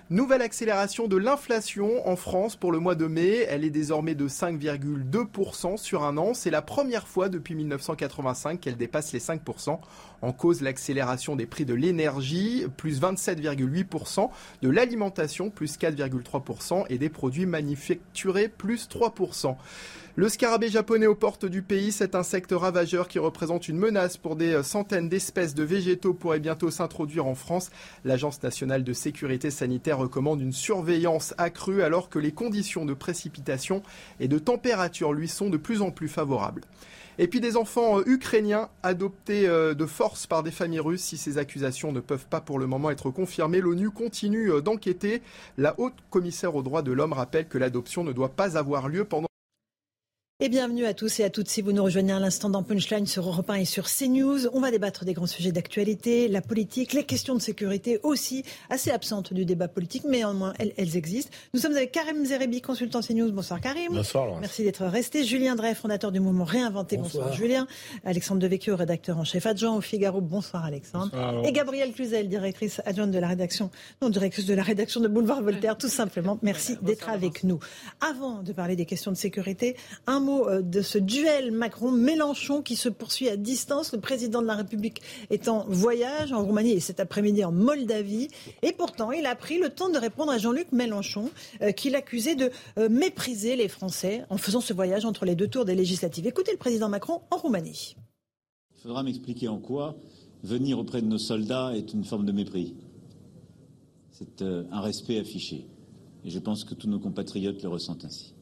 [0.10, 3.46] Nouvelle accélération de l'inflation en France pour le mois de mai.
[3.50, 6.34] Elle est désormais de 5,2% sur un an.
[6.34, 9.80] C'est la première fois depuis 1985 qu'elle dépasse les 5%.
[10.22, 14.30] En cause, l'accélération des prix de l'énergie, plus 27,8%,
[14.62, 19.56] de l'alimentation, plus 4,3% et des produits manufacturés, plus 3%.
[20.16, 24.36] Le scarabée japonais aux portes du pays, cet insecte ravageur qui représente une menace pour
[24.36, 27.70] des centaines d'espèces de végétaux pourrait bientôt s'introduire en France.
[28.04, 33.84] L'Agence nationale de sécurité sanitaire recommande une surveillance accrue alors que les conditions de précipitation
[34.20, 36.62] et de température lui sont de plus en plus favorables.
[37.20, 41.02] Et puis des enfants euh, ukrainiens adoptés euh, de force par des familles russes.
[41.02, 45.22] Si ces accusations ne peuvent pas pour le moment être confirmées, l'ONU continue euh, d'enquêter.
[45.58, 49.04] La haute commissaire aux droits de l'homme rappelle que l'adoption ne doit pas avoir lieu
[49.04, 49.28] pendant
[50.40, 53.08] et bienvenue à tous et à toutes si vous nous rejoignez à l'instant dans Punchline
[53.08, 54.46] sur Europe 1 et sur CNews.
[54.54, 58.92] On va débattre des grands sujets d'actualité, la politique, les questions de sécurité aussi, assez
[58.92, 61.32] absentes du débat politique, mais au moins elles, elles existent.
[61.56, 63.32] Nous sommes avec Karim Zerebi, consultant CNews.
[63.32, 63.94] Bonsoir Karim.
[63.94, 64.42] Bonsoir Laurence.
[64.42, 65.24] Merci d'être resté.
[65.24, 66.98] Julien Drey, fondateur du mouvement Réinventé.
[66.98, 67.66] Bonsoir, Julien.
[68.06, 70.22] Alexandre Devecchio, rédacteur en chef adjoint au Figaro.
[70.22, 71.14] Bonsoir Alexandre.
[71.46, 73.72] et Gabrielle Cluzel, directrice adjointe de la rédaction,
[74.04, 76.38] non directrice de la rédaction de Boulevard Voltaire, tout simplement.
[76.44, 77.58] Merci d'être avec nous.
[78.08, 79.76] Avant de parler des questions de sécurité,
[80.06, 83.94] un euh, de ce duel Macron-Mélenchon qui se poursuit à distance.
[83.94, 88.28] Le président de la République est en voyage en Roumanie et cet après-midi en Moldavie.
[88.62, 91.30] Et pourtant, il a pris le temps de répondre à Jean-Luc Mélenchon,
[91.62, 95.48] euh, qui l'accusait de euh, mépriser les Français en faisant ce voyage entre les deux
[95.48, 96.28] tours des législatives.
[96.28, 97.96] Écoutez le président Macron en Roumanie.
[98.76, 99.96] Il faudra m'expliquer en quoi
[100.44, 102.76] venir auprès de nos soldats est une forme de mépris.
[104.12, 105.68] C'est un respect affiché.
[106.24, 108.37] Et je pense que tous nos compatriotes le ressentent ainsi.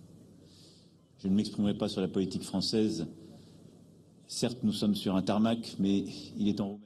[1.26, 3.08] Je ne m'exprimerai pas sur la politique française.
[4.28, 6.06] Certes, nous sommes sur un tarmac, mais
[6.38, 6.84] il est en Roumanie.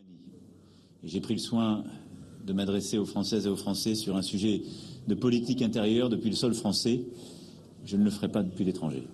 [1.03, 1.83] Et j'ai pris le soin
[2.47, 4.61] de m'adresser aux Françaises et aux Français sur un sujet
[5.09, 7.01] de politique intérieure depuis le sol français.
[7.83, 9.09] Je ne le ferai pas depuis l'étranger.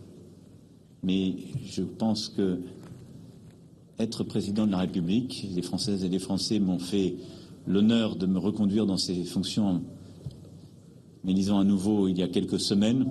[1.02, 2.60] Mais je pense que
[3.98, 7.16] être président de la République, les Françaises et les Français m'ont fait
[7.66, 9.82] l'honneur de me reconduire dans ces fonctions
[11.26, 13.08] mais disons à nouveau il y a quelques semaines,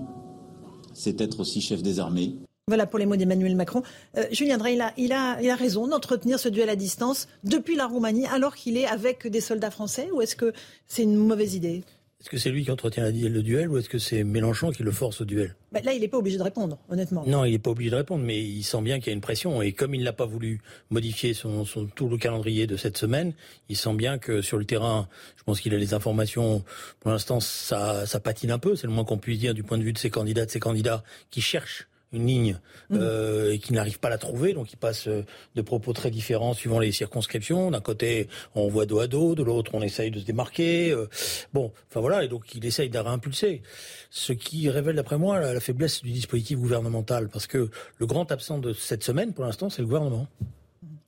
[0.95, 2.37] c'est être aussi chef des armées.
[2.67, 3.83] Voilà pour les mots d'Emmanuel Macron.
[4.17, 8.55] Euh, Julien Drey, il a, raison d'entretenir ce duel à distance depuis la Roumanie alors
[8.55, 10.55] qu'il est avec des soldats français ou est-ce que
[10.89, 11.85] c'est une mauvaise idée?
[12.25, 14.93] Est-ce que c'est lui qui entretient le duel ou est-ce que c'est Mélenchon qui le
[14.93, 15.57] force au duel?
[15.73, 17.23] Bah, Là, il n'est pas obligé de répondre, honnêtement.
[17.27, 19.21] Non, il n'est pas obligé de répondre, mais il sent bien qu'il y a une
[19.21, 19.61] pression.
[19.61, 23.35] Et comme il n'a pas voulu modifier son, tout le calendrier de cette semaine,
[23.69, 25.07] il sent bien que sur le terrain,
[25.37, 26.65] je pense qu'il a les informations.
[27.01, 28.75] Pour l'instant, ça, ça patine un peu.
[28.75, 30.61] C'est le moins qu'on puisse dire du point de vue de ces candidats, de ces
[30.61, 32.59] candidats qui cherchent une ligne
[32.91, 32.97] mm.
[32.99, 35.25] euh, et qui n'arrive pas à la trouver, donc il passe euh,
[35.55, 37.71] de propos très différents suivant les circonscriptions.
[37.71, 40.91] D'un côté, on voit dos à dos, de l'autre, on essaye de se démarquer.
[40.91, 41.09] Euh.
[41.53, 43.63] bon, enfin voilà, et donc il essaye de réimpulser.
[44.11, 48.59] Ce qui révèle, d'après moi, la faiblesse du dispositif gouvernemental, parce que le grand absent
[48.59, 50.29] de cette semaine, pour l'instant, c'est le gouvernement.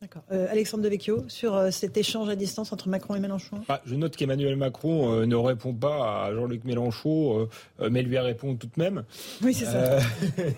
[0.03, 0.23] D'accord.
[0.31, 3.95] Euh, Alexandre Devecchio, sur euh, cet échange à distance entre Macron et Mélenchon bah, Je
[3.95, 7.49] note qu'Emmanuel Macron euh, ne répond pas à Jean-Luc Mélenchon,
[7.91, 9.05] mais lui répond tout de même.
[9.43, 9.99] Oui, c'est ça.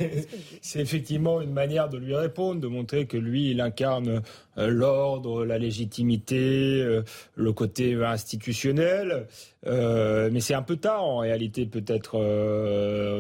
[0.61, 4.23] c'est effectivement une manière de lui répondre, de montrer que lui, il incarne
[4.59, 7.01] l'ordre, la légitimité,
[7.35, 9.27] le côté institutionnel.
[9.65, 12.19] mais c'est un peu tard en réalité peut-être.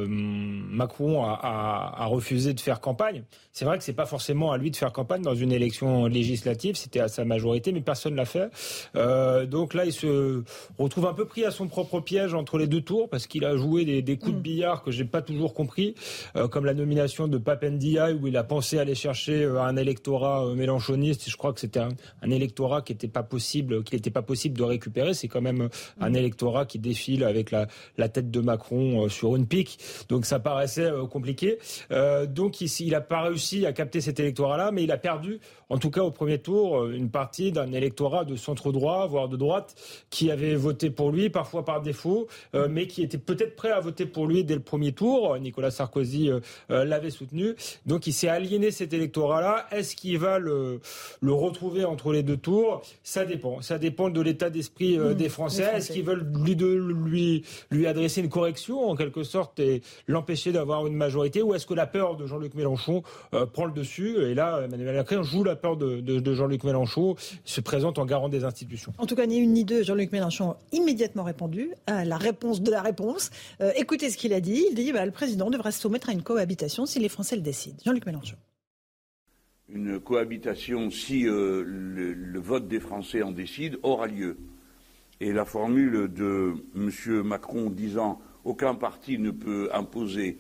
[0.09, 3.23] Macron a, a, refusé de faire campagne.
[3.52, 6.77] C'est vrai que c'est pas forcément à lui de faire campagne dans une élection législative,
[6.77, 8.51] c'était à sa majorité, mais personne l'a fait.
[8.94, 10.43] Euh, donc là, il se
[10.78, 13.56] retrouve un peu pris à son propre piège entre les deux tours parce qu'il a
[13.56, 14.43] joué des, coups de mm.
[14.43, 15.94] billard que j'ai pas toujours compris,
[16.36, 20.55] euh, comme la nomination de Papendia où il a pensé aller chercher euh, un électorat
[20.55, 21.28] mélanchoniste.
[21.29, 24.65] Je crois que c'était un, électorat qui n'était pas possible, qu'il n'était pas possible de
[24.65, 25.15] récupérer.
[25.15, 25.69] C'est quand même
[26.01, 26.17] un mm.
[26.17, 29.79] électorat qui défile avec la, la tête de Macron sur une pique.
[30.09, 31.59] Donc ça paraissait compliqué.
[32.29, 35.79] donc ici, il n'a pas réussi à capter cet électorat-là, mais il a perdu, en
[35.79, 39.37] tout cas au premier tour euh, une partie d'un électorat de centre droit, voire de
[39.37, 39.75] droite,
[40.11, 43.81] qui avait voté pour lui, parfois par défaut, euh, mais qui était peut-être prêt à
[43.81, 45.39] voter pour lui dès le premier tour.
[45.39, 46.41] Nicolas Sarkozy euh,
[46.85, 47.55] l'avait soutenu.
[47.87, 49.67] Donc il s'est aliéné cet électorat-là.
[49.71, 50.81] Est-ce qu'il va le,
[51.20, 53.61] le retrouver entre les deux tours Ça dépend.
[53.61, 55.70] Ça dépend de l'état d'esprit mmh, des Français.
[55.74, 60.53] Est-ce qu'ils veulent lui, de, lui, lui adresser une correction, en quelque sorte, et l'empêcher
[60.53, 63.03] d'avoir une majorité Ou est-ce que la peur de Jean-Luc Mélenchon
[63.53, 67.16] prend le dessus Et là, Emmanuel Macron joue la peur de, de, de Jean-Luc Mélenchon
[67.45, 68.93] se présente en garant des institutions?
[68.99, 72.61] En tout cas, ni une ni deux, Jean-Luc Mélenchon a immédiatement répondu à la réponse
[72.61, 73.31] de la réponse.
[73.61, 74.66] Euh, écoutez ce qu'il a dit.
[74.70, 77.43] Il dit bah, le président devra se soumettre à une cohabitation si les Français le
[77.43, 77.77] décident.
[77.85, 78.36] Jean-Luc Mélenchon.
[79.70, 84.39] Une cohabitation, si euh, le, vote des Français en décide, aura lieu.
[85.20, 87.23] Et la formule de M.
[87.23, 90.39] Macron disant aucun parti ne peut imposer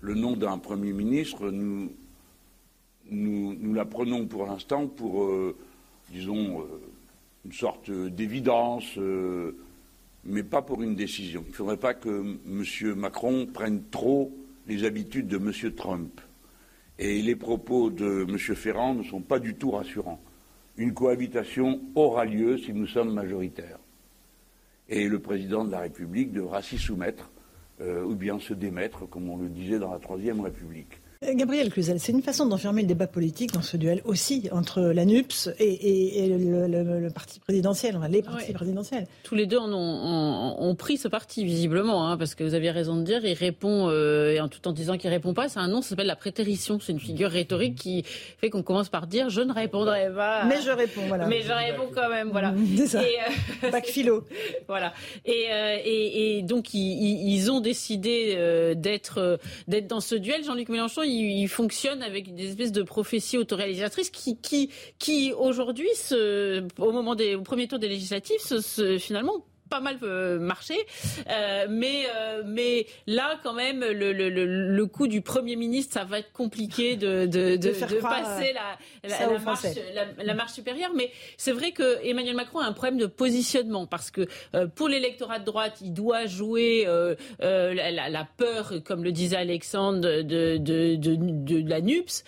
[0.00, 1.90] le nom d'un Premier ministre, nous
[3.74, 5.56] la prenons pour l'instant pour, euh,
[6.10, 6.80] disons, euh,
[7.46, 8.96] une sorte d'évidence,
[10.24, 11.42] mais pas pour une décision.
[11.46, 12.94] Il ne faudrait pas que M.
[12.94, 14.32] Macron prenne trop
[14.68, 15.72] les habitudes de M.
[15.74, 16.20] Trump.
[16.98, 18.38] Et les propos de M.
[18.38, 20.20] Ferrand ne sont pas du tout rassurants.
[20.76, 23.78] Une cohabitation aura lieu si nous sommes majoritaires.
[24.88, 27.30] Et le président de la République devra s'y soumettre,
[27.80, 31.00] ou bien se démettre, comme on le disait dans la Troisième République.
[31.24, 34.80] Euh, Gabriel Cluzel, c'est une façon d'enfermer le débat politique dans ce duel aussi entre
[34.80, 39.06] la NUPS et, le, parti présidentiel, les partis présidentiels.
[39.22, 42.96] Tous les deux en ont, pris ce parti, visiblement, hein, parce que vous aviez raison
[42.96, 45.68] de dire, il répond, euh, et en tout en disant qu'il répond pas, c'est un
[45.68, 46.78] nom, ça s'appelle la prétérition.
[46.80, 50.44] C'est une figure rhétorique qui fait qu'on commence par dire je ne répondrai pas.
[50.44, 51.26] Mais je réponds, voilà.
[51.26, 52.54] Mais je réponds quand même, voilà.
[52.76, 53.02] C'est ça.
[53.02, 53.16] Et,
[53.64, 54.24] euh, Bac philo.
[54.68, 54.92] voilà.
[55.24, 55.46] Et,
[55.84, 60.44] et, donc, ils, ils ont décidé d'être d'être dans ce duel.
[60.44, 61.15] Jean-Luc Mélenchon, il,
[61.48, 65.88] fonctionne avec des espèces de prophéties autoréalisatrices qui, qui, qui aujourd'hui,
[66.78, 68.40] au moment des, au premier tour des législatives,
[68.98, 69.98] finalement, pas mal
[70.40, 70.76] marché.
[71.68, 72.06] mais,
[72.44, 76.96] mais là, quand même, le, le, le, coup du Premier ministre, ça va être compliqué
[76.96, 78.78] de, de, de, de passer la,
[79.08, 79.66] la, marche,
[80.22, 80.90] la, marche, supérieure.
[80.94, 84.26] Mais c'est vrai que Emmanuel Macron a un problème de positionnement parce que
[84.74, 86.86] pour l'électorat de droite, il doit jouer
[87.40, 92.24] la, peur, comme le disait Alexandre, de, de, de, la NUPS,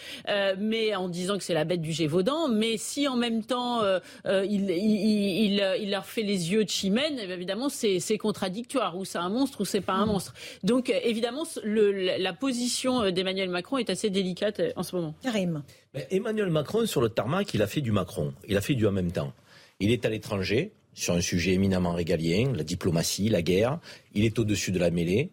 [0.58, 2.48] mais en disant que c'est la bête du Gévaudan.
[2.48, 3.82] Mais si en même temps
[4.26, 8.96] il, il, il, leur fait les yeux de chimène, évidemment c'est contradictoire.
[8.96, 10.08] Ou c'est un monstre ou c'est pas un mm.
[10.08, 10.34] monstre.
[10.62, 15.14] Donc évidemment le, la position d'Emmanuel Macron est assez délicate en ce moment.
[15.22, 15.62] Karim.
[16.10, 18.34] Emmanuel Macron sur le tarmac, il a fait du Macron.
[18.46, 19.32] Il a fait du en même temps.
[19.80, 23.78] Il est à l'étranger sur un sujet éminemment régalien, la diplomatie, la guerre.
[24.14, 25.30] Il est au-dessus de la mêlée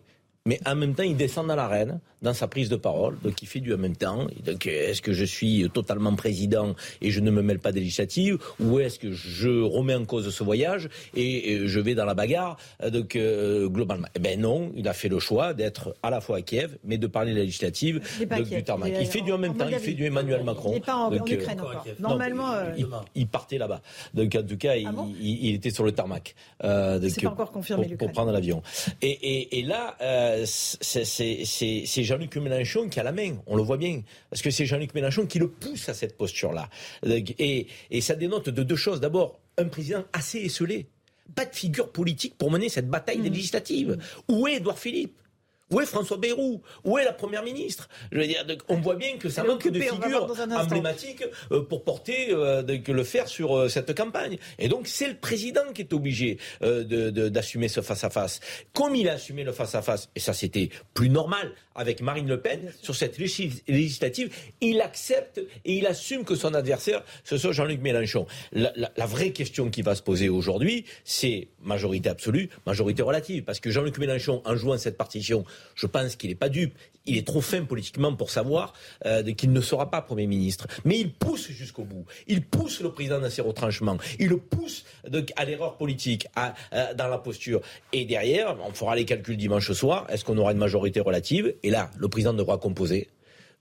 [0.47, 3.47] mais en même temps, il descend dans l'arène, dans sa prise de parole, donc il
[3.47, 4.27] fait du en même temps.
[4.43, 8.37] Donc, est-ce que je suis totalement président et je ne me mêle pas des législatives,
[8.59, 12.57] ou est-ce que je remets en cause ce voyage et je vais dans la bagarre
[12.91, 16.37] Donc, euh, globalement, eh ben non, il a fait le choix d'être à la fois
[16.37, 18.91] à Kiev, mais de parler de la législative, donc, du tarmac.
[18.99, 20.71] Il, fait du en même temps, il fait du Emmanuel Macron.
[20.71, 21.85] Il n'est pas en, donc, Ukraine encore.
[21.99, 22.71] Normalement, euh,
[23.15, 23.81] il, partait là-bas.
[24.13, 24.91] Donc, en tout cas, ah
[25.21, 26.35] il, était sur le tarmac.
[26.63, 28.63] Euh, donc, pas encore confirmé pour, pour prendre l'avion.
[29.01, 29.95] Et, et, et, là.
[30.01, 34.65] Euh, c'est Jean-Luc Mélenchon qui a la main, on le voit bien, parce que c'est
[34.65, 36.69] Jean-Luc Mélenchon qui le pousse à cette posture-là.
[37.05, 39.01] Et, et ça dénote de deux choses.
[39.01, 40.87] D'abord, un président assez esselé,
[41.35, 43.33] pas de figure politique pour mener cette bataille des mmh.
[43.33, 43.97] législatives.
[44.29, 45.19] Où est Édouard Philippe?
[45.71, 46.61] Où est François Bayrou?
[46.83, 47.89] Où est la Première ministre?
[48.11, 52.27] Je veux dire, on voit bien que ça manque de figures emblématiques euh, pour porter
[52.31, 54.37] euh, le faire sur euh, cette campagne.
[54.59, 58.39] Et donc c'est le président qui est obligé d'assumer ce face-à-face.
[58.73, 62.71] Comme il a assumé le face-à-face, et ça c'était plus normal avec Marine Le Pen
[62.81, 68.27] sur cette législative, il accepte et il assume que son adversaire, ce soit Jean-Luc Mélenchon.
[68.53, 73.43] La, la vraie question qui va se poser aujourd'hui, c'est majorité absolue, majorité relative.
[73.43, 75.43] Parce que Jean-Luc Mélenchon, en jouant cette partition,
[75.75, 76.73] je pense qu'il n'est pas dupe.
[77.07, 78.73] Il est trop fin politiquement pour savoir
[79.05, 80.65] euh, qu'il ne sera pas Premier ministre.
[80.85, 82.05] Mais il pousse jusqu'au bout.
[82.27, 83.97] Il pousse le président dans ses retranchements.
[84.17, 84.85] Il le pousse
[85.35, 86.27] à l'erreur politique,
[86.71, 87.61] dans la posture.
[87.93, 90.07] Et derrière, on fera les calculs dimanche soir.
[90.09, 91.53] Est-ce qu'on aura une majorité relative?
[91.61, 93.09] Et là, le président devra composer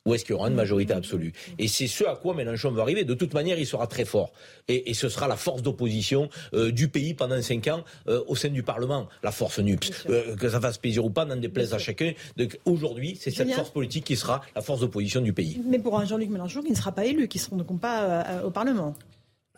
[0.07, 2.83] ou est-ce qu'il y aura une majorité absolue Et c'est ce à quoi Mélenchon va
[2.83, 3.05] arriver.
[3.05, 4.33] De toute manière, il sera très fort.
[4.69, 8.49] Et, ce sera la force d'opposition euh, du pays pendant cinq ans euh, au sein
[8.49, 10.07] du Parlement, la force NUPS.
[10.09, 12.13] Euh, que ça fasse plaisir ou pas, n'en déplaise à chacun.
[12.37, 15.61] Donc aujourd'hui, c'est cette force politique qui sera la force d'opposition du pays.
[15.67, 18.43] Mais pour un Jean-Luc Mélenchon qui ne sera pas élu, qui ne sera donc pas
[18.45, 18.95] au Parlement.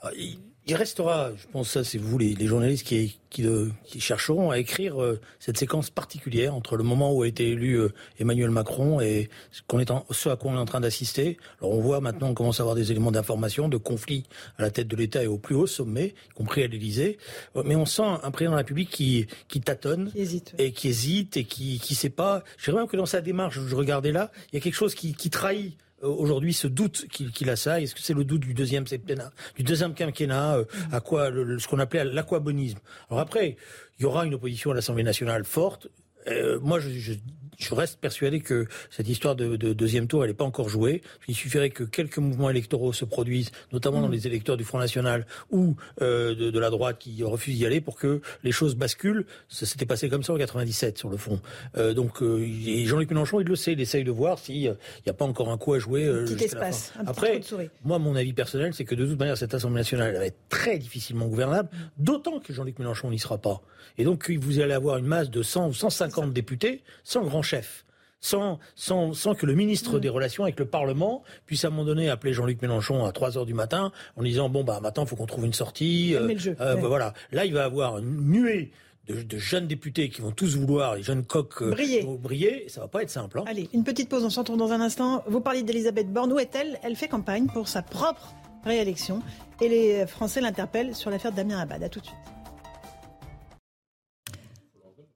[0.02, 0.38] Ah, il
[0.74, 5.58] restera, je pense ça c'est vous les, journalistes qui, qui, chercheront à écrire euh, cette
[5.58, 9.78] séquence particulière entre le moment où a été élu euh, Emmanuel Macron et ce, qu'on
[9.78, 11.36] est ce à quoi on est en train d'assister.
[11.60, 14.24] Alors on voit maintenant, on commence à avoir des éléments d'information, de conflits
[14.58, 17.18] à la tête de l'État et au plus haut sommet, y compris à l'Élysée.
[17.54, 20.10] Euh, mais on sent un président de la République qui, qui tâtonne
[20.58, 22.42] et qui hésite et qui ne sait pas.
[22.58, 24.96] Je dirais même que dans sa démarche, je regardais là, il y a quelque chose
[24.96, 27.80] qui, qui trahit euh, aujourd'hui ce doute qu'il a ça.
[27.80, 31.66] Est-ce que c'est le doute du deuxième septennat, du deuxième quinquennat, euh, à quoi ce
[31.66, 32.78] qu'on appelait l'aquabonisme?
[33.10, 33.56] Alors après,
[33.98, 35.88] il y aura une opposition à l'Assemblée nationale forte.
[36.28, 37.12] Euh, moi, je, je,
[37.58, 41.02] je reste persuadé que cette histoire de, deuxième tour, elle n'est pas encore jouée.
[41.28, 44.12] Il suffirait que quelques mouvements électoraux se produisent, notamment dans mm.
[44.12, 47.96] les électeurs du Front National ou euh, de, la droite qui refusent d'y aller, pour
[47.96, 49.26] que les choses basculent.
[49.48, 51.40] Ça s'était passé comme ça en 97 sur le fond.
[51.76, 52.46] Euh, donc euh,
[52.84, 54.68] Jean-Luc Mélenchon, il le sait, il essaye de voir s'il n'y
[55.10, 56.06] a pas encore un coup à jouer.
[56.06, 57.40] Un petit espace, un Après,
[57.84, 60.48] moi, mon avis personnel, c'est que de toute manière, cette Assemblée nationale elle va être
[60.48, 61.68] très difficilement gouvernable,
[61.98, 63.62] d'autant que Jean-Luc Mélenchon n'y sera pas.
[63.98, 67.84] Et donc, vous allez avoir une masse de 100 ou 150 députés sans grand chef.
[68.20, 70.00] Sans, sans, sans, que le ministre mm.
[70.00, 73.38] des Relations avec le Parlement puisse à un moment donné appeler Jean-Luc Mélenchon à 3
[73.38, 76.14] heures du matin en disant bon bah maintenant il faut qu'on trouve une sortie.
[76.14, 77.14] Euh, euh, bah, voilà.
[77.30, 78.72] Là il va avoir une nuée
[79.06, 82.04] de, jeunes députés qui vont tous vouloir, les jeunes coqs, euh, briller.
[82.18, 82.64] briller.
[82.68, 83.38] Ça va pas être simple.
[83.38, 83.44] Hein.
[83.46, 85.22] Allez, une petite pause, on se retrouve dans un instant.
[85.28, 86.32] Vous parlez d'Elisabeth Borne.
[86.32, 86.80] Où est-elle?
[86.82, 89.22] Elle fait campagne pour sa propre réélection.
[89.60, 91.82] Et les Français l'interpellent sur l'affaire Damien Abad.
[91.82, 92.35] À tout de suite.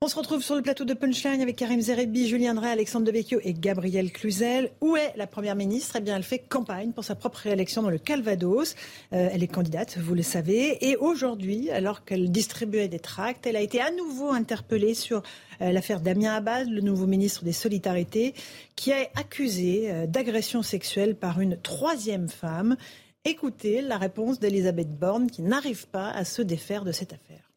[0.02, 3.39] On se retrouve sur le plateau de Punchline avec Karim Zerebi, Julien Drey, Alexandre Devecchio
[3.44, 4.70] et Gabriel Cluzel.
[4.81, 5.97] Où est la Première ministre?
[5.98, 8.77] Eh bien, elle fait campagne pour sa propre réélection dans le Calvados.
[9.12, 10.89] Euh, elle est candidate, vous le savez.
[10.89, 15.22] Et aujourd'hui, alors qu'elle distribuait des tracts, elle a été à nouveau interpellée sur
[15.60, 18.32] euh, l'affaire Damien Abad, le nouveau ministre des Solidarités,
[18.77, 22.78] qui a accusé euh, d'agression sexuelle par une troisième femme.
[23.27, 27.49] Écoutez la réponse d'Elisabeth Borne qui n'arrive pas à se défaire de cette affaire.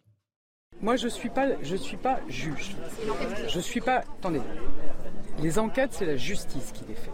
[0.83, 2.75] Moi, je suis, pas, je suis pas juge.
[3.47, 3.99] Je suis pas.
[4.19, 4.41] Attendez.
[5.41, 7.09] Les enquêtes, c'est la justice qui les fait.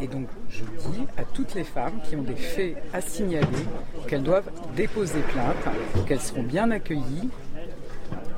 [0.00, 3.46] Et donc, je dis à toutes les femmes qui ont des faits à signaler
[4.06, 5.56] qu'elles doivent déposer plainte,
[6.06, 7.30] qu'elles seront bien accueillies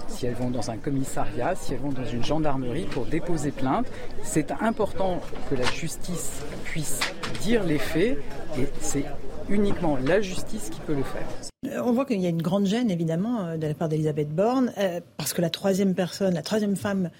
[0.09, 3.87] si elles vont dans un commissariat, si elles vont dans une gendarmerie pour déposer plainte.
[4.23, 5.21] C'est important
[5.51, 7.01] que la justice puisse
[7.43, 8.17] dire les faits
[8.59, 9.05] et c'est
[9.49, 11.27] uniquement la justice qui peut le faire.
[11.67, 14.29] Euh, on voit qu'il y a une grande gêne, évidemment, euh, de la part d'Elisabeth
[14.29, 17.11] Borne, euh, parce que la troisième personne, la troisième femme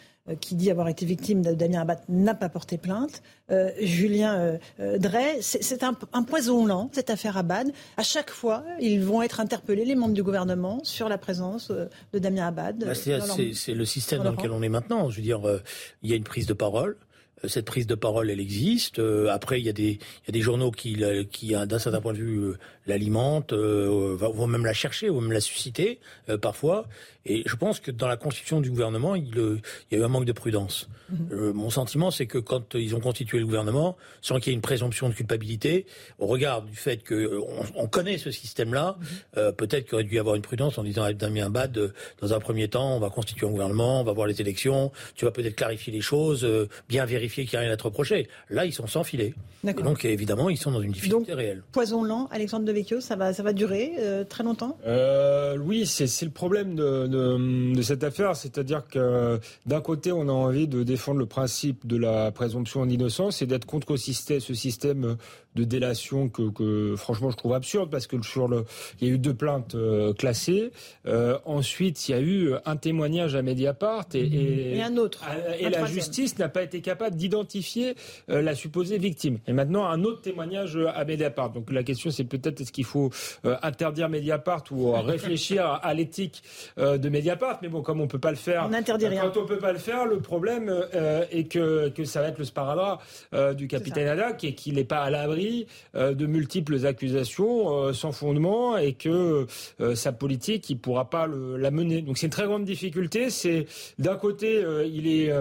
[0.41, 3.23] qui dit avoir été victime de Damien Abad n'a pas porté plainte.
[3.79, 5.95] Julien Drey, c'est un,
[6.25, 7.71] poison lent, cette affaire Abad.
[7.97, 12.19] À chaque fois, ils vont être interpellés, les membres du gouvernement, sur la présence de
[12.19, 12.87] Damien Abad.
[12.87, 15.11] Bah, c'est le système dans lequel on est maintenant.
[15.11, 15.43] Je veux dire,
[16.03, 16.97] il y a une prise de parole.
[17.45, 18.99] Euh, cette prise de parole, elle existe.
[18.99, 22.01] Euh, après, il y a des, il y a des journaux qui, qui d'un certain
[22.01, 25.99] point de vue, euh, l'alimentent, vont même la chercher, vont même la susciter
[26.41, 26.87] parfois.
[27.25, 29.61] Et je pense que dans la constitution du gouvernement, il, il
[29.91, 30.89] y a eu un manque de prudence.
[31.11, 31.53] Mhm.
[31.53, 34.61] mon sentiment, c'est que quand ils ont constitué le gouvernement, sans qu'il y ait une
[34.61, 35.87] présomption de culpabilité,
[36.21, 37.41] au regard du fait que
[37.75, 38.99] on, connaît ce système-là,
[39.37, 39.53] mhm.
[39.55, 42.39] peut-être qu'il aurait dû y avoir une prudence en disant à Damien Bad, dans un
[42.39, 45.57] premier temps, on va constituer un gouvernement, on va voir les élections, tu vas peut-être
[45.57, 46.47] clarifier les choses,
[46.89, 48.29] bien vérifier qu'il n'y a rien à te reprocher.
[48.51, 49.35] Là, ils sont sans filet.
[49.65, 51.63] donc, évidemment, ils sont dans une difficulté réelle.
[51.73, 54.79] Poison lent, Alexandre Devecchio, ça va, ça va durer euh, très longtemps?
[54.87, 58.37] Euh, Oui, c'est le problème de, de, cette affaire.
[58.37, 63.43] C'est-à-dire que d'un côté, on a envie de défendre le principe de la présomption d'innocence
[63.43, 65.17] et d'être contre ce système
[65.57, 68.65] de délation que, que, franchement je trouve absurde parce que sur le
[69.01, 70.71] il y a eu deux plaintes euh, classées
[71.07, 75.25] euh, ensuite il y a eu un témoignage à Mediapart et, et, un autre
[75.59, 77.95] et la justice n'a pas été capable d'identifier
[78.31, 79.39] euh, la supposée victime.
[79.47, 81.51] Et maintenant un autre témoignage à Mediapart.
[81.51, 83.11] Donc la question c'est peut-être est-ce qu'il faut
[83.63, 86.43] interdire Mediapart ou réfléchir à, l'éthique
[86.77, 87.59] de Mediapart?
[87.63, 89.23] Mais bon comme on peut pas le faire on n'interdit rien.
[89.23, 90.73] quand on peut pas le faire le problème
[91.31, 93.03] est que, que ça va être le sparadrap
[93.57, 98.13] du capitaine Haddock et qu'il n'est pas à l'abri euh, de multiples accusations euh, sans
[98.13, 99.47] fondement et que
[99.81, 102.03] euh, sa politique, il pourra pas la mener.
[102.03, 103.31] Donc c'est une très grande difficulté.
[103.31, 103.67] C'est
[103.99, 105.33] d'un côté, il est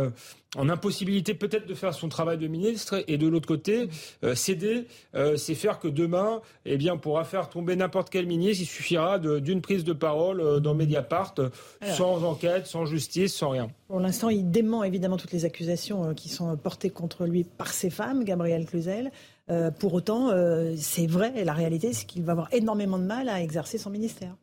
[0.56, 3.90] en impossibilité peut-être de faire son travail de ministre et de l'autre côté
[4.34, 4.88] céder
[5.36, 8.64] c'est faire que demain eh bien on pourra faire tomber n'importe quel ministre.
[8.64, 11.36] Il suffira d'une prise de parole dans Mediapart
[11.82, 13.70] sans enquête sans justice sans rien.
[13.88, 17.90] Pour l'instant il dément évidemment toutes les accusations qui sont portées contre lui par ses
[17.90, 19.12] femmes Gabriel Cluzel.
[19.50, 23.30] Euh, pour autant, euh, c'est vrai, la réalité, c'est qu'il va avoir énormément de mal
[23.30, 24.36] à exercer son ministère.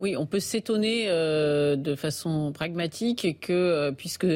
[0.00, 4.26] Oui, on peut s'étonner euh, de façon pragmatique que, puisque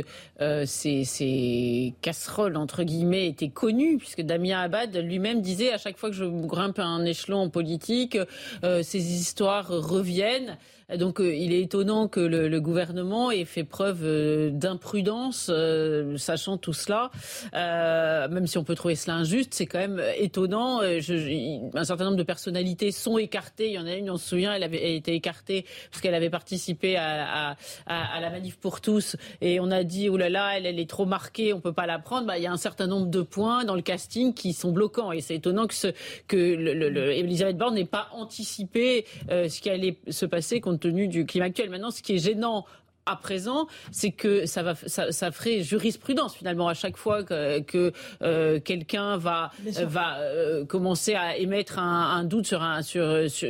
[0.66, 6.10] ces, ces, casseroles, entre guillemets, étaient connues, puisque Damien Abad lui-même disait à chaque fois
[6.10, 8.18] que je grimpe un échelon en politique,
[8.62, 10.58] ces histoires reviennent.
[10.98, 16.56] Donc euh, il est étonnant que le, gouvernement ait fait preuve euh, d'imprudence, euh, sachant
[16.56, 17.10] tout cela.
[17.52, 20.80] même si on peut trouver cela injuste, c'est quand même étonnant.
[20.80, 23.68] un certain nombre de personnalités sont écartées.
[23.68, 26.30] Il y en a une, on se souvient, elle avait été écartée parce qu'elle avait
[26.30, 27.56] participé à,
[27.86, 29.16] la manif pour tous.
[29.40, 31.98] Et on a dit, oh là là, elle, est trop marquée, on peut pas la
[31.98, 32.26] prendre.
[32.26, 35.12] Bah, il y a un certain nombre de points dans le casting qui sont bloquants.
[35.12, 35.88] Et c'est étonnant que, ce,
[36.28, 41.70] que Elisabeth Borne n'ait pas anticipé ce qui allait se passer compte du climat actuel.
[41.70, 42.66] Maintenant, ce qui est gênant
[43.06, 48.60] à présent, c'est que ça va, ça, ferait jurisprudence finalement à chaque fois que, euh,
[48.60, 53.04] quelqu'un va va euh, commencer à émettre un, doute sur un sur,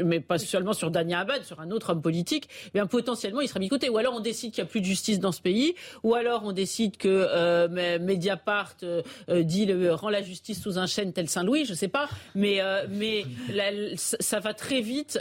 [0.04, 3.48] mais pas seulement sur Daniel Abad, sur un autre homme politique, eh bien potentiellement il
[3.48, 3.88] sera côté.
[3.88, 6.42] Ou alors on décide qu'il n'y a plus de justice dans ce pays, ou alors
[6.44, 8.74] on décide que euh, Mediapart
[9.28, 12.60] dit le, rend la justice sous un chêne tel Saint-Louis, je sais pas, mais
[12.90, 13.24] mais
[13.94, 15.20] ça va très vite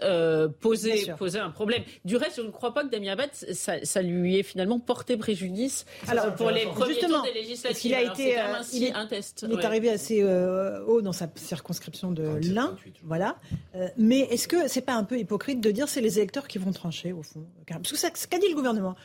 [0.60, 1.84] poser poser un problème.
[2.04, 4.80] Du reste, je ne crois pas que Damien Abad ça, ça lui lui est finalement
[4.80, 7.91] porté préjudice Alors, pour les premiers tours des législatives.
[7.91, 8.44] Il a été, euh,
[8.74, 9.45] il est, un test.
[9.48, 13.38] Il est arrivé assez euh, haut dans sa circonscription de l'Ain, voilà.
[13.76, 16.58] Euh, mais est-ce que c'est pas un peu hypocrite de dire c'est les électeurs qui
[16.58, 18.95] vont trancher au fond Parce que ce qu'a dit le gouvernement,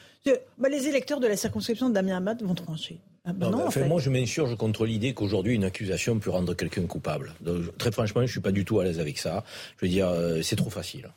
[0.59, 3.01] bah, les électeurs de la circonscription de Damien Abad vont trancher.
[3.24, 7.35] Ah, bah non, Moi, je m'insurge contre l'idée qu'aujourd'hui, une accusation peut rendre quelqu'un coupable.
[7.77, 9.45] très franchement, je ne suis pas du tout à l'aise avec ça.
[9.77, 10.11] Je veux dire,
[10.43, 11.11] c'est trop facile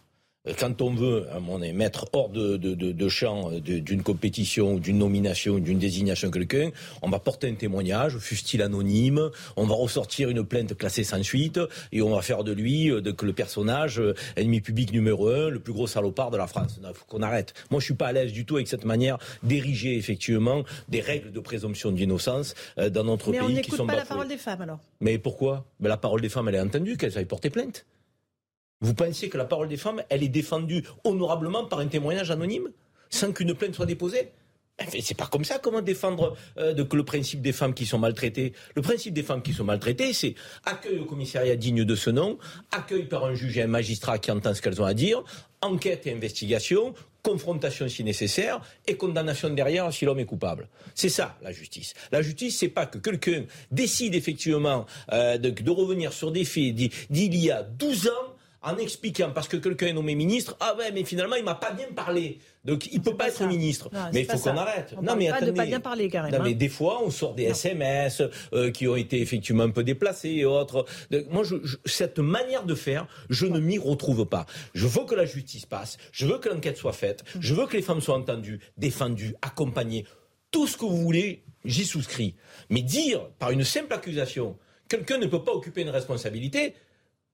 [0.57, 4.77] quand on veut à mon avis, mettre hors de, de, de, de champ d'une compétition,
[4.77, 10.30] d'une nomination, d'une désignation quelqu'un, on va porter un témoignage, fût-il anonyme, on va ressortir
[10.30, 11.59] une plainte classée sans suite,
[11.91, 15.30] et on va faire de lui euh, de, que le personnage euh, ennemi public numéro
[15.30, 16.80] un, le plus gros salopard de la France.
[16.81, 17.53] Il faut qu'on arrête.
[17.69, 21.31] Moi, je suis pas à l'aise du tout avec cette manière d'ériger effectivement des règles
[21.31, 24.27] de présomption d'innocence euh, dans notre pays qui sont Mais on n'écoute pas la parole
[24.27, 24.80] des femmes alors.
[25.01, 25.65] Mais pourquoi?
[25.80, 27.85] Mais La parole des femmes, elle est entendue, qu'elles aillent porter plainte.
[28.82, 32.70] Vous pensez que la parole des femmes, elle est défendue honorablement par un témoignage anonyme,
[33.10, 34.32] sans qu'une plainte soit déposée?
[34.90, 38.53] C'est pas comme ça comment défendre euh, le principe des femmes qui sont maltraitées.
[38.76, 40.34] Le principe des femmes qui sont maltraitées, c'est
[40.66, 42.40] accueil au commissariat digne de ce nom,
[42.72, 45.24] accueil par un juge et un magistrat qui entend ce qu'elles ont à dire,
[45.62, 50.68] enquête et investigation, confrontation si nécessaire et condamnation derrière si l'homme est coupable.
[50.95, 51.94] C'est ça la justice.
[52.12, 56.74] La justice, c'est pas que quelqu'un décide effectivement euh, de, de, revenir sur des faits
[56.74, 60.92] d'il y a 12 ans en expliquant parce que quelqu'un est nommé ministre, ah ouais,
[60.92, 62.40] mais finalement il m'a pas bien parlé.
[62.64, 63.90] Donc il peut pas, être ministre.
[64.14, 64.94] mais il faut qu'on arrête.
[64.96, 66.38] On non mais pas de pas bien parler carrément.
[66.38, 68.22] Non mais des fois on sort des SMS
[68.54, 70.86] euh, qui ont été effectivement un peu déplacés et autres.
[71.32, 71.56] moi je,
[71.86, 74.46] cette manière de faire, je ne m'y retrouve pas.
[74.76, 77.40] Je veux que la justice passe, je veux que l'enquête soit faite, mm.
[77.42, 80.06] je veux que les femmes soient entendues, défendues, accompagnées.
[80.52, 82.36] Tout ce que vous voulez, j'y souscris.
[82.70, 84.58] Mais dire par une simple accusation,
[84.88, 86.76] quelqu'un ne peut pas occuper une responsabilité,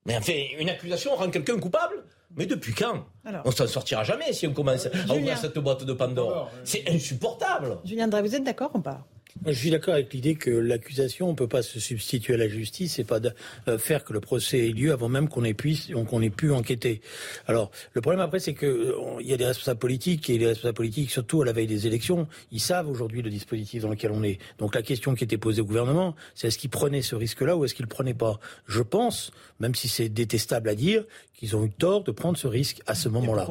[0.07, 2.03] mais enfin, une accusation rend quelqu'un coupable
[2.35, 5.83] mais depuis quand On On s'en sortira jamais si on commence à ouvrir cette boîte
[5.83, 6.51] de Pandore.
[6.63, 7.77] C'est insupportable.
[7.83, 9.07] Julien Drey, vous êtes d'accord ou pas?
[9.45, 12.99] Je suis d'accord avec l'idée que l'accusation ne peut pas se substituer à la justice
[12.99, 13.31] et pas de,
[13.67, 17.01] euh, faire que le procès ait lieu avant même qu'on ait, qu'on ait pu enquêter.
[17.45, 20.75] Alors, le problème après, c'est qu'il euh, y a des responsables politiques et les responsables
[20.75, 24.23] politiques, surtout à la veille des élections, ils savent aujourd'hui le dispositif dans lequel on
[24.23, 24.39] est.
[24.57, 27.65] Donc la question qui était posée au gouvernement, c'est est-ce qu'ils prenaient ce risque-là ou
[27.65, 28.39] est-ce qu'ils ne prenaient pas?
[28.65, 31.03] Je pense, même si c'est détestable à dire,
[31.37, 33.47] qu'ils ont eu tort de prendre ce risque à ce moment-là.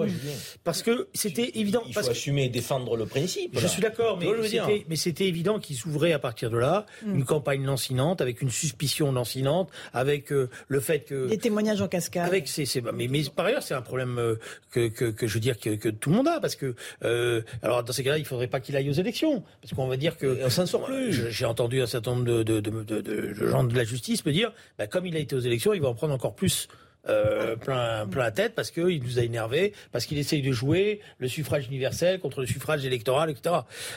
[0.64, 1.82] Parce que c'était évident.
[1.86, 3.58] Il faut assumer et défendre le principe.
[3.58, 7.14] Je suis d'accord, mais c'était évident qu'ils s'ouvrait à partir de là mm.
[7.14, 11.88] une campagne lancinante avec une suspicion lancinante, avec euh, le fait que des témoignages en
[11.88, 12.26] cascade.
[12.26, 14.36] Avec c'est mais, mais, par ailleurs c'est un problème euh,
[14.70, 16.74] que, que, que, je veux dire que, que, tout le monde a parce que
[17.04, 19.96] euh, alors dans ces cas-là il faudrait pas qu'il aille aux élections parce qu'on va
[19.96, 21.30] dire que on s'en sort plus.
[21.30, 24.52] J'ai entendu un certain nombre de, de, de, de, gens de la justice me dire
[24.78, 26.68] bah, comme il a été aux élections il va en prendre encore plus
[27.08, 31.00] euh, plein, plein la tête parce qu'il nous a énervé, parce qu'il essaye de jouer
[31.18, 33.56] le suffrage universel contre le suffrage électoral, etc.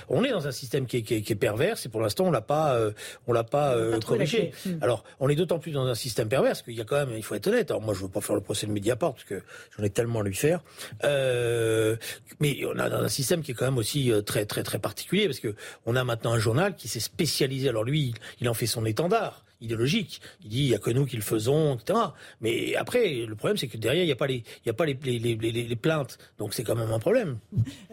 [0.09, 2.41] On est dans un système qui est, qui est, pervers, et pour l'instant on l'a
[2.41, 2.91] pas, euh,
[3.25, 4.51] on l'a pas, euh, corrigé.
[4.65, 4.77] Hmm.
[4.81, 7.15] Alors on est d'autant plus dans un système pervers parce qu'il y a quand même,
[7.15, 7.71] il faut être honnête.
[7.71, 9.41] Alors moi je veux pas faire le procès de Mediapart parce que
[9.75, 10.61] j'en ai tellement à lui faire,
[11.03, 15.25] mais on a dans un système qui est quand même aussi très très très particulier
[15.25, 15.55] parce que
[15.87, 17.69] on a maintenant un journal qui s'est spécialisé.
[17.69, 20.21] Alors lui, il en fait son étendard idéologique.
[20.43, 21.99] Il dit il y a que nous qui le faisons, etc.
[22.41, 24.73] Mais après, le problème c'est que derrière il n'y a pas les, il y a
[24.73, 27.37] pas les, les, les, les plaintes, donc c'est quand même un problème.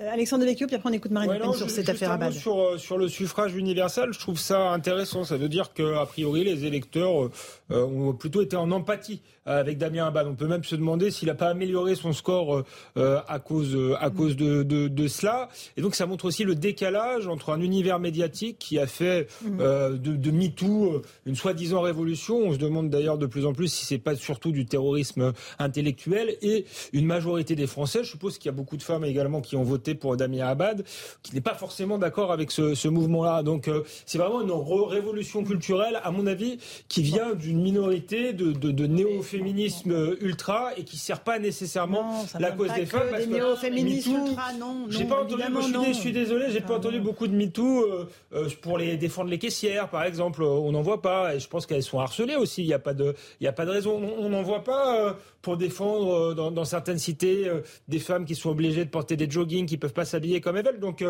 [0.01, 2.60] Euh, Alexandre Devecchio, puis après on écoute Marine Le Pen sur cette affaire à sur,
[2.60, 5.24] euh, sur le suffrage universel, je trouve ça intéressant.
[5.24, 7.30] Ça veut dire que a priori les électeurs
[7.70, 10.26] euh, ont plutôt été en empathie avec Damien Abad.
[10.26, 12.64] On peut même se demander s'il n'a pas amélioré son score
[12.97, 15.48] à cause à cause de, de, de, cela.
[15.76, 19.59] Et donc ça montre aussi le décalage entre un univers médiatique qui a fait mmh.
[19.59, 22.39] de, de MeToo une soi disant révolution.
[22.39, 26.37] On se demande d'ailleurs de plus en plus si c'est pas surtout du terrorisme intellectuel
[26.43, 28.05] et une majorité des Français.
[28.05, 30.85] Je suppose qu'il y a beaucoup de femmes également qui ont voté pour Damien Abad,
[31.24, 33.43] qui n'est pas forcément d'accord avec ce, ce mouvement-là.
[33.43, 36.59] Donc euh, c'est vraiment une révolution culturelle, à mon avis,
[36.89, 42.51] qui vient d'une minorité de, de, de néo-féminisme ultra et qui sert pas nécessairement la
[42.53, 43.09] cause des femmes.
[43.11, 44.87] Parce néo-féministes ultra, non.
[44.91, 45.43] J'ai pas entendu,
[45.89, 49.39] je, suis, désolé, j'ai pas entendu beaucoup de MeToo euh, euh, pour les défendre les
[49.39, 50.43] caissières, par exemple.
[50.43, 51.35] On n'en voit pas.
[51.35, 52.62] Et je pense qu'elles sont harcelées aussi.
[52.62, 54.01] Il n'y a pas de, il y a pas de raison.
[54.18, 55.12] On n'en voit pas euh,
[55.43, 59.16] pour défendre euh, dans, dans, certaines cités euh, des femmes qui sont obligées de porter
[59.16, 60.81] des joggings, qui peuvent pas s'habiller comme elles veulent.
[60.81, 61.05] Donc,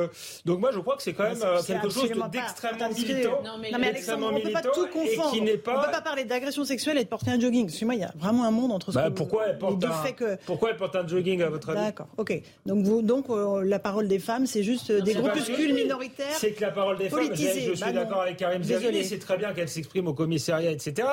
[0.45, 3.43] donc moi je crois que c'est quand même quelque chose d'extrêmement militant.
[3.45, 5.33] Non mais, Alexandre, on peut pas tout confondre.
[5.33, 5.79] Qui n'est pas...
[5.79, 7.67] On peut pas parler d'agression sexuelle et de porter un jogging.
[7.67, 8.93] Parce que moi, il y a vraiment un monde entre.
[8.93, 10.13] Bah, pourquoi elle porte un...
[10.13, 10.37] que...
[10.47, 11.81] pourquoi elle porte un jogging à votre avis?
[11.81, 12.09] D'accord.
[12.17, 12.41] Ok.
[12.65, 16.27] Donc vous, donc la parole des femmes, c'est juste des groupuscules minoritaires.
[16.33, 17.35] C'est que la parole des femmes.
[17.35, 19.05] Je, suis bah d'accord avec Karim Zerbi.
[19.05, 21.07] C'est très bien qu'elle s'exprime au commissariat, etc.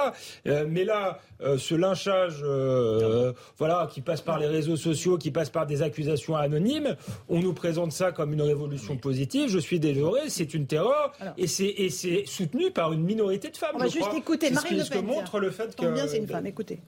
[0.47, 5.29] Euh, mais là, euh, ce lynchage, euh, voilà, qui passe par les réseaux sociaux, qui
[5.29, 6.95] passe par des accusations anonymes,
[7.29, 9.49] on nous présente ça comme une révolution positive.
[9.49, 13.75] Je suis désolé, c'est une terreur, et c'est soutenu par une minorité de femmes.
[13.75, 14.85] On va juste écouter Marine Le Pen.
[14.85, 15.93] Ce que montre le fait que.
[15.93, 16.47] bien, c'est une femme.
[16.47, 16.79] Écoutez.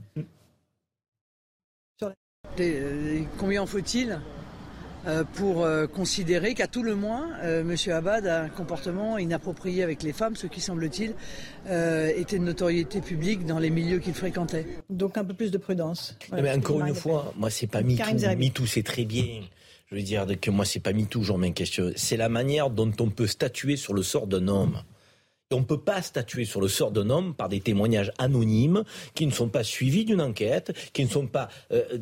[3.37, 4.11] Combien faut-il?
[4.11, 4.34] euh,
[5.33, 7.93] pour euh, considérer qu'à tout le moins, euh, M.
[7.93, 11.13] Abad a un comportement inapproprié avec les femmes, ce qui semble-t-il
[11.65, 14.65] était de notoriété publique dans les milieux qu'il fréquentait.
[14.89, 16.17] Donc un peu plus de prudence.
[16.31, 18.03] mais encore une fois, moi c'est pas MeToo.
[18.37, 19.41] MeToo c'est très bien.
[19.87, 21.91] Je veux dire que moi c'est pas MeToo, j'en mets question.
[21.95, 24.81] C'est la manière dont on peut statuer sur le sort d'un homme
[25.51, 29.27] on ne peut pas statuer sur le sort d'un homme par des témoignages anonymes qui
[29.27, 31.99] ne sont pas suivis d'une enquête, qui ne sont pas euh,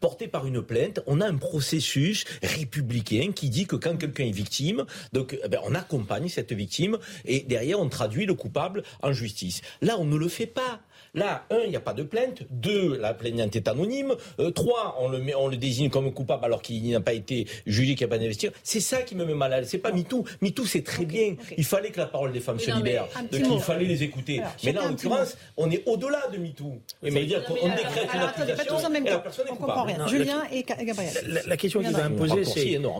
[0.00, 1.00] portés par une plainte.
[1.06, 5.60] On a un processus républicain qui dit que quand quelqu'un est victime, donc eh ben,
[5.64, 9.62] on accompagne cette victime et derrière on traduit le coupable en justice.
[9.80, 10.80] Là, on ne le fait pas.
[11.14, 12.42] Là, un, il n'y a pas de plainte.
[12.50, 14.14] Deux, la plaignante est anonyme.
[14.40, 17.46] Euh, trois, on le, met, on le désigne comme coupable alors qu'il n'a pas été
[17.66, 18.50] jugé, qu'il n'y a pas d'investir.
[18.62, 19.68] C'est ça qui me met mal à l'aise.
[19.68, 20.24] C'est pas MeToo.
[20.40, 21.36] MeToo, c'est très bien.
[21.56, 23.06] Il fallait que la parole des femmes se libère.
[23.30, 24.40] Donc il fallait les écouter.
[24.64, 26.80] mais là, en l'occurrence, on est au-delà de MeToo.
[27.02, 29.94] Oui, mais dire qu'on décrète une accusation et la personne est coupable.
[30.08, 31.42] Julien et Gabriel.
[31.46, 32.44] La, question qui va me poser,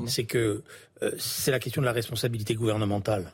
[0.06, 0.62] c'est que
[1.02, 3.32] euh, c'est la question de la responsabilité gouvernementale.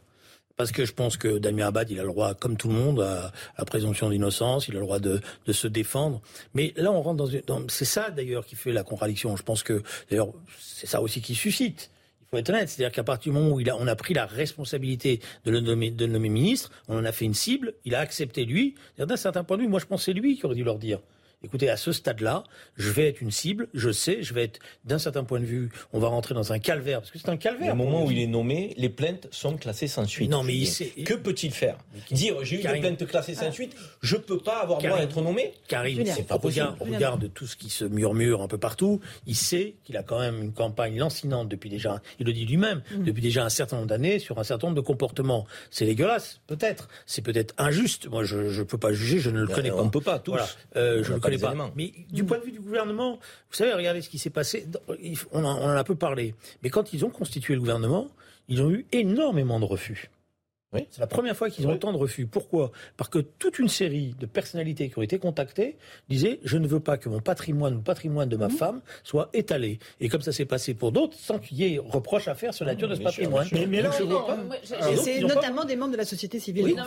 [0.61, 3.01] Parce que je pense que Damien Abad, il a le droit, comme tout le monde,
[3.01, 6.21] à, la présomption d'innocence, il a le droit de, se défendre.
[6.53, 7.31] Mais là, on rentre dans...
[7.47, 9.35] dans c'est ça, d'ailleurs, qui fait la contradiction.
[9.37, 13.03] Je pense que, d'ailleurs, c'est ça aussi qui suscite il faut être honnête, c'est-à-dire qu'à
[13.03, 16.13] partir du moment où il on a pris la responsabilité de le nommer, de le
[16.13, 18.75] nommer ministre, on en a fait une cible, il a accepté lui.
[18.99, 20.79] D'un certain point de vue, moi je pense que c'est lui qui aurait dû leur
[20.79, 21.01] dire
[21.43, 22.45] écoutez, à ce stade-là,
[22.77, 25.71] je vais être une cible, je sais, je vais être, d'un certain point de vue,
[25.93, 27.73] on va rentrer dans un calvaire, parce que c'est un calvaire.
[27.73, 30.31] Au moment où il est nommé, les plaintes sont classées sans suite.
[30.31, 31.79] Non, mais il Que peut-il faire
[32.11, 35.21] Dire, j'ai eu une plainte classée sans suite, je peux pas avoir droit à être
[35.23, 36.75] nommé Karim, c'est pas possible.
[36.81, 40.03] Au regard de tout ce qui se murmure un peu partout, il sait qu'il a
[40.03, 43.05] quand même une campagne lancinante depuis déjà, il le dit lui-même, mm.
[43.05, 45.47] depuis déjà un certain nombre d'années sur un certain nombre de comportements.
[45.71, 46.89] C'est dégueulasse, peut-être.
[47.07, 48.09] C'est peut-être injuste.
[48.09, 49.77] Moi, je ne peux pas juger, je ne le ben, connais pas.
[49.77, 50.39] On ne peut pas, tous.
[50.77, 51.73] Euh, je ne connais pas.
[51.77, 54.67] Mais du point de vue du gouvernement, vous savez, regardez ce qui s'est passé.
[55.33, 56.35] On en, on en a peu parlé.
[56.63, 58.09] Mais quand ils ont constitué le gouvernement,
[58.49, 60.11] ils ont eu énormément de refus.
[60.73, 62.27] C'est la première fois qu'ils ont autant de refus.
[62.27, 62.71] Pourquoi?
[62.97, 65.77] Parce que toute une série de personnalités qui ont été contactées
[66.09, 68.53] disaient je ne veux pas que mon patrimoine, le patrimoine de ma mmh.
[68.53, 69.81] femme, soit étalé.
[70.01, 72.65] Et comme ça s'est passé pour d'autres, sans qu'il y ait reproche à faire sur
[72.65, 73.49] la nature de ce patrimoine.
[73.53, 76.81] mais, là, c'est notamment des membres de la société civile.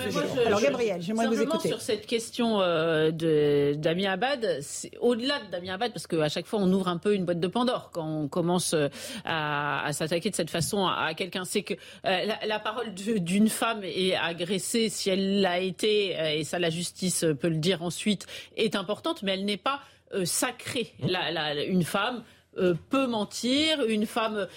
[0.45, 1.67] Alors Gabriel, j'aimerais vous écouter.
[1.67, 4.61] sur cette question euh, de Damien Abad,
[5.01, 7.47] au-delà de Damien Abad, parce qu'à chaque fois on ouvre un peu une boîte de
[7.47, 8.87] Pandore quand on commence euh,
[9.25, 11.73] à, s'attaquer de cette façon à, quelqu'un, c'est que
[12.05, 16.69] euh, la parole d'une femme est agressée, si elle l'a été, euh, et ça la
[16.69, 19.81] justice peut le dire ensuite, est importante, mais elle n'est pas
[20.13, 20.93] euh, sacrée.
[20.99, 22.23] La, une femme
[22.57, 24.47] euh, peut mentir, une femme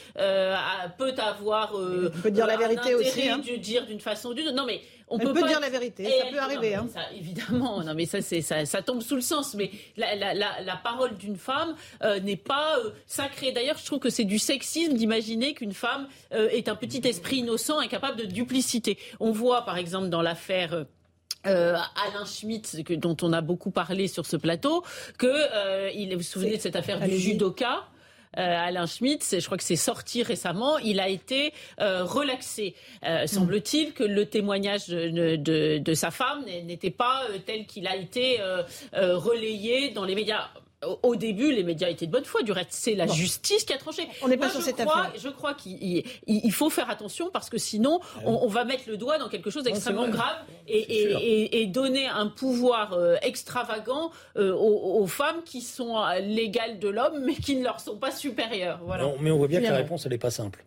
[0.99, 3.41] peut avoir euh, peut dire la vérité aussi, hein.
[3.59, 6.75] dire d'une façon ou d'une Non, mais on peut, dire la vérité, ça peut arriver.
[6.75, 6.87] hein.
[7.17, 9.55] évidemment, non, mais ça, tombe sous le sens.
[9.55, 13.53] Mais la, parole d'une femme euh, n'est pas euh, sacrée.
[13.53, 17.39] D'ailleurs, je trouve que c'est du sexisme d'imaginer qu'une femme euh, est un petit esprit
[17.39, 18.99] innocent, incapable de duplicité.
[19.21, 20.87] On voit, par exemple, dans l'affaire.
[21.45, 24.83] Alain Schmitt, dont on a beaucoup parlé sur ce plateau,
[25.17, 27.87] que il, vous vous souvenez de cette affaire du judoka?
[28.39, 32.75] Euh, Alain Schmitt, je crois que c'est sorti récemment, il a été euh, relaxé.
[33.05, 38.39] Euh, semble-t-il que le témoignage de sa femme n'était pas tel qu'il a été
[38.93, 40.49] relayé dans les médias
[41.03, 42.43] au début, les médias étaient de bonne foi.
[42.43, 44.07] Du reste, c'est la justice qui a tranché.
[44.23, 45.13] On n'est pas sur cette affaire.
[45.19, 49.19] Je crois qu'il faut faire attention parce que sinon, ah on, va mettre le doigt
[49.19, 50.37] dans quelque chose d'extrêmement grave
[50.69, 57.35] et, donner un pouvoir euh, extravagant euh, aux, femmes qui sont l'égale de l'homme, mais
[57.35, 58.81] qui ne leur sont pas supérieures.
[58.85, 59.13] Voilà.
[59.21, 60.65] mais on voit bien que la réponse, elle n'est pas simple.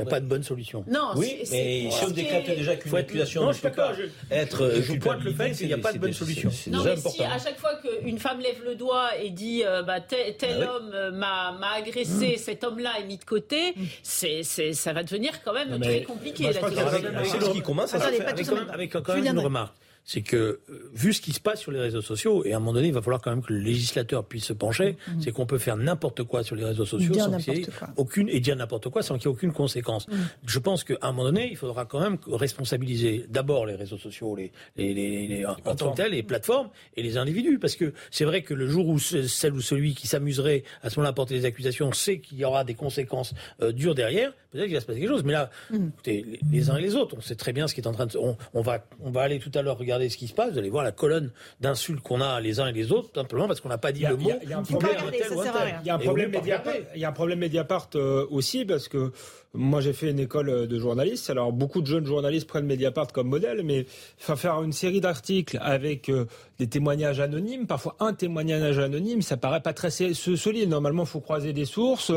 [0.00, 0.84] Il n'y a pas de bonne solution.
[0.88, 3.92] Non, oui, mais si on décrète déjà qu'une accusation ne peut pas
[4.30, 6.50] être Je pointe le fait qu'il n'y a pas de bonne solution.
[6.68, 10.00] Non, mais si à chaque fois qu'une femme lève le doigt et dit euh, bah,
[10.00, 12.38] tel, ah homme euh, m'a agressé, mmh.
[12.38, 13.82] cet homme-là est mis de côté, mmh.
[14.02, 16.50] c'est ça va devenir quand même très compliqué.
[16.52, 18.70] C'est ce qui commence à se faire.
[18.72, 19.74] Avec quand même une remarque
[20.04, 22.58] c'est que euh, vu ce qui se passe sur les réseaux sociaux, et à un
[22.58, 25.20] moment donné, il va falloir quand même que le législateur puisse se pencher, mm-hmm.
[25.22, 27.66] c'est qu'on peut faire n'importe quoi sur les réseaux sociaux sans qu'il y ait
[27.96, 30.08] aucune et dire n'importe quoi sans qu'il y ait aucune conséquence.
[30.08, 30.14] Mm.
[30.46, 34.36] Je pense qu'à un moment donné, il faudra quand même responsabiliser d'abord les réseaux sociaux,
[34.36, 38.42] les, les, les, en tant que les plateformes et les individus, parce que c'est vrai
[38.42, 41.44] que le jour où celle ou celui qui s'amuserait à ce moment-là à porter des
[41.44, 45.00] accusations sait qu'il y aura des conséquences euh, dures derrière, peut-être qu'il va se passer
[45.00, 45.24] quelque chose.
[45.24, 45.88] Mais là, mm.
[45.88, 48.06] écoutez, les, uns et les autres, on sait très bien ce qui est en train
[48.06, 48.16] de.
[48.18, 50.58] On, on va, on va aller tout à l'heure regardez ce qui se passe, vous
[50.58, 53.68] allez voir la colonne d'insultes qu'on a les uns et les autres, simplement parce qu'on
[53.68, 54.30] n'a pas dit le mot.
[54.42, 56.74] Il y a un problème Mediapart.
[56.94, 57.90] Il y a un problème Mediapart
[58.30, 59.12] aussi parce que
[59.52, 61.28] moi, j'ai fait une école de journaliste.
[61.28, 63.84] Alors, beaucoup de jeunes journalistes prennent Mediapart comme modèle, mais
[64.16, 66.26] faire une série d'articles avec euh,
[66.60, 70.68] des témoignages anonymes, parfois un témoignage anonyme, ça paraît pas très solide.
[70.68, 72.12] Normalement, faut croiser des sources,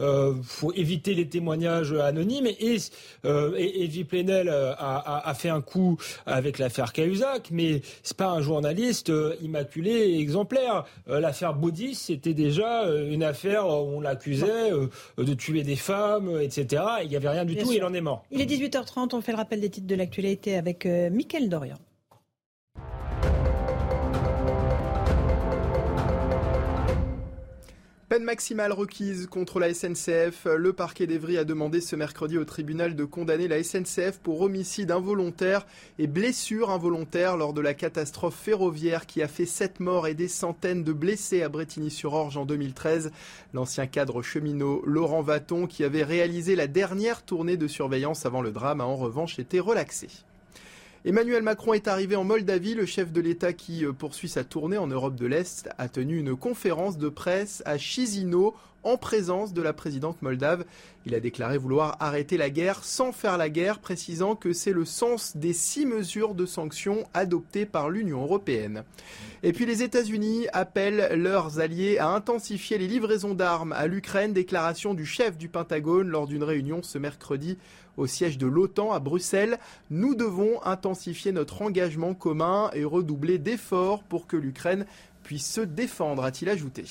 [0.00, 2.46] euh, faut éviter les témoignages anonymes.
[2.46, 2.76] Et,
[3.24, 5.96] euh, Plenel a, a, fait un coup
[6.26, 10.84] avec l'affaire Cahuzac, mais c'est pas un journaliste euh, immaculé et exemplaire.
[11.06, 14.70] l'affaire Baudis, c'était déjà une affaire où on l'accusait
[15.16, 16.75] de tuer des femmes, etc.
[17.02, 18.24] Il n'y avait rien du tout et il en est mort.
[18.30, 21.76] Il est 18h30, on fait le rappel des titres de l'actualité avec euh, Mickaël Dorian.
[28.16, 30.46] Peine maximale requise contre la SNCF.
[30.46, 34.90] Le parquet d'Evry a demandé ce mercredi au tribunal de condamner la SNCF pour homicide
[34.90, 35.66] involontaire
[35.98, 40.28] et blessure involontaire lors de la catastrophe ferroviaire qui a fait 7 morts et des
[40.28, 43.10] centaines de blessés à Bretigny-sur-Orge en 2013.
[43.52, 48.50] L'ancien cadre cheminot Laurent Vaton, qui avait réalisé la dernière tournée de surveillance avant le
[48.50, 50.08] drame, a en revanche été relaxé.
[51.06, 52.74] Emmanuel Macron est arrivé en Moldavie.
[52.74, 56.18] Le chef de l'État qui euh, poursuit sa tournée en Europe de l'Est a tenu
[56.18, 58.56] une conférence de presse à Chisinau
[58.86, 60.64] en présence de la présidente moldave.
[61.06, 64.84] Il a déclaré vouloir arrêter la guerre sans faire la guerre, précisant que c'est le
[64.84, 68.84] sens des six mesures de sanctions adoptées par l'Union européenne.
[69.42, 74.94] Et puis les États-Unis appellent leurs alliés à intensifier les livraisons d'armes à l'Ukraine, déclaration
[74.94, 77.58] du chef du Pentagone lors d'une réunion ce mercredi
[77.96, 79.58] au siège de l'OTAN à Bruxelles.
[79.90, 84.86] Nous devons intensifier notre engagement commun et redoubler d'efforts pour que l'Ukraine
[85.22, 86.84] puisse se défendre, a-t-il ajouté.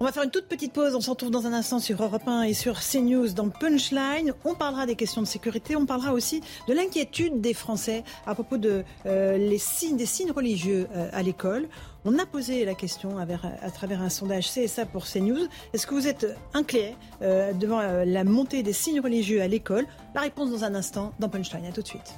[0.00, 0.94] On va faire une toute petite pause.
[0.94, 4.32] On se retrouve dans un instant sur Europe 1 et sur CNews dans Punchline.
[4.44, 5.74] On parlera des questions de sécurité.
[5.74, 8.58] On parlera aussi de l'inquiétude des Français à propos
[9.06, 11.68] euh, des signes religieux euh, à l'école.
[12.04, 13.26] On a posé la question à,
[13.60, 15.48] à, travers un sondage CSA pour CNews.
[15.72, 19.84] Est-ce que vous êtes inquiet euh, devant la montée des signes religieux à l'école?
[20.14, 21.66] La réponse dans un instant dans Punchline.
[21.66, 22.14] À tout de suite.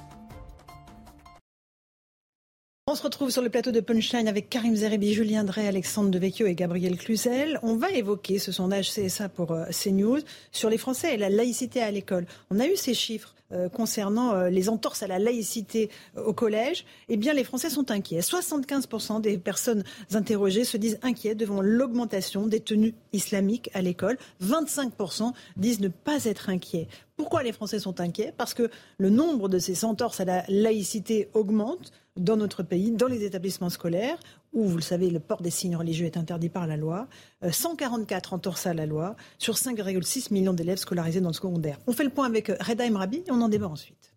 [2.91, 6.45] On se retrouve sur le plateau de Punchline avec Karim Zerebi, Julien Drey, Alexandre Devecchio
[6.45, 7.57] et Gabriel Cluzel.
[7.63, 10.19] On va évoquer ce sondage CSA pour euh, CNews
[10.51, 12.25] sur les Français et la laïcité à l'école.
[12.49, 16.83] On a eu ces chiffres euh, concernant euh, les entorses à la laïcité au collège.
[17.07, 18.19] Eh bien, les Français sont inquiets.
[18.19, 24.17] 75% des personnes interrogées se disent inquiets devant l'augmentation des tenues islamiques à l'école.
[24.43, 26.89] 25% disent ne pas être inquiets.
[27.21, 28.33] Pourquoi les Français sont inquiets?
[28.35, 33.05] Parce que le nombre de ces entorses à la laïcité augmente dans notre pays, dans
[33.05, 34.17] les établissements scolaires,
[34.53, 37.07] où, vous le savez, le port des signes religieux est interdit par la loi.
[37.47, 41.77] 144 euh, entorses à la loi sur 5,6 millions d'élèves scolarisés dans le secondaire.
[41.85, 44.15] On fait le point avec euh, Reda Emrabi et on en débat ensuite.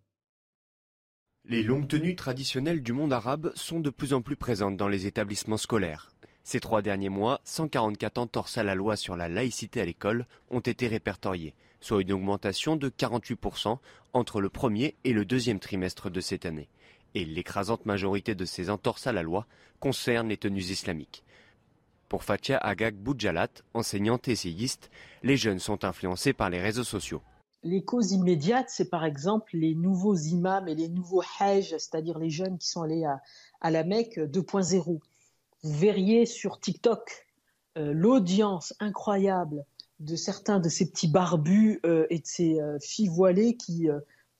[1.44, 5.06] Les longues tenues traditionnelles du monde arabe sont de plus en plus présentes dans les
[5.06, 6.10] établissements scolaires.
[6.42, 10.60] Ces trois derniers mois, 144 entorses à la loi sur la laïcité à l'école ont
[10.60, 11.54] été répertoriées,
[11.84, 13.76] soit une augmentation de 48%
[14.14, 16.68] entre le premier et le deuxième trimestre de cette année
[17.14, 19.46] et l'écrasante majorité de ces entorses à la loi
[19.80, 21.24] concernent les tenues islamiques.
[22.08, 24.90] Pour Fatia Agag Boudjalat, enseignante essayiste,
[25.22, 27.20] les jeunes sont influencés par les réseaux sociaux.
[27.62, 32.30] Les causes immédiates, c'est par exemple les nouveaux imams et les nouveaux hajj, c'est-à-dire les
[32.30, 33.04] jeunes qui sont allés
[33.60, 35.00] à, la Mecque 2.0.
[35.62, 37.26] Vous verriez sur TikTok
[37.76, 39.66] euh, l'audience incroyable
[40.00, 43.88] de certains de ces petits barbus euh, et de ces euh, filles voilées qui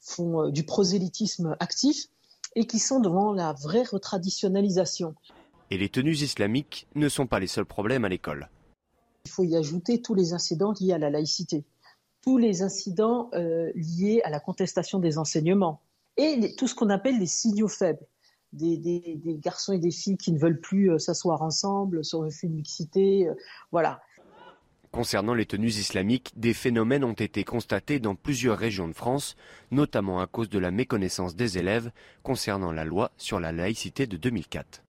[0.01, 2.09] font du prosélytisme actif
[2.57, 5.15] et qui sont devant la vraie retraditionnalisation.
[5.71, 8.49] Et les tenues islamiques ne sont pas les seuls problèmes à l'école.
[9.25, 11.65] Il faut y ajouter tous les incidents liés à la laïcité,
[12.23, 15.81] tous les incidents euh, liés à la contestation des enseignements
[16.17, 18.07] et tout ce qu'on appelle les signaux faibles.
[18.53, 22.55] Des, garçons et des filles qui ne veulent plus euh, s'asseoir ensemble, sur refus de
[22.55, 23.35] mixité, euh,
[23.73, 24.01] voilà.
[24.95, 29.35] Concernant les tenues islamiques, des phénomènes ont été constatés dans plusieurs régions de France,
[29.73, 31.91] notamment à cause de la méconnaissance des élèves
[32.23, 34.85] concernant la loi sur la laïcité de 2004.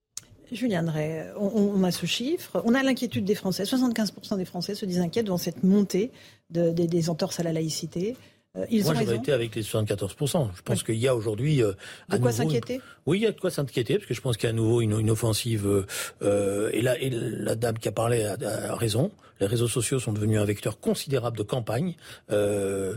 [0.52, 3.64] Julien Drey, on, a ce chiffre, on a l'inquiétude des Français.
[3.64, 6.12] 75% des Français se disent inquiets devant cette montée
[6.52, 8.16] des entorses à la laïcité.
[8.58, 10.50] Euh, Moi, j'aurais été avec les 74%.
[10.56, 11.62] Je pense qu'il y a aujourd'hui.
[11.62, 11.74] Euh,
[12.10, 12.82] de quoi s'inquiéter?
[13.06, 14.56] Oui, il y a de quoi s'inquiéter, parce que je pense qu'il y a à
[14.56, 15.86] nouveau une, offensive.
[16.22, 19.12] Euh, et, la, et la dame qui a parlé a, raison.
[19.42, 21.96] Les réseaux sociaux sont devenus un vecteur considérable de campagne.
[22.32, 22.96] Euh,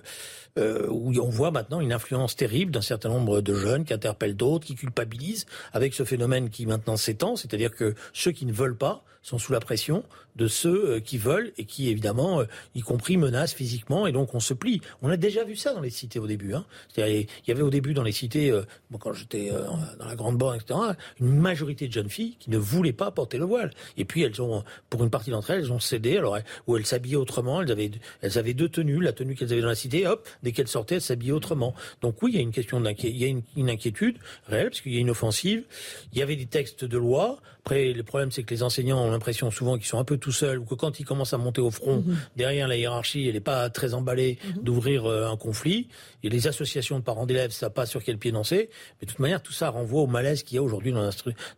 [0.58, 4.34] euh, où on voit maintenant une influence terrible d'un certain nombre de jeunes qui interpellent
[4.34, 8.76] d'autres, qui culpabilisent, avec ce phénomène qui maintenant s'étend, c'est-à-dire que ceux qui ne veulent
[8.76, 10.04] pas sont sous la pression
[10.36, 12.44] de ceux euh, qui veulent et qui, évidemment, euh,
[12.74, 14.80] y compris menacent physiquement, et donc on se plie.
[15.02, 16.54] On a déjà vu ça dans les cités au début.
[16.54, 16.64] Hein.
[16.96, 18.52] Il y avait au début dans les cités,
[18.98, 19.50] quand j'étais
[19.98, 20.78] dans la Grande Borne, etc.,
[21.20, 23.70] une majorité de jeunes filles qui ne voulaient pas porter le voile.
[23.96, 26.86] Et puis elles ont, pour une partie d'entre elles, elles ont cédé, alors, où elles
[26.86, 30.52] s'habillaient autrement, elles avaient, deux tenues, la tenue qu'elles avaient dans la cité, hop, dès
[30.52, 31.74] qu'elles sortaient, elles s'habillaient autrement.
[32.00, 35.10] Donc oui, il y a une question d'inquiétude, inquiétude réelle, parce qu'il y a une
[35.10, 35.64] offensive.
[36.12, 37.40] Il y avait des textes de loi.
[37.68, 40.32] Après, le problème, c'est que les enseignants ont l'impression souvent qu'ils sont un peu tout
[40.32, 42.16] seuls, ou que quand ils commencent à monter au front, mhm.
[42.34, 44.62] derrière la hiérarchie, elle n'est pas très emballée mhm.
[44.62, 45.88] d'ouvrir euh, un conflit.
[46.22, 48.70] Et les associations de parents d'élèves ne savent pas sur quel pied danser.
[49.00, 51.10] Mais de toute manière, tout ça renvoie au malaise qu'il y a aujourd'hui dans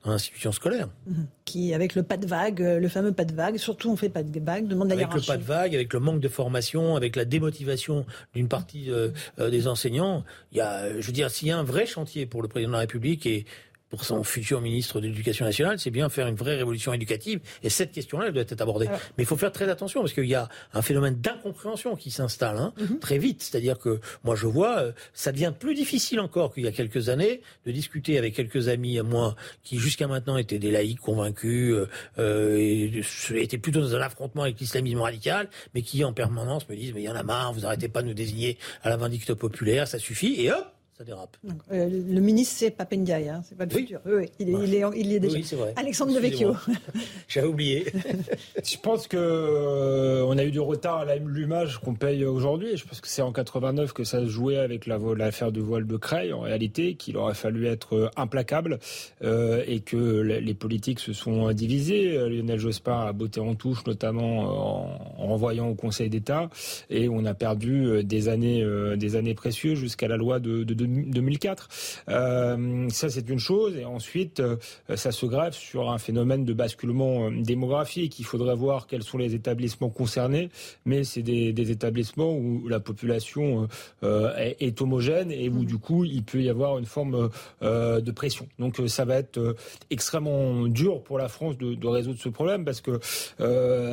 [0.05, 0.89] l'institution scolaire.
[1.07, 1.28] Mhm.
[1.45, 4.09] Qui, avec le pas de vague, euh, le fameux pas de vague, surtout on fait
[4.09, 6.97] pas de vague, demande la Avec le pas de vague, avec le manque de formation,
[6.97, 8.05] avec la démotivation
[8.35, 11.62] d'une partie euh, des enseignants, il y a, je veux dire, s'il y a un
[11.62, 13.47] vrai chantier pour le président de la République et
[13.91, 17.41] pour son futur ministre de l'Éducation nationale, c'est bien faire une vraie révolution éducative.
[17.62, 18.87] Et cette question-là, elle doit être abordée.
[19.19, 22.57] Mais il faut faire très attention parce qu'il y a un phénomène d'incompréhension qui s'installe
[22.57, 22.99] hein, Mhm.
[23.01, 23.43] très vite.
[23.43, 27.09] C'est-à-dire que moi, je vois, euh, ça devient plus difficile encore qu'il y a quelques
[27.09, 29.35] années de discuter avec quelques amis à moi
[29.65, 31.89] qui jusqu'à maintenant étaient des laïcs convaincus euh,
[32.19, 33.03] euh, et
[33.43, 37.03] étaient plutôt dans un affrontement avec l'islamisme radical, mais qui en permanence me disent mais
[37.03, 39.89] il y en a marre, vous arrêtez pas de nous désigner à la vindicte populaire,
[39.89, 40.41] ça suffit.
[40.41, 40.65] Et hop,
[41.01, 41.35] ça dérape.
[41.72, 44.01] Euh, le ministre, c'est Papendiaï, hein, c'est pas le futur.
[44.05, 45.35] Oui, oui, il, est, il, est, il y est déjà.
[45.39, 45.72] Oui, c'est vrai.
[45.77, 46.55] Alexandre Devecchio.
[47.28, 47.86] J'avais oublié.
[48.62, 52.77] Je pense que euh, on a eu du retard à l'allumage qu'on paye aujourd'hui.
[52.77, 55.86] Je pense que c'est en 89 que ça se jouait avec la l'affaire du voile
[55.86, 58.78] de Creil, en réalité, qu'il aurait fallu être euh, implacable
[59.22, 62.14] euh, et que le- les politiques se sont divisés.
[62.18, 66.51] Euh, Lionel Jospin a botté en touche, notamment en, en renvoyant au Conseil d'État,
[66.90, 70.74] et on a perdu des années, euh, des années précieuses jusqu'à la loi de, de,
[70.74, 71.69] de 2004.
[72.09, 73.77] Euh, ça, c'est une chose.
[73.77, 74.57] Et ensuite, euh,
[74.95, 78.19] ça se greffe sur un phénomène de basculement euh, démographique.
[78.19, 80.49] Il faudrait voir quels sont les établissements concernés,
[80.85, 83.69] mais c'est des, des établissements où la population
[84.03, 87.31] euh, est, est homogène et où du coup, il peut y avoir une forme
[87.62, 88.49] euh, de pression.
[88.59, 89.57] Donc, ça va être
[89.91, 92.99] extrêmement dur pour la France de, de résoudre ce problème parce que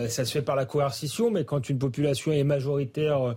[0.10, 3.36] ça se fait par la coercition, mais quand une population est majoritaire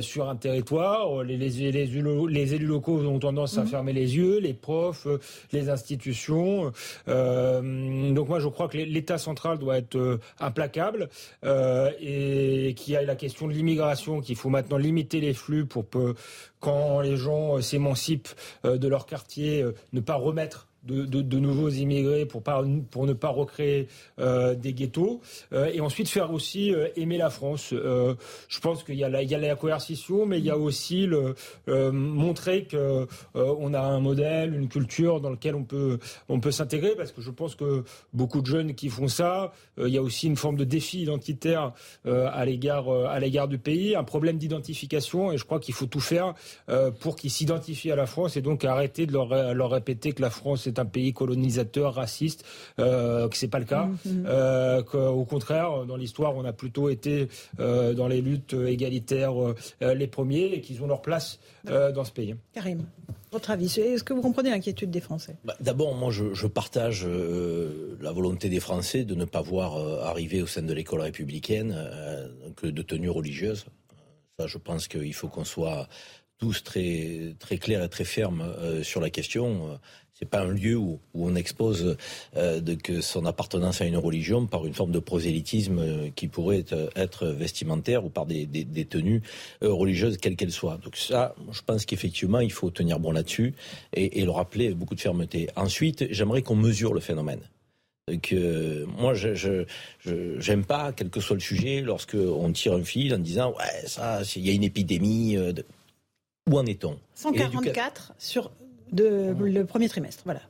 [0.00, 3.68] sur un territoire, les, les, les, élus- les élus locaux ont tendance à Mhm.
[3.68, 5.18] fermer les yeux, les profs, euh,
[5.52, 6.72] les institutions.
[7.08, 11.08] Euh, donc moi, je crois que l'État central doit être euh, implacable
[11.44, 15.66] euh, et qu'il y a la question de l'immigration, qu'il faut maintenant limiter les flux
[15.66, 16.14] pour que
[16.60, 18.28] quand les gens s'émancipent
[18.64, 22.42] de leur quartier, ne pas remettre de, nouveaux immigrés pour,
[23.06, 23.88] ne pas recréer
[24.18, 25.20] euh, des ghettos
[25.52, 27.72] Euh, et ensuite faire aussi euh, aimer la France.
[27.72, 31.08] Je pense qu'il y, a la- coercition, mais il y a aussi
[31.66, 35.98] montrer que on a un modèle, une culture dans lequel on peut,
[36.50, 40.02] s'intégrer parce que je pense que beaucoup de jeunes qui font ça, il y a
[40.02, 41.72] aussi une forme de défi identitaire
[42.04, 46.34] à l'égard du pays, un problème d'identification et je crois qu'il faut tout faire
[47.00, 50.30] pour qu'ils s'identifient à la France et donc arrêter de leur, leur répéter que la
[50.30, 52.44] France est un pays colonisateur, raciste,
[52.78, 54.24] euh, que c'est pas le cas, Mhm.
[54.26, 57.28] euh, qu'au contraire dans l'histoire on a plutôt été
[57.60, 59.54] euh, dans les luttes égalitaires euh,
[59.94, 61.38] les premiers et qu'ils ont leur place
[61.68, 62.34] euh, dans ce pays.
[62.52, 62.80] Karim,
[63.32, 65.36] votre avis Est-ce que vous comprenez l'inquiétude des Français?
[65.44, 69.76] Bah, D'abord, moi, je, je partage euh, la volonté des Français de ne pas voir
[69.76, 73.66] euh, arriver au sein de l'école républicaine euh, que de tenues religieuses.
[74.38, 75.88] Ça, je pense qu'il faut qu'on soit
[76.38, 79.78] tous très très clairs et très fermes euh, sur la question.
[80.16, 81.96] Euh, C'est pas un lieu où, où on expose
[82.36, 86.28] euh, de que son appartenance à une religion par une forme de prosélytisme euh, qui
[86.28, 89.22] pourrait être, être vestimentaire ou par des, des, des tenues
[89.62, 90.78] euh, religieuses quelles qu'elles soient.
[90.82, 93.54] Donc ça, je pense qu'effectivement, il faut tenir bon là-dessus
[93.94, 95.48] et, et le rappeler avec beaucoup de fermeté.
[95.56, 97.40] Ensuite, j'aimerais qu'on mesure le phénomène.
[98.32, 99.64] Euh, moi, je je-
[99.98, 103.50] je- j'aime pas, quel que soit le sujet, lorsque on tire un fil en disant
[103.58, 105.36] ouais, ça, il y a une épidémie.
[105.36, 105.64] euh, de...
[106.48, 106.92] Où en est-on?
[106.92, 108.52] Et l'éduca- 144 sur
[108.92, 110.40] de, le premier trimestre, voilà.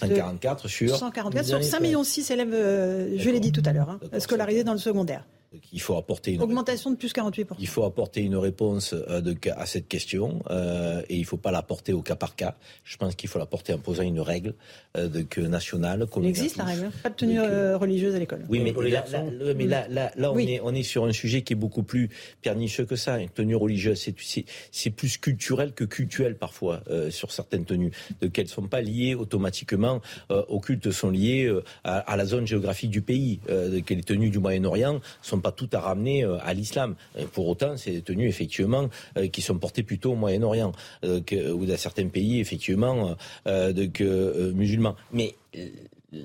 [0.00, 0.96] 144 sur.
[0.96, 4.64] 144 sur 5 millions 6 élèves, euh, je l'ai dit tout à l'heure, hein, scolarisés
[4.64, 5.24] dans le secondaire.
[5.72, 7.46] Il faut apporter une Augmentation de plus 48%.
[7.58, 11.36] Il faut apporter une réponse euh, de, à cette question euh, et il ne faut
[11.36, 12.56] pas l'apporter au cas par cas.
[12.84, 14.54] Je pense qu'il faut l'apporter en posant une règle
[14.96, 16.06] euh, de, que nationale.
[16.16, 16.92] Il existe la règle, hein.
[17.02, 18.44] pas de tenue religieuse à l'école.
[18.48, 20.50] Oui, mais là, là- mais là, là, là, on, Oui.
[20.50, 22.10] est, on est sur un sujet qui est beaucoup plus
[22.42, 23.18] pernicieux que ça.
[23.18, 27.92] Une tenue religieuse, c'est- c'est c'est plus culturel que cultuel parfois euh, sur certaines tenues,
[28.20, 30.00] de qu'elles sont pas liées automatiquement
[30.30, 33.80] euh, au culte, sont liées euh, à, à la zone géographique du pays, euh, de
[33.80, 36.96] que les tenues du Moyen-Orient sont pas toutes à ramener euh, à l'islam.
[37.32, 38.88] Pour autant, c'est des tenues effectivement
[39.18, 40.72] euh, qui sont portées plutôt au Moyen-Orient
[41.04, 41.20] euh,
[41.52, 43.14] ou dans certains pays effectivement
[43.46, 44.96] de, musulmans.
[45.12, 45.34] Mais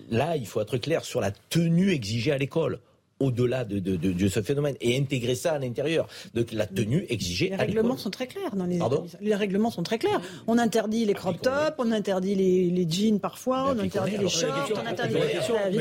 [0.09, 2.79] là, il faut être clair sur la tenue exigée à l'école
[3.19, 6.07] au-delà de, de- de- de ce phénomène et intégrer ça à l'intérieur.
[6.33, 9.05] Donc la tenue exigée Les à règlements sont très clairs dans les Pardon.
[9.21, 10.21] Les règlements sont très clairs.
[10.47, 14.71] On interdit les crop tops, on interdit les, les jeans parfois, on interdit les shorts,
[14.73, 15.19] on interdit la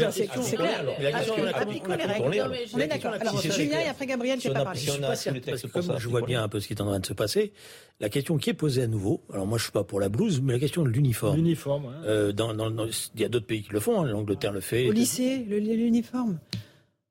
[0.01, 0.85] la c'est clair.
[1.55, 2.53] Appliquons- les règles.
[2.75, 3.13] On est d'accord.
[3.21, 4.81] Alors Julien et après Gabriel on pas parlé.
[5.73, 7.53] comme je vois bien un peu ce qui est en train de se passer,
[8.01, 10.41] la question qui est posée à nouveau, alors moi je suis pas pour la blouse,
[10.43, 11.37] mais la question de l'uniforme.
[11.37, 11.93] L'uniforme.
[12.05, 12.33] Euh,
[13.15, 14.89] il y a d'autres pays qui le font, hein, l'Angleterre le fait.
[14.89, 16.39] Au lycée, le- l'uniforme.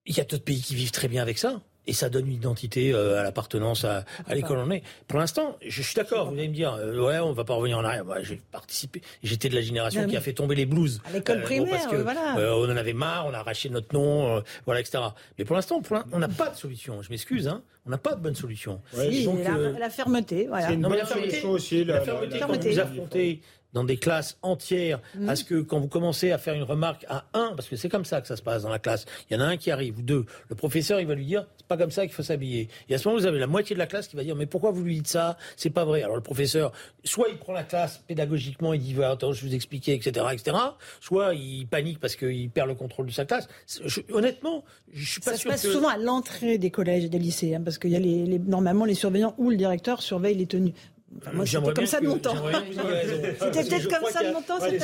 [0.08, 1.62] Il y a d'autres pays qui vivent très bien avec ça.
[1.90, 4.84] Et ça donne une identité euh, à l'appartenance à, à l'école où on est.
[5.08, 6.30] Pour l'instant, je suis d'accord.
[6.30, 8.04] Vous allez me dire, euh, ouais, on va pas revenir en arrière.
[8.24, 9.02] J'ai participé.
[9.24, 11.00] J'étais de la génération Non, qui a fait tomber les blues.
[11.06, 12.38] À l'école primaire, parce que, euh, voilà.
[12.40, 15.02] euh, on en avait marre, on a arraché notre nom, euh, voilà, etc.
[15.40, 15.82] Mais pour l'instant,
[16.12, 17.02] on n'a pas de solution.
[17.02, 17.64] Je m'excuse, hein.
[17.86, 18.82] On n'a pas de bonne solution.
[18.94, 20.68] Si, Donc, la, euh, la fermeté, voilà.
[20.68, 21.86] C'est une non, mais bonne la fermeté, solution aussi.
[21.86, 22.72] la la- fermeté, la- quand fermeté.
[22.74, 23.42] vous affrontez
[23.78, 25.30] dans des classes entières Mm.
[25.30, 27.90] à ce que quand vous commencez à faire une remarque à un, parce que c'est
[27.90, 29.70] comme ça que ça se passe dans la classe, il y en a un qui
[29.72, 32.24] arrive, ou deux, le professeur il va lui dire c'est pas comme ça qu'il faut
[32.24, 32.70] s'habiller.
[32.90, 34.45] Et à ce moment vous avez la moitié de la classe qui va dire mais
[34.48, 35.38] pourquoi vous lui dites ça?
[35.56, 36.02] C'est pas vrai.
[36.04, 36.72] Alors le professeur,
[37.04, 40.26] soit il prend la classe pédagogiquement, il dit voilà, attends je vais vous expliquer, etc.,
[40.34, 40.58] etc.
[41.02, 43.48] Soit il panique parce qu'il perd le contrôle de sa classe.
[43.86, 45.72] Je- honnêtement, je suis pas Ça se sûr passe que...
[45.72, 48.40] souvent à l'entrée des collèges et des lycées, hein, parce qu'il y a les, les-
[48.40, 50.74] normalement les surveillants ou le directeur surveillent les tenues.
[51.20, 52.36] Enfin, moi, c'était comme ça de mon temps.
[52.36, 54.80] C'était peut-être comme ça de mon temps, ça date,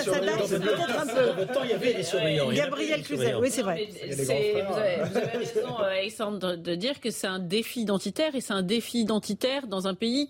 [0.47, 1.21] peut-être un Dans peu.
[1.41, 2.49] votre temps, il y avait des surveillants.
[2.51, 3.87] Gabriel Cluzel, oui, c'est vrai.
[4.09, 8.41] Vous, avez, vous avez raison, euh, Alexandre, de- dire que c'est un défi identitaire et
[8.41, 10.29] c'est un défi identitaire dans un pays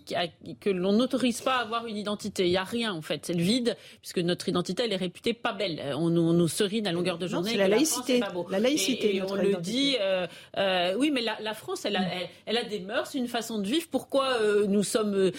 [0.60, 2.44] que l'on n'autorise pas à avoir une identité.
[2.46, 5.32] Il n'y a rien en fait, c'est le vide puisque notre identité elle est réputée
[5.32, 5.80] pas belle.
[5.96, 7.52] On nous, on nous serine à longueur de journée.
[7.52, 8.14] c'est la laïcité.
[8.14, 8.46] c'est pas beau.
[8.50, 9.96] La laïcité, Et, et notre on le dit.
[10.00, 10.26] euh,
[10.58, 13.58] euh, oui, mais la, la France, elle a, elle, elle a des mœurs, une façon
[13.58, 13.86] de vivre.
[13.90, 15.30] Pourquoi euh, nous sommes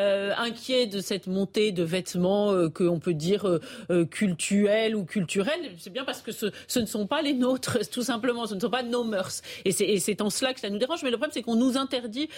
[0.00, 3.46] euh, inquiets de cette montée de vêtements euh, qu'on peut dire
[3.90, 7.78] euh, cultuels ou culturels C'est bien parce que ce, ce ne sont pas les nôtres,
[7.92, 8.46] tout simplement.
[8.46, 9.42] Ce ne sont pas nos mœurs.
[9.64, 11.02] Et c'est, en cela que ça nous dérange.
[11.02, 12.28] Mais le problème, c'est qu'on nous interdit,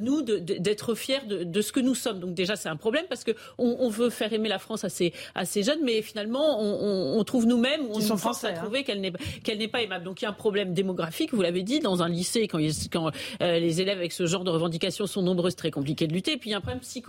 [0.00, 2.20] nous, d'être fiers de, de ce que nous sommes.
[2.20, 5.12] Donc déjà, c'est un problème parce que on, veut faire aimer la France à ces,
[5.34, 8.54] à ces jeunes, mais finalement, on, on- on trouve nous-mêmes, on nous français, à hein.
[8.54, 10.04] trouver qu'elle n'est pas aimable.
[10.04, 12.72] Donc il y a un problème démographique, vous l'avez dit, dans un lycée, quand, il-
[12.92, 13.10] quand
[13.40, 16.32] les élèves avec ce genre de revendications sont nombreux, c'est très compliqué de lutter.
[16.32, 16.99] Et puis il y a un problème psychologique,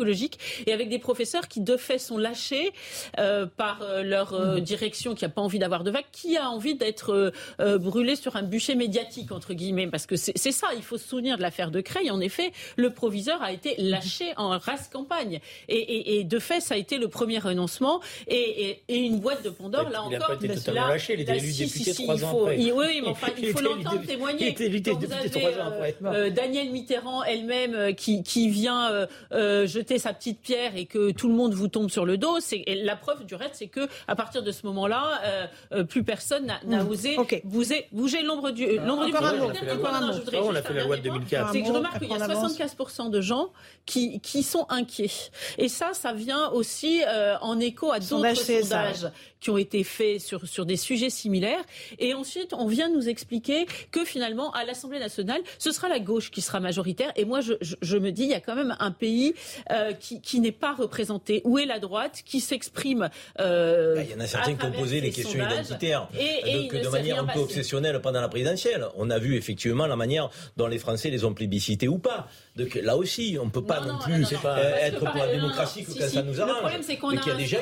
[0.67, 2.71] et avec des professeurs qui de fait sont lâchés
[3.19, 6.49] euh, par euh, leur euh, direction qui n'a pas envie d'avoir de vagues, qui a
[6.49, 10.83] envie d'être euh, brûlé sur un bûcher médiatique, entre guillemets, parce que c'est ça, il
[10.83, 12.09] faut se souvenir de l'affaire de Creil.
[12.11, 15.39] En effet, le proviseur a été lâché en race campagne.
[15.67, 17.99] Et, et- et de fait, ça a été le premier renoncement.
[18.27, 20.27] Et, une boîte de Pandore, là Il n'a encore.
[20.29, 22.23] pas été là- totalement lâché, il était là, élu si, député si, si, trois il
[22.25, 22.59] ans faut- après.
[22.59, 24.45] il- oui, mais enfin, il Il faut était l'entendre témoigner.
[24.45, 26.31] il était élu Quand vous député avez, trois ans après.
[26.31, 28.91] Danielle Mitterrand elle-même qui, qui vient
[29.31, 32.39] euh, jeter sa petite pierre et que tout le monde vous tombe sur le dos.
[32.39, 36.03] C'est la preuve du reste, c'est que à partir de ce moment-là, euh, euh, plus
[36.03, 36.87] personne n'a Mm.
[36.89, 37.41] osé Ok.
[37.43, 40.61] bouger, bouger l'ombre du euh, l'ombre du Encore un mot, je voudrais Ah, on a
[40.61, 41.25] fait la loi de dernier point.
[41.39, 41.51] 2004.
[41.51, 42.57] C'est que je remarque qu'il y a après on avance.
[42.57, 43.49] 75% de gens
[43.85, 45.09] qui, qui sont inquiets.
[45.57, 49.07] Et ça, ça vient aussi euh, en écho à d'autres sondages
[49.41, 51.63] qui ont été faits sur, sur des sujets similaires.
[51.99, 56.31] Et ensuite, on vient nous expliquer que finalement, à l'Assemblée nationale, ce sera la gauche
[56.31, 57.11] qui sera majoritaire.
[57.15, 59.33] Et moi, je, je, je me dis, il y a quand même un pays
[59.71, 61.41] euh, qui, qui n'est pas représenté.
[61.43, 63.09] Où est la droite qui s'exprime
[63.39, 66.87] euh, Il y en a certains qui ont posé les questions identitaires Et- et de
[66.89, 67.39] manière un peu passé.
[67.43, 68.85] obsessionnelle pendant la présidentielle.
[68.95, 72.27] On a vu effectivement la manière dont les Français les ont plébiscités ou pas.
[72.55, 75.27] Donc là aussi, on ne peut pas non, non, plus non, que être pour la
[75.33, 76.13] démocratie que si, quand si.
[76.15, 76.57] ça nous Le arrange.
[76.59, 77.59] problème, c'est qu'on a y a des a des gens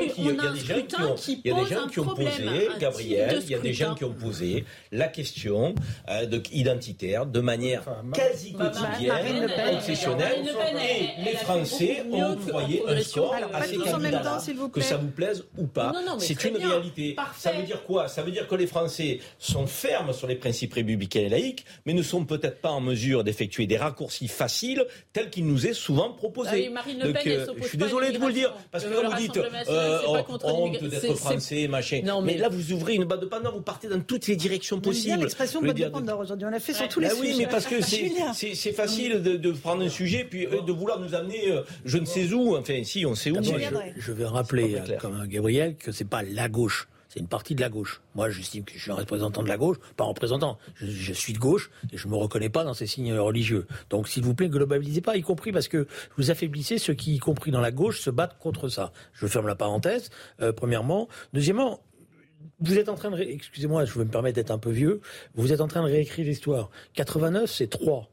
[0.87, 3.95] qui ont, qui des pose gens qui ont posé, Gabriel, il y a des gens
[3.95, 5.75] qui ont posé la question
[6.09, 7.83] euh, de, identitaire de manière
[8.13, 10.45] quasi quotidienne, obsessionnelle,
[10.81, 14.41] et les Français ont envoyé un score Alors, à ces candidats
[14.71, 15.93] que ça vous plaise ou pas.
[16.19, 16.69] C'est une bien.
[16.69, 17.13] réalité.
[17.13, 17.49] Parfait.
[17.49, 18.07] Ça veut dire quoi?
[18.07, 21.93] Ça veut dire que les Français sont fermes sur les principes républicains et laïques, mais
[21.93, 26.11] ne sont peut-être pas en mesure d'effectuer des raccourcis faciles tels qu'il nous est souvent
[26.11, 26.49] proposé.
[26.75, 29.37] Ah oui, euh, je suis désolé de vous le dire, parce que là vous dites
[29.37, 32.01] euh, oh, honte d'être C'est- machin.
[32.03, 32.33] Non, mais...
[32.33, 35.21] mais- là vous ouvrez une boîte de Pandore, vous partez dans toutes les directions possibles.
[35.21, 36.45] l'expression veux boîte de Pandore aujourd'hui.
[36.47, 36.87] On l'a fait sur Ouais.
[36.89, 37.31] tous les bah sujets.
[37.31, 38.33] oui, mais parce que c'est Julien.
[38.33, 41.97] c'est- facile de, de prendre un sujet puis euh, de vouloir nous amener euh, je
[41.97, 42.55] ne sais où.
[42.55, 43.39] Enfin, si, on sait où.
[43.41, 43.93] Drey.
[43.97, 46.87] je, je vais C'est rappeler, euh, comme Gabriel, que c'est pas la gauche.
[47.09, 48.01] C'est une partie de la gauche.
[48.13, 50.59] Moi, j'estime que je suis un représentant de la gauche, pas un représentant.
[50.75, 53.65] Je, suis de gauche et je me reconnais pas dans ces signes religieux.
[53.89, 55.87] Donc, s'il vous plaît, globalisez pas, y compris parce que
[56.17, 58.93] vous affaiblissez ceux qui, y compris dans la gauche, se battent contre ça.
[59.13, 60.11] Je ferme la parenthèse.
[60.41, 61.81] euh, premièrement, deuxièmement.
[62.61, 65.01] Vous êtes en train de, excusez-moi, je vais me permettre d'être un peu vieux.
[65.33, 66.69] Vous êtes en train de réécrire l'histoire.
[66.93, 68.09] 89, c'est 3.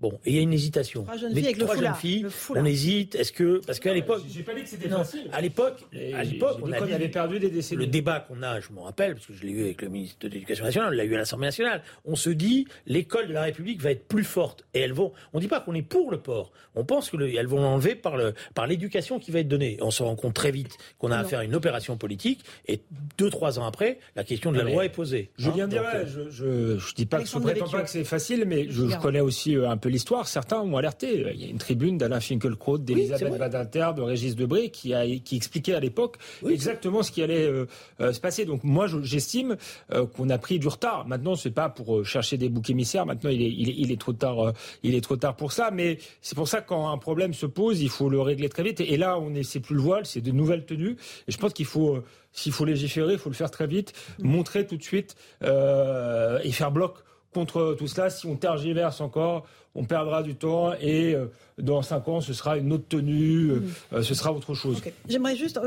[0.00, 1.02] Bon, et il y a une hésitation.
[1.02, 1.94] Trois jeunes Les filles avec le trois foulard.
[1.94, 3.16] jeunes filles, on hésite.
[3.16, 5.28] Est-ce que, parce qu'à l'époque, J'ai pas dit que c'était facile.
[5.32, 5.80] à l'époque,
[6.14, 7.80] à l'époque, on avait perdu des décennies.
[7.80, 10.18] le débat qu'on a, je m'en rappelle, parce que je l'ai eu avec le ministre
[10.20, 11.82] de l'Éducation nationale, on l'a eu à l'Assemblée nationale.
[12.04, 14.64] On se dit, l'école de la République va être plus forte.
[14.72, 16.52] Et elles vont, on dit pas qu'on est pour le port.
[16.76, 19.78] On pense qu'elles vont l'enlever par le, par l'éducation qui va être donnée.
[19.80, 21.22] On se rend compte très vite qu'on a Non.
[21.24, 22.44] affaire à une opération politique.
[22.68, 22.82] Et
[23.18, 25.32] deux, trois ans après, la question de la mais loi est posée.
[25.38, 27.90] Julien Hein, dirait, donc, euh, je, je, je dis pas que je prétends pas que
[27.90, 30.28] c'est facile, mais je, je connais aussi euh, un peu l'histoire.
[30.28, 31.24] Certains ont alerté.
[31.34, 33.38] Il y a une tribune d'Alain Finkielkraut, d'Elisabeth vrai.
[33.38, 36.16] Badinter, de Régis Debré qui, a, qui expliquait à l'époque
[36.48, 37.66] exactement ce qui allait euh,
[38.00, 38.44] euh, se passer.
[38.44, 39.56] Donc moi, je- j'estime
[39.92, 41.06] euh, qu'on a pris du retard.
[41.06, 43.06] Maintenant, c'est pas pour chercher des boucs émissaires.
[43.06, 44.52] Maintenant, il est, il est, il est trop tard.
[44.82, 45.70] il est trop tard pour ça.
[45.70, 48.62] Mais c'est pour ça que quand un problème se pose, il faut le régler très
[48.62, 48.80] vite.
[48.80, 50.96] Et là, on est, c'est plus le voile, c'est de nouvelles tenues.
[51.26, 51.98] Et je pense qu'il faut,
[52.32, 56.70] s'il faut légiférer, il faut le faire très vite, montrer tout de suite et faire
[56.70, 56.94] bloc
[57.32, 58.10] contre tout cela.
[58.10, 61.26] Si on tergiverse encore, on perdra du temps et euh,
[61.58, 63.62] dans cinq ans, ce sera une autre tenue, euh,
[63.92, 64.80] euh, ce sera autre chose.
[65.08, 65.58] J'aimerais juste,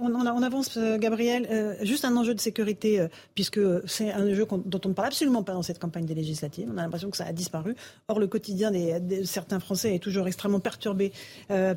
[0.00, 4.88] on, on, avance, Gabriel, juste un enjeu de sécurité, puisque c'est un enjeu dont on
[4.88, 6.68] ne parle absolument pas dans cette campagne des législatives.
[6.72, 7.76] On a l'impression que ça a disparu.
[8.08, 11.12] Or, le quotidien des, de certains Français est toujours extrêmement perturbé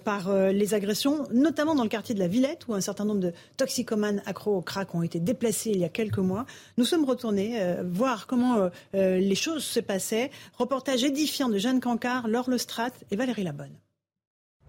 [0.03, 3.34] par les agressions, notamment dans le quartier de la Villette, où un certain nombre de
[3.57, 6.45] toxicomanes accros au crack ont été déplacés il y a quelques mois.
[6.77, 10.32] Nous sommes retournés voir comment les choses se passaient.
[10.57, 13.78] Reportage édifiant de Jeanne Cancard, Laure Lestrade et Valérie Labonne.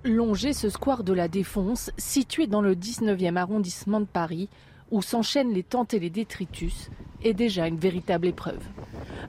[0.04, 4.48] Longer ce square de la Défense, situé dans le 19e arrondissement de Paris,
[4.90, 6.90] où s'enchaînent les tentes et les détritus,
[7.22, 8.62] est déjà une véritable épreuve.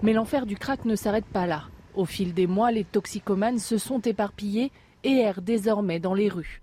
[0.04, 1.64] Mais l'enfer du crack ne s'arrête pas là.
[1.96, 4.72] Au fil des mois, les toxicomanes se sont éparpillés
[5.04, 6.62] et errent désormais dans les rues.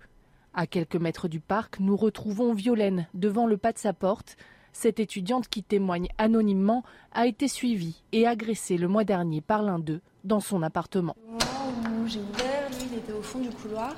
[0.53, 4.37] À quelques mètres du parc, nous retrouvons Violaine devant le pas de sa porte.
[4.71, 9.79] Cette étudiante qui témoigne anonymement a été suivie et agressée le mois dernier par l'un
[9.79, 11.15] d'eux dans son appartement.
[11.27, 13.95] Au moment où j'ai ouvert, lui, il était au fond du couloir.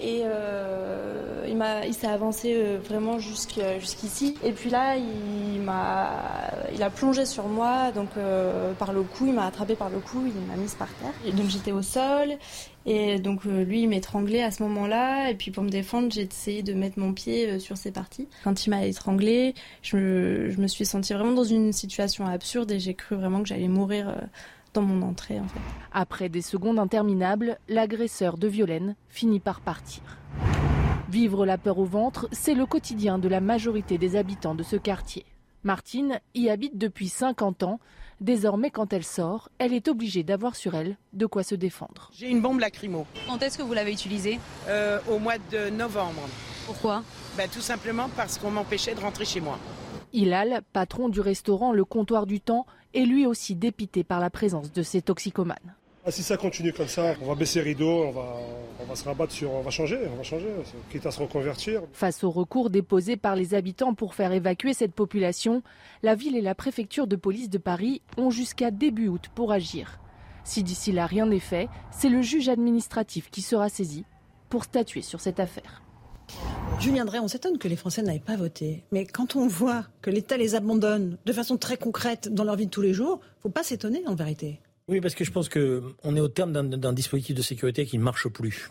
[0.00, 4.36] Et euh, il, il s'est avancé euh, vraiment jusqu'ici.
[4.42, 9.26] Et puis là, il, m'a, il a plongé sur moi, donc euh, par le cou,
[9.26, 11.12] il m'a attrapé par le cou, il m'a mise par terre.
[11.24, 12.34] Et donc j'étais au sol,
[12.86, 15.30] et donc lui, il m'étranglait à ce moment-là.
[15.30, 18.26] Et puis pour me défendre, j'ai essayé de mettre mon pied sur ses parties.
[18.42, 22.80] Quand il m'a étranglé, je, je me suis sentie vraiment dans une situation absurde et
[22.80, 24.12] j'ai cru vraiment que j'allais mourir
[24.74, 25.40] dans mon entrée.
[25.40, 25.60] En fait.
[25.92, 30.02] Après des secondes interminables, l'agresseur de Violaine finit par partir.
[31.08, 34.76] Vivre la peur au ventre, c'est le quotidien de la majorité des habitants de ce
[34.76, 35.24] quartier.
[35.62, 37.80] Martine y habite depuis 50 ans.
[38.20, 42.10] Désormais, quand elle sort, elle est obligée d'avoir sur elle de quoi se défendre.
[42.12, 43.06] J'ai une bombe lacrymo.
[43.26, 44.38] Quand est-ce que vous l'avez utilisée?
[44.68, 46.20] Euh, Au mois de novembre.
[46.66, 47.02] Pourquoi?
[47.36, 49.58] Ben, Tout simplement parce qu'on m'empêchait de rentrer chez moi.
[50.12, 54.72] Hilal, patron du restaurant Le Comptoir du Temps, est lui aussi dépité par la présence
[54.72, 55.74] de ces toxicomanes.
[56.06, 58.36] Ah, si ça continue comme ça, on va baisser les rideaux, on va,
[58.78, 60.48] on va se rabattre sur, on va changer, on va changer,
[60.90, 61.80] quitte à se reconvertir.
[61.94, 65.62] Face au recours déposé par les habitants pour faire évacuer cette population,
[66.02, 69.98] la ville et la préfecture de police de Paris ont jusqu'à début août pour agir.
[70.44, 74.04] Si d'ici là rien n'est fait, c'est le juge administratif qui sera saisi
[74.50, 75.83] pour statuer sur cette affaire.
[76.80, 78.82] Julien Drey, on s'étonne que les Français n'aillent pas voté.
[78.92, 82.66] Mais quand on voit que l'État les abandonne de façon très concrète dans leur vie
[82.66, 84.60] de tous les jours, il ne faut pas s'étonner en vérité.
[84.88, 88.02] Oui, parce que je pense qu'on est au terme d'un dispositif de sécurité qui ne
[88.02, 88.70] marche plus.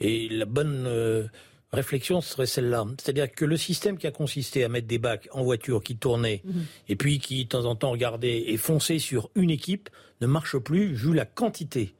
[0.00, 1.26] Et la bonne euh,
[1.72, 2.86] réflexion serait celle-là.
[2.98, 6.42] C'est-à-dire que le système qui a consisté à mettre des bacs en voiture qui tournaient,
[6.44, 6.64] mhm.
[6.88, 9.90] et puis qui, de temps en temps, regardait et fonçait sur une équipe,
[10.20, 11.94] ne marche plus vu la quantité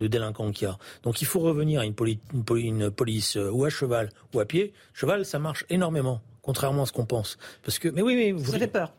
[0.00, 0.78] de délinquants qu'il y a.
[1.02, 4.72] Donc il faut revenir à une, police euh, ou à cheval ou à pied.
[4.92, 7.38] Cheval, ça marche énormément, contrairement à ce qu'on pense.
[7.62, 8.92] Parce que, mais oui, mais vous, vous avez peur.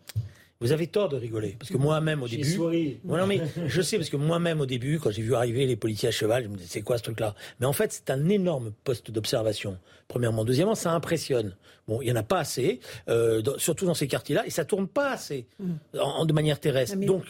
[0.61, 2.57] Vous avez tort de rigoler, parce que moi-même au début,
[3.03, 6.07] non, mais je sais parce que moi-même au début, quand j'ai vu arriver les policiers
[6.09, 7.35] à cheval, je me disais c'est quoi ce truc-là?
[7.59, 9.77] Mais en fait, c'est un énorme poste d'observation.
[10.07, 11.55] Premièrement, deuxièmement, ça impressionne.
[11.87, 12.79] Bon, il y en a pas assez,
[13.09, 15.99] euh, surtout dans ces quartiers-là, et ça tourne pas assez mm.
[15.99, 16.95] en, de manière terrestre.
[16.97, 17.25] Mais, Donc,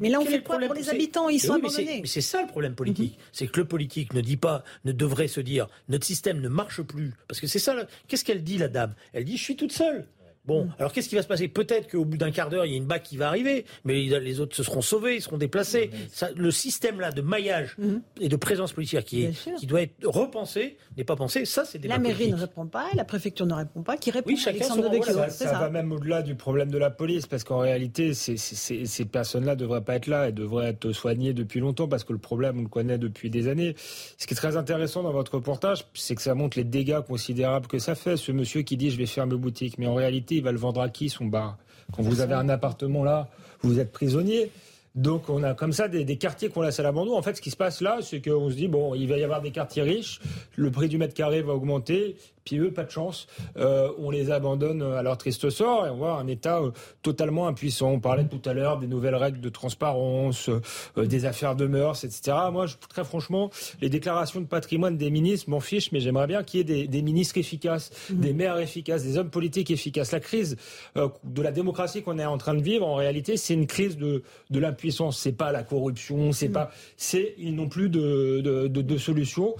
[0.00, 2.00] mais là, on fait le problème pour les habitants Ils sont abandonnés.
[2.02, 3.30] Mais c'est ça le problème politique, mm-hmm.
[3.32, 6.82] c'est que le politique ne dit pas, ne devrait se dire, notre système ne marche
[6.82, 7.74] plus, parce que c'est ça.
[8.06, 8.94] Qu'est-ce qu'elle dit, la dame?
[9.12, 10.06] Elle dit, je suis toute seule.
[10.46, 10.74] Bon, mm.
[10.78, 11.48] alors qu'est-ce qui va se passer?
[11.48, 13.94] Peut-être qu'au bout d'un quart d'heure, il y a une bac qui va arriver, mais
[13.94, 15.90] les autres se seront sauvés, ils seront déplacés.
[16.12, 17.96] Ça, le système là de maillage mm.
[18.20, 21.44] et de présence policière qui, est, qui doit être repensé n'est pas pensé.
[21.44, 23.96] Ça, c'est des La mairie ne répond pas, la préfecture ne répond pas.
[23.96, 27.26] Qui répond oui, chacun son ça, ça, va même au-delà du problème de la police,
[27.26, 31.32] parce qu'en réalité, ces, ces personnes-là ne devraient pas être là, elles devraient être soignées
[31.32, 33.74] depuis longtemps, parce que le problème, on le connaît depuis des années.
[34.18, 37.66] Ce qui est très intéressant dans votre reportage, c'est que ça montre les dégâts considérables
[37.66, 38.16] que ça fait.
[38.16, 40.80] Ce monsieur qui dit je vais fermer boutique, mais en réalité, il va le vendre
[40.80, 41.56] à qui son bar?
[41.92, 43.28] Quand vous avez un appartement là,
[43.62, 44.50] vous êtes prisonnier.
[44.94, 47.16] Donc on a comme ça des, des quartiers qu'on laisse à l'abandon.
[47.16, 49.24] En fait, ce qui se passe là, c'est qu'on se dit bon, il va y
[49.24, 50.20] avoir des quartiers riches,
[50.56, 53.26] le prix du mètre carré va augmenter, puis eux, pas de chance,
[53.56, 56.72] euh, on les abandonne à leur triste sort et on voit un État euh,
[57.02, 57.90] totalement impuissant.
[57.90, 62.04] On parlait tout à l'heure des nouvelles règles de transparence, euh, des affaires de mœurs,
[62.04, 62.36] etc.
[62.52, 63.50] Moi, je, très franchement,
[63.80, 66.86] les déclarations de patrimoine des ministres m'en fichent, mais j'aimerais bien qu'il y ait des,
[66.86, 68.20] des ministres efficaces, mmh.
[68.20, 70.12] des maires efficaces, des hommes politiques efficaces.
[70.12, 70.56] La crise
[70.94, 74.22] de la démocratie qu'on est en train de vivre, en réalité, c'est une crise de,
[74.50, 75.18] de l'impuissance.
[75.18, 76.52] C'est pas la corruption, c'est mmh.
[76.52, 79.54] pas, c'est ils n'ont plus de, de, de, de solutions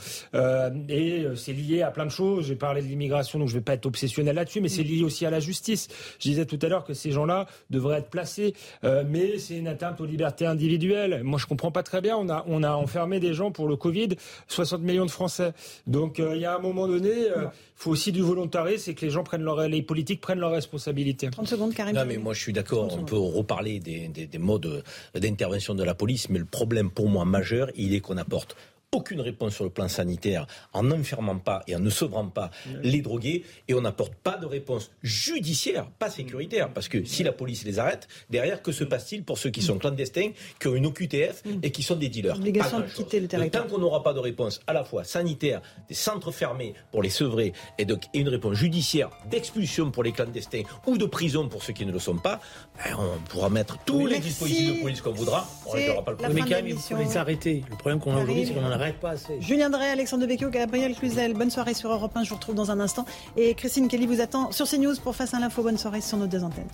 [0.89, 2.47] et c'est lié à plein de choses.
[2.47, 5.27] J'ai parlé de l'immigration, donc je vais pas être obsessionnel là-dessus, mais c'est lié aussi
[5.27, 5.89] à la justice.
[6.19, 9.69] Je disais tout à l'heure que ces gens-là devraient être placés, euh, mais c'est une
[9.69, 11.23] atteinte aux libertés individuelles.
[11.23, 12.17] Moi, je comprends pas très bien.
[12.17, 14.11] On a, on a enfermé des gens pour le Covid,
[14.49, 15.53] 60 millions de Français.
[15.87, 19.05] Donc, euh, il y a un moment donné, il faut aussi du volontarisme, c'est que
[19.05, 21.31] les gens prennent leur, les politiques prennent leurs responsabilités.
[21.31, 21.95] 30 secondes, Karim.
[21.95, 22.89] Non, mais moi, je suis d'accord.
[22.97, 24.83] On peut reparler des, des, des modes
[25.15, 28.57] d'intervention de la police, mais le problème pour moi majeur, il est qu'on apporte
[28.95, 32.51] aucune réponse sur le plan sanitaire en n'enfermant pas et en ne sauvrant pas
[32.83, 36.73] les drogués et on n'apporte pas de réponse judiciaire, pas sécuritaire.
[36.73, 39.79] Parce que si la police les arrête, derrière, que se passe-t-il pour ceux qui sont
[39.79, 40.31] clandestins,
[40.61, 43.65] qui ont une OQTF et qui sont des dealers Obligation de quitter le territoire.
[43.65, 47.11] Tant qu'on n'aura pas de réponse à la fois sanitaire, des centres fermés pour les
[47.11, 51.65] sevrer et, donc, et une réponse judiciaire d'expulsion pour les clandestins ou de prison pour
[51.65, 52.41] ceux qui ne le sont pas,
[52.77, 55.49] ben, on pourra mettre tous les dispositifs de police qu'on voudra.
[55.67, 56.33] On ne pas le problème.
[56.33, 57.65] Mais quand même, il faut les arrêter.
[57.69, 59.41] Le problème qu'on a aujourd'hui, c'est qu'on en arrête pas assez.
[59.41, 62.25] Julien Drey, Alexandre Devecchio, Gabriel Cluzel, bonne soirée sur Europe 1.
[62.25, 63.05] Je vous retrouve dans un instant.
[63.37, 65.63] Et Christine Kelly vous attend sur CNews pour Face à l'info.
[65.63, 66.69] Bonne soirée sur nos deux antennes.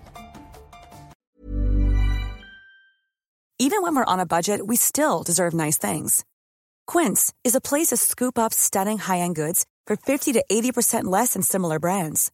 [3.58, 6.24] Even when we're on a budget, we still deserve nice things.
[6.86, 11.34] Quince is a place to scoop up stunning high-end goods for 50 to 80% less
[11.34, 12.32] than similar brands.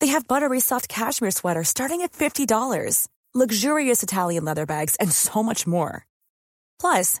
[0.00, 5.42] They have buttery soft cashmere sweaters starting at $50, luxurious Italian leather bags, and so
[5.42, 6.06] much more.
[6.80, 7.20] Plus,